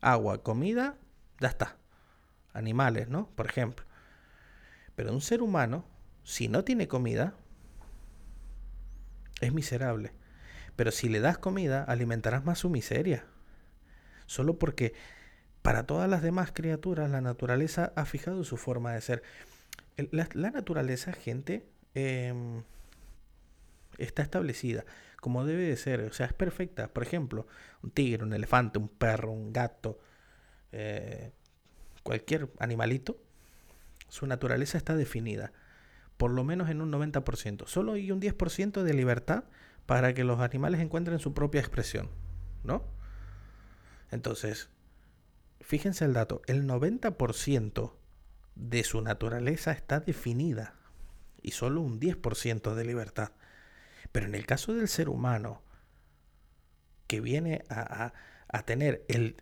agua, 0.00 0.42
comida, 0.42 0.96
ya 1.40 1.48
está. 1.48 1.76
Animales, 2.54 3.10
¿no? 3.10 3.28
Por 3.36 3.46
ejemplo. 3.46 3.84
Pero 4.94 5.12
un 5.12 5.20
ser 5.20 5.42
humano, 5.42 5.84
si 6.24 6.48
no 6.48 6.64
tiene 6.64 6.88
comida, 6.88 7.34
es 9.42 9.52
miserable. 9.52 10.14
Pero 10.74 10.90
si 10.90 11.10
le 11.10 11.20
das 11.20 11.36
comida, 11.36 11.84
alimentarás 11.84 12.46
más 12.46 12.60
su 12.60 12.70
miseria. 12.70 13.26
Solo 14.24 14.58
porque 14.58 14.94
para 15.66 15.84
todas 15.84 16.08
las 16.08 16.22
demás 16.22 16.52
criaturas 16.52 17.10
la 17.10 17.20
naturaleza 17.20 17.92
ha 17.96 18.04
fijado 18.04 18.44
su 18.44 18.56
forma 18.56 18.92
de 18.92 19.00
ser. 19.00 19.24
La, 20.12 20.28
naturaleza, 20.52 21.12
gente, 21.12 21.66
em, 21.92 22.62
está 23.98 24.22
establecida 24.22 24.84
como 25.20 25.44
debe 25.44 25.64
de 25.64 25.76
ser, 25.76 26.02
o 26.02 26.12
sea, 26.12 26.26
es 26.26 26.32
perfecta. 26.34 26.86
Por 26.86 27.02
ejemplo, 27.02 27.48
un 27.82 27.90
tigre, 27.90 28.22
un 28.22 28.32
elefante, 28.32 28.78
un 28.78 28.86
perro, 28.86 29.32
un 29.32 29.52
gato, 29.52 29.98
eh, 30.70 31.32
cualquier 32.04 32.48
animalito, 32.60 33.18
su 34.08 34.24
naturaleza 34.28 34.78
está 34.78 34.94
definida, 34.94 35.50
por 36.16 36.30
lo 36.30 36.44
menos 36.44 36.70
en 36.70 36.80
un 36.80 36.92
90%. 36.92 37.66
Solo 37.66 37.94
hay 37.94 38.12
un 38.12 38.20
10% 38.20 38.84
de 38.84 38.94
libertad 38.94 39.42
para 39.84 40.14
que 40.14 40.22
los 40.22 40.38
animales 40.38 40.80
encuentren 40.80 41.18
su 41.18 41.34
propia 41.34 41.60
expresión, 41.60 42.08
¿no? 42.62 42.84
Entonces, 44.12 44.70
fíjense 45.60 46.04
el 46.04 46.12
dato, 46.12 46.42
el 46.46 46.66
90% 46.66 47.92
de 48.54 48.84
su 48.84 49.00
naturaleza 49.02 49.72
está 49.72 50.00
definida 50.00 50.74
y 51.42 51.52
solo 51.52 51.80
un 51.80 52.00
10% 52.00 52.74
de 52.74 52.84
libertad. 52.84 53.32
Pero 54.12 54.26
en 54.26 54.34
el 54.34 54.46
caso 54.46 54.74
del 54.74 54.88
ser 54.88 55.08
humano, 55.08 55.62
que 57.06 57.20
viene 57.20 57.64
a, 57.68 58.12
tener 58.64 59.04
el, 59.08 59.36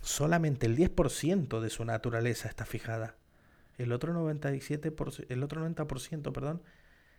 solamente 0.00 0.66
el 0.66 0.76
10% 0.76 1.60
de 1.60 1.70
su 1.70 1.84
naturaleza 1.84 2.48
está 2.48 2.64
fijada, 2.64 3.16
el 3.78 3.92
otro 3.92 4.12
97%, 4.12 5.26
el 5.28 5.42
otro 5.42 5.66
90%, 5.66 6.32
perdón, 6.32 6.62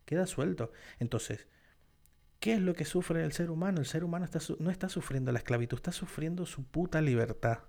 queda 0.05 0.27
suelto. 0.27 0.71
Entonces, 0.99 1.47
¿qué 2.39 2.53
es 2.53 2.61
lo 2.61 2.73
que 2.73 2.85
sufre 2.85 3.23
el 3.23 3.31
ser 3.31 3.49
humano? 3.49 3.79
El 3.79 3.87
ser 3.87 4.03
humano 4.03 4.25
está, 4.25 4.39
no 4.59 4.69
está 4.69 4.87
sufriendo 4.87 5.31
la 5.31 5.39
esclavitud, 5.39 5.77
está 5.77 5.91
sufriendo 5.91 6.45
su 6.45 6.63
puta 6.63 7.01
libertad. 7.01 7.59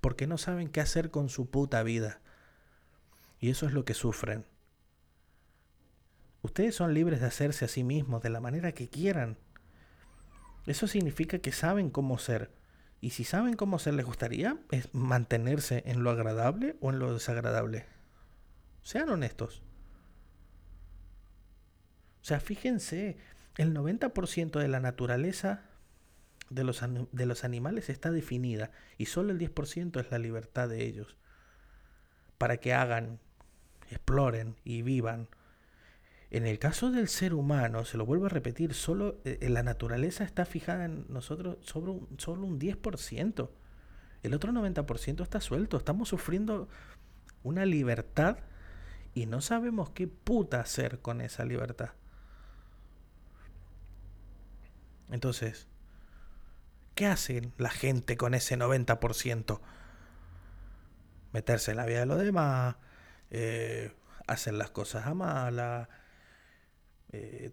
Porque 0.00 0.26
no 0.26 0.38
saben 0.38 0.68
qué 0.68 0.80
hacer 0.80 1.10
con 1.10 1.28
su 1.28 1.50
puta 1.50 1.82
vida. 1.82 2.20
Y 3.40 3.50
eso 3.50 3.66
es 3.66 3.72
lo 3.72 3.84
que 3.84 3.94
sufren. 3.94 4.44
Ustedes 6.42 6.74
son 6.74 6.94
libres 6.94 7.20
de 7.20 7.26
hacerse 7.26 7.64
a 7.64 7.68
sí 7.68 7.84
mismos 7.84 8.22
de 8.22 8.30
la 8.30 8.40
manera 8.40 8.72
que 8.72 8.88
quieran. 8.88 9.38
Eso 10.66 10.86
significa 10.86 11.38
que 11.38 11.52
saben 11.52 11.90
cómo 11.90 12.18
ser. 12.18 12.50
Y 13.00 13.10
si 13.10 13.24
saben 13.24 13.54
cómo 13.54 13.78
ser, 13.78 13.94
les 13.94 14.06
gustaría 14.06 14.58
es 14.70 14.92
mantenerse 14.92 15.82
en 15.86 16.02
lo 16.02 16.10
agradable 16.10 16.76
o 16.80 16.90
en 16.90 16.98
lo 16.98 17.14
desagradable. 17.14 17.86
Sean 18.82 19.08
honestos. 19.08 19.62
O 22.22 22.24
sea, 22.24 22.40
fíjense, 22.40 23.16
el 23.56 23.74
90% 23.74 24.58
de 24.58 24.68
la 24.68 24.80
naturaleza 24.80 25.67
de 26.50 26.64
los, 26.64 26.82
de 27.12 27.26
los 27.26 27.44
animales 27.44 27.88
está 27.88 28.10
definida 28.10 28.70
y 28.96 29.06
solo 29.06 29.32
el 29.32 29.38
10% 29.38 30.00
es 30.00 30.10
la 30.10 30.18
libertad 30.18 30.68
de 30.68 30.84
ellos. 30.86 31.16
Para 32.38 32.58
que 32.58 32.72
hagan, 32.72 33.18
exploren 33.90 34.56
y 34.64 34.82
vivan 34.82 35.28
en 36.30 36.46
el 36.46 36.58
caso 36.58 36.90
del 36.90 37.08
ser 37.08 37.32
humano, 37.32 37.84
se 37.84 37.96
lo 37.96 38.04
vuelvo 38.04 38.26
a 38.26 38.28
repetir, 38.28 38.74
solo 38.74 39.18
eh, 39.24 39.48
la 39.48 39.62
naturaleza 39.62 40.24
está 40.24 40.44
fijada 40.44 40.84
en 40.84 41.06
nosotros 41.08 41.56
sobre 41.62 41.92
un, 41.92 42.08
solo 42.18 42.46
un 42.46 42.60
10%. 42.60 43.48
El 44.22 44.34
otro 44.34 44.52
90% 44.52 45.22
está 45.22 45.40
suelto. 45.40 45.78
Estamos 45.78 46.10
sufriendo 46.10 46.68
una 47.44 47.64
libertad 47.64 48.38
y 49.14 49.24
no 49.24 49.40
sabemos 49.40 49.90
qué 49.90 50.06
puta 50.06 50.60
hacer 50.60 51.00
con 51.00 51.22
esa 51.22 51.46
libertad. 51.46 51.90
Entonces, 55.10 55.66
¿qué 56.98 57.06
hacen 57.06 57.52
la 57.58 57.70
gente 57.70 58.16
con 58.16 58.34
ese 58.34 58.58
90%? 58.58 59.60
Meterse 61.32 61.70
en 61.70 61.76
la 61.76 61.86
vida 61.86 62.00
de 62.00 62.06
los 62.06 62.18
demás, 62.18 62.74
eh, 63.30 63.92
hacer 64.26 64.54
las 64.54 64.70
cosas 64.70 65.06
a 65.06 65.14
malas 65.14 65.86
eh, 67.12 67.52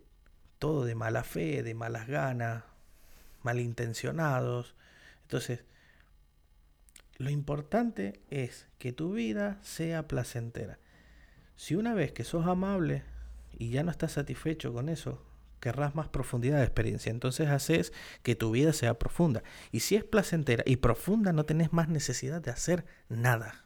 todo 0.58 0.84
de 0.84 0.96
mala 0.96 1.24
fe, 1.24 1.62
de 1.62 1.76
malas 1.76 2.08
ganas, 2.08 2.64
malintencionados. 3.43 4.74
Entonces, 5.22 5.64
lo 7.18 7.30
importante 7.30 8.24
es 8.32 8.66
que 8.80 8.93
tu 8.93 9.14
vida 9.14 9.60
sea 9.62 10.08
placentera. 10.08 10.80
Si 11.56 11.76
una 11.76 11.93
vez 11.93 12.14
que 12.14 12.24
sos 12.24 12.48
amable 12.48 13.04
y 13.60 13.70
ya 13.70 13.84
no 13.84 13.91
estás 13.91 14.14
satisfecho 14.14 14.74
con 14.74 14.89
eso, 14.89 15.24
querrás 15.60 15.95
más 15.95 16.10
profundidad 16.10 16.58
de 16.58 16.64
experiencia. 16.64 17.10
Entonces 17.10 17.49
haces 17.49 17.93
que 18.24 18.36
tu 18.36 18.51
vida 18.51 18.74
sea 18.74 18.99
profunda. 18.99 19.43
Y 19.72 19.82
si 19.82 19.95
es 19.95 20.03
placentera 20.03 20.64
y 20.66 20.78
profunda, 20.78 21.34
no 21.34 21.45
tenés 21.45 21.74
más 21.74 21.89
necesidad 21.89 22.41
de 22.41 22.51
hacer 22.51 22.86
nada. 23.10 23.66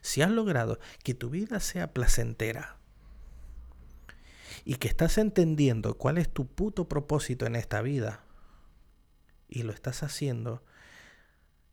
Si 0.00 0.22
has 0.22 0.30
logrado 0.30 0.78
que 1.02 1.14
tu 1.14 1.30
vida 1.30 1.60
sea 1.60 1.92
placentera, 1.92 2.78
y 4.64 4.74
que 4.74 4.88
estás 4.88 5.16
entendiendo 5.16 5.96
cuál 5.96 6.18
es 6.18 6.28
tu 6.28 6.46
puto 6.46 6.88
propósito 6.88 7.46
en 7.46 7.56
esta 7.56 7.80
vida 7.80 8.20
y 9.48 9.62
lo 9.62 9.72
estás 9.72 10.02
haciendo, 10.02 10.62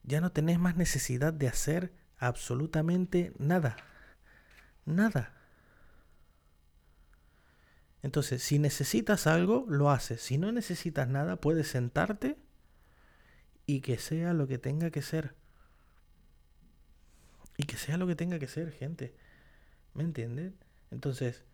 ya 0.04 0.22
no 0.22 0.32
tenés 0.32 0.60
más 0.60 0.78
necesidad 0.78 1.34
de 1.34 1.50
hacer 1.50 1.94
absolutamente 2.18 3.34
nada. 3.38 3.76
Nada. 4.86 5.34
Entonces, 8.06 8.44
si 8.44 8.60
necesitas 8.60 9.26
algo, 9.26 9.66
lo 9.68 9.90
haces. 9.90 10.22
Si 10.22 10.38
no 10.38 10.52
necesitas 10.52 11.08
nada, 11.08 11.38
puedes 11.38 11.70
sentarte 11.70 12.38
y 13.66 13.82
que 13.82 13.98
sea 13.98 14.32
lo 14.34 14.46
que 14.46 14.60
tenga 14.60 14.92
que 14.92 15.02
ser. 15.02 15.34
Y 17.58 17.64
que 17.64 17.78
sea 17.78 17.98
lo 17.98 18.06
que 18.06 18.16
tenga 18.16 18.38
que 18.38 18.48
ser, 18.48 18.72
gente. 18.74 19.16
¿Me 19.96 20.04
entienden? 20.04 20.56
Entonces, 20.92 21.46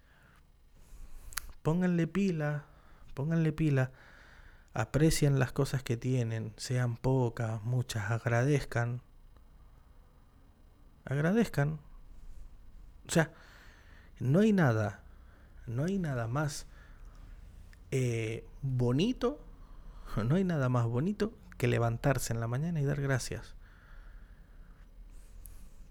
pónganle 1.61 2.05
pila, 2.05 2.65
pónganle 3.13 3.53
pila, 3.53 3.93
aprecien 4.73 5.39
las 5.39 5.53
cosas 5.53 5.83
que 5.83 5.95
tienen, 5.95 6.53
sean 6.57 6.97
pocas, 6.97 7.63
muchas, 7.63 8.11
agradezcan. 8.11 9.01
Agradezcan. 11.05 11.79
O 13.07 13.11
sea, 13.11 13.31
no 14.19 14.41
hay 14.41 14.51
nada, 14.51 15.01
no 15.67 15.85
hay 15.85 15.99
nada 15.99 16.27
más 16.27 16.67
eh, 17.91 18.45
bonito, 18.61 19.39
no 20.25 20.35
hay 20.35 20.43
nada 20.43 20.69
más 20.69 20.85
bonito 20.85 21.33
que 21.57 21.67
levantarse 21.67 22.33
en 22.33 22.39
la 22.39 22.47
mañana 22.47 22.81
y 22.81 22.85
dar 22.85 23.01
gracias. 23.01 23.55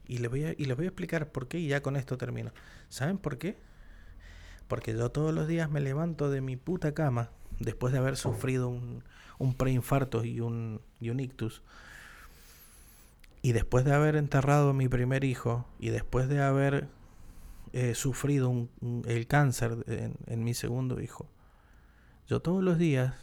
Y 0.06 0.18
les 0.18 0.30
voy 0.30 0.44
a, 0.44 0.52
y 0.52 0.64
les 0.64 0.76
voy 0.76 0.86
a 0.86 0.88
explicar 0.88 1.30
por 1.30 1.46
qué 1.46 1.58
y 1.58 1.68
ya 1.68 1.82
con 1.82 1.96
esto 1.96 2.18
termino. 2.18 2.52
¿Saben 2.88 3.18
por 3.18 3.38
qué? 3.38 3.56
Porque 4.66 4.92
yo 4.92 5.10
todos 5.10 5.32
los 5.32 5.46
días 5.46 5.70
me 5.70 5.80
levanto 5.80 6.30
de 6.30 6.40
mi 6.40 6.56
puta 6.56 6.94
cama 6.94 7.30
después 7.60 7.92
de 7.92 8.00
haber 8.00 8.16
sufrido 8.16 8.68
un, 8.68 9.04
un 9.38 9.54
preinfarto 9.54 10.24
y 10.24 10.40
un, 10.40 10.80
y 11.00 11.10
un 11.10 11.20
ictus. 11.20 11.62
Y 13.42 13.52
después 13.52 13.84
de 13.84 13.94
haber 13.94 14.16
enterrado 14.16 14.70
a 14.70 14.74
mi 14.74 14.88
primer 14.88 15.24
hijo 15.24 15.66
y 15.78 15.90
después 15.90 16.28
de 16.28 16.42
haber 16.42 16.88
eh, 17.72 17.94
sufrido 17.94 18.68
el 19.06 19.26
cáncer 19.26 19.84
en, 19.86 20.16
en 20.26 20.44
mi 20.44 20.54
segundo 20.54 21.00
hijo, 21.00 21.28
yo 22.26 22.40
todos 22.40 22.62
los 22.62 22.78
días 22.78 23.14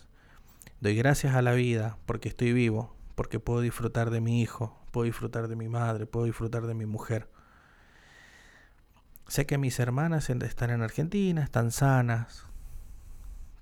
doy 0.81 0.95
gracias 0.95 1.35
a 1.35 1.41
la 1.41 1.53
vida 1.53 1.97
porque 2.05 2.29
estoy 2.29 2.53
vivo, 2.53 2.95
porque 3.15 3.39
puedo 3.39 3.61
disfrutar 3.61 4.09
de 4.09 4.21
mi 4.21 4.41
hijo, 4.41 4.77
puedo 4.91 5.05
disfrutar 5.05 5.47
de 5.47 5.55
mi 5.55 5.69
madre, 5.69 6.05
puedo 6.05 6.25
disfrutar 6.25 6.67
de 6.67 6.73
mi 6.73 6.85
mujer. 6.85 7.29
Sé 9.27 9.45
que 9.45 9.57
mis 9.57 9.79
hermanas 9.79 10.29
están 10.29 10.69
en 10.69 10.81
Argentina, 10.81 11.43
están 11.43 11.71
sanas. 11.71 12.45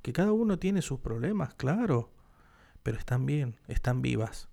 Que 0.03 0.13
cada 0.13 0.31
uno 0.31 0.59
tiene 0.59 0.83
sus 0.83 0.99
problemas, 0.99 1.55
claro. 1.55 2.11
Pero 2.83 2.99
están 2.99 3.25
bien, 3.25 3.59
están 3.67 4.03
vivas. 4.03 4.47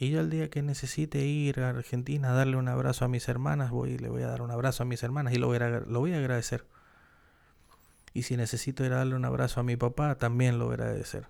Y 0.00 0.08
yo 0.10 0.20
el 0.20 0.30
día 0.30 0.48
que 0.48 0.62
necesite 0.62 1.18
ir 1.18 1.60
a 1.60 1.68
Argentina 1.68 2.30
a 2.30 2.32
darle 2.32 2.56
un 2.56 2.68
abrazo 2.68 3.04
a 3.04 3.08
mis 3.08 3.28
hermanas, 3.28 3.70
voy 3.70 3.90
y 3.90 3.98
le 3.98 4.08
voy 4.08 4.22
a 4.22 4.28
dar 4.28 4.40
un 4.40 4.50
abrazo 4.50 4.82
a 4.82 4.86
mis 4.86 5.02
hermanas 5.02 5.34
y 5.34 5.36
lo 5.36 5.46
voy 5.46 5.58
a, 5.58 5.68
lo 5.68 6.00
voy 6.00 6.14
a 6.14 6.16
agradecer. 6.16 6.66
Y 8.14 8.22
si 8.22 8.38
necesito 8.38 8.82
ir 8.82 8.94
a 8.94 8.96
darle 8.96 9.14
un 9.14 9.26
abrazo 9.26 9.60
a 9.60 9.62
mi 9.62 9.76
papá, 9.76 10.16
también 10.16 10.58
lo 10.58 10.64
voy 10.64 10.72
a 10.72 10.74
agradecer. 10.76 11.26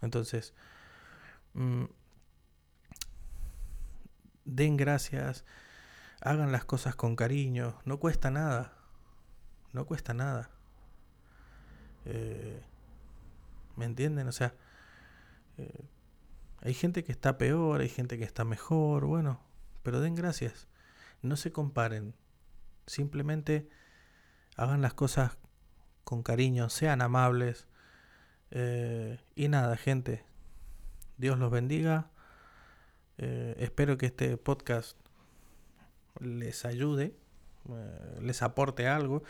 Entonces, 0.00 0.54
mm, 1.52 1.84
den 4.46 4.76
gracias 4.78 5.44
hagan 6.22 6.52
las 6.52 6.64
cosas 6.64 6.94
con 6.94 7.16
cariño, 7.16 7.78
no 7.84 7.98
cuesta 7.98 8.30
nada, 8.30 8.72
no 9.72 9.84
cuesta 9.84 10.14
nada. 10.14 10.50
Eh, 12.04 12.62
¿Me 13.76 13.84
entienden? 13.84 14.28
O 14.28 14.32
sea, 14.32 14.54
eh, 15.58 15.84
hay 16.62 16.74
gente 16.74 17.04
que 17.04 17.12
está 17.12 17.38
peor, 17.38 17.80
hay 17.80 17.88
gente 17.88 18.18
que 18.18 18.24
está 18.24 18.44
mejor, 18.44 19.04
bueno, 19.04 19.40
pero 19.82 20.00
den 20.00 20.14
gracias, 20.14 20.68
no 21.20 21.36
se 21.36 21.52
comparen, 21.52 22.14
simplemente 22.86 23.68
hagan 24.56 24.80
las 24.80 24.94
cosas 24.94 25.38
con 26.04 26.22
cariño, 26.22 26.68
sean 26.68 27.02
amables. 27.02 27.66
Eh, 28.50 29.18
y 29.34 29.48
nada, 29.48 29.76
gente, 29.76 30.24
Dios 31.16 31.38
los 31.38 31.50
bendiga. 31.50 32.10
Eh, 33.18 33.54
espero 33.58 33.96
que 33.96 34.06
este 34.06 34.36
podcast 34.36 34.96
les 36.20 36.64
ayude, 36.64 37.14
eh, 37.68 38.18
les 38.20 38.42
aporte 38.42 38.88
algo. 38.88 39.22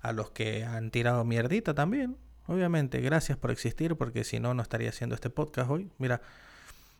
A 0.00 0.12
los 0.12 0.30
que 0.30 0.64
han 0.64 0.90
tirado 0.90 1.24
mierdita 1.24 1.74
también, 1.74 2.16
obviamente, 2.46 3.02
gracias 3.02 3.36
por 3.36 3.50
existir, 3.50 3.96
porque 3.96 4.24
si 4.24 4.40
no, 4.40 4.54
no 4.54 4.62
estaría 4.62 4.88
haciendo 4.88 5.14
este 5.14 5.28
podcast 5.28 5.70
hoy. 5.70 5.90
Mira, 5.98 6.22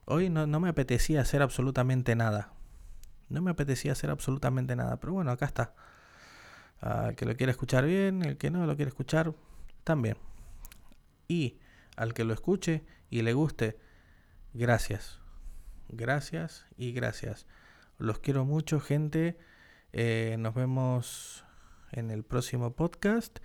hoy 0.05 0.29
no, 0.29 0.47
no 0.47 0.61
me 0.61 0.69
apetecía 0.69 1.21
hacer 1.21 1.43
absolutamente 1.43 2.17
nada. 2.17 2.53
No 3.29 3.43
me 3.43 3.51
apetecía 3.51 3.93
hacer 3.93 4.11
absolutamente 4.11 4.75
nada, 4.75 4.99
pero 4.99 5.13
bueno, 5.13 5.31
acá 5.31 5.47
está. 5.47 5.75
Al 6.81 7.15
que 7.15 7.27
lo 7.27 7.37
quiere 7.37 7.53
escuchar 7.53 7.85
bien, 7.85 8.25
el 8.25 8.37
que 8.37 8.51
no 8.51 8.67
lo 8.67 8.75
quiere 8.77 8.89
escuchar, 8.89 9.35
también. 9.85 10.17
Y 11.29 11.59
al 11.97 12.15
que 12.15 12.25
lo 12.25 12.33
escuche 12.33 12.83
y 13.09 13.23
le 13.23 13.33
guste, 13.35 13.79
gracias. 14.53 15.21
Gracias 15.89 16.67
y 16.77 16.93
gracias. 16.93 17.47
Los 17.99 18.19
quiero 18.19 18.45
mucho, 18.45 18.81
gente. 18.81 19.39
Eh, 19.93 20.37
nos 20.39 20.55
vemos 20.55 21.45
en 21.93 22.11
el 22.11 22.25
próximo 22.25 22.73
podcast. 22.75 23.39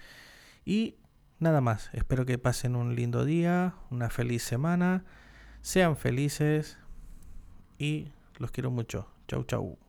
Y 0.64 0.96
nada 1.40 1.62
más. 1.62 1.90
Espero 1.94 2.26
que 2.26 2.38
pasen 2.38 2.76
un 2.76 2.96
lindo 2.96 3.26
día, 3.26 3.76
una 3.90 4.10
feliz 4.10 4.44
semana. 4.44 5.04
Sean 5.66 5.98
felices 5.98 6.78
y 7.80 8.10
los 8.38 8.52
quiero 8.52 8.70
mucho. 8.70 9.08
Chau, 9.28 9.44
chau. 9.46 9.80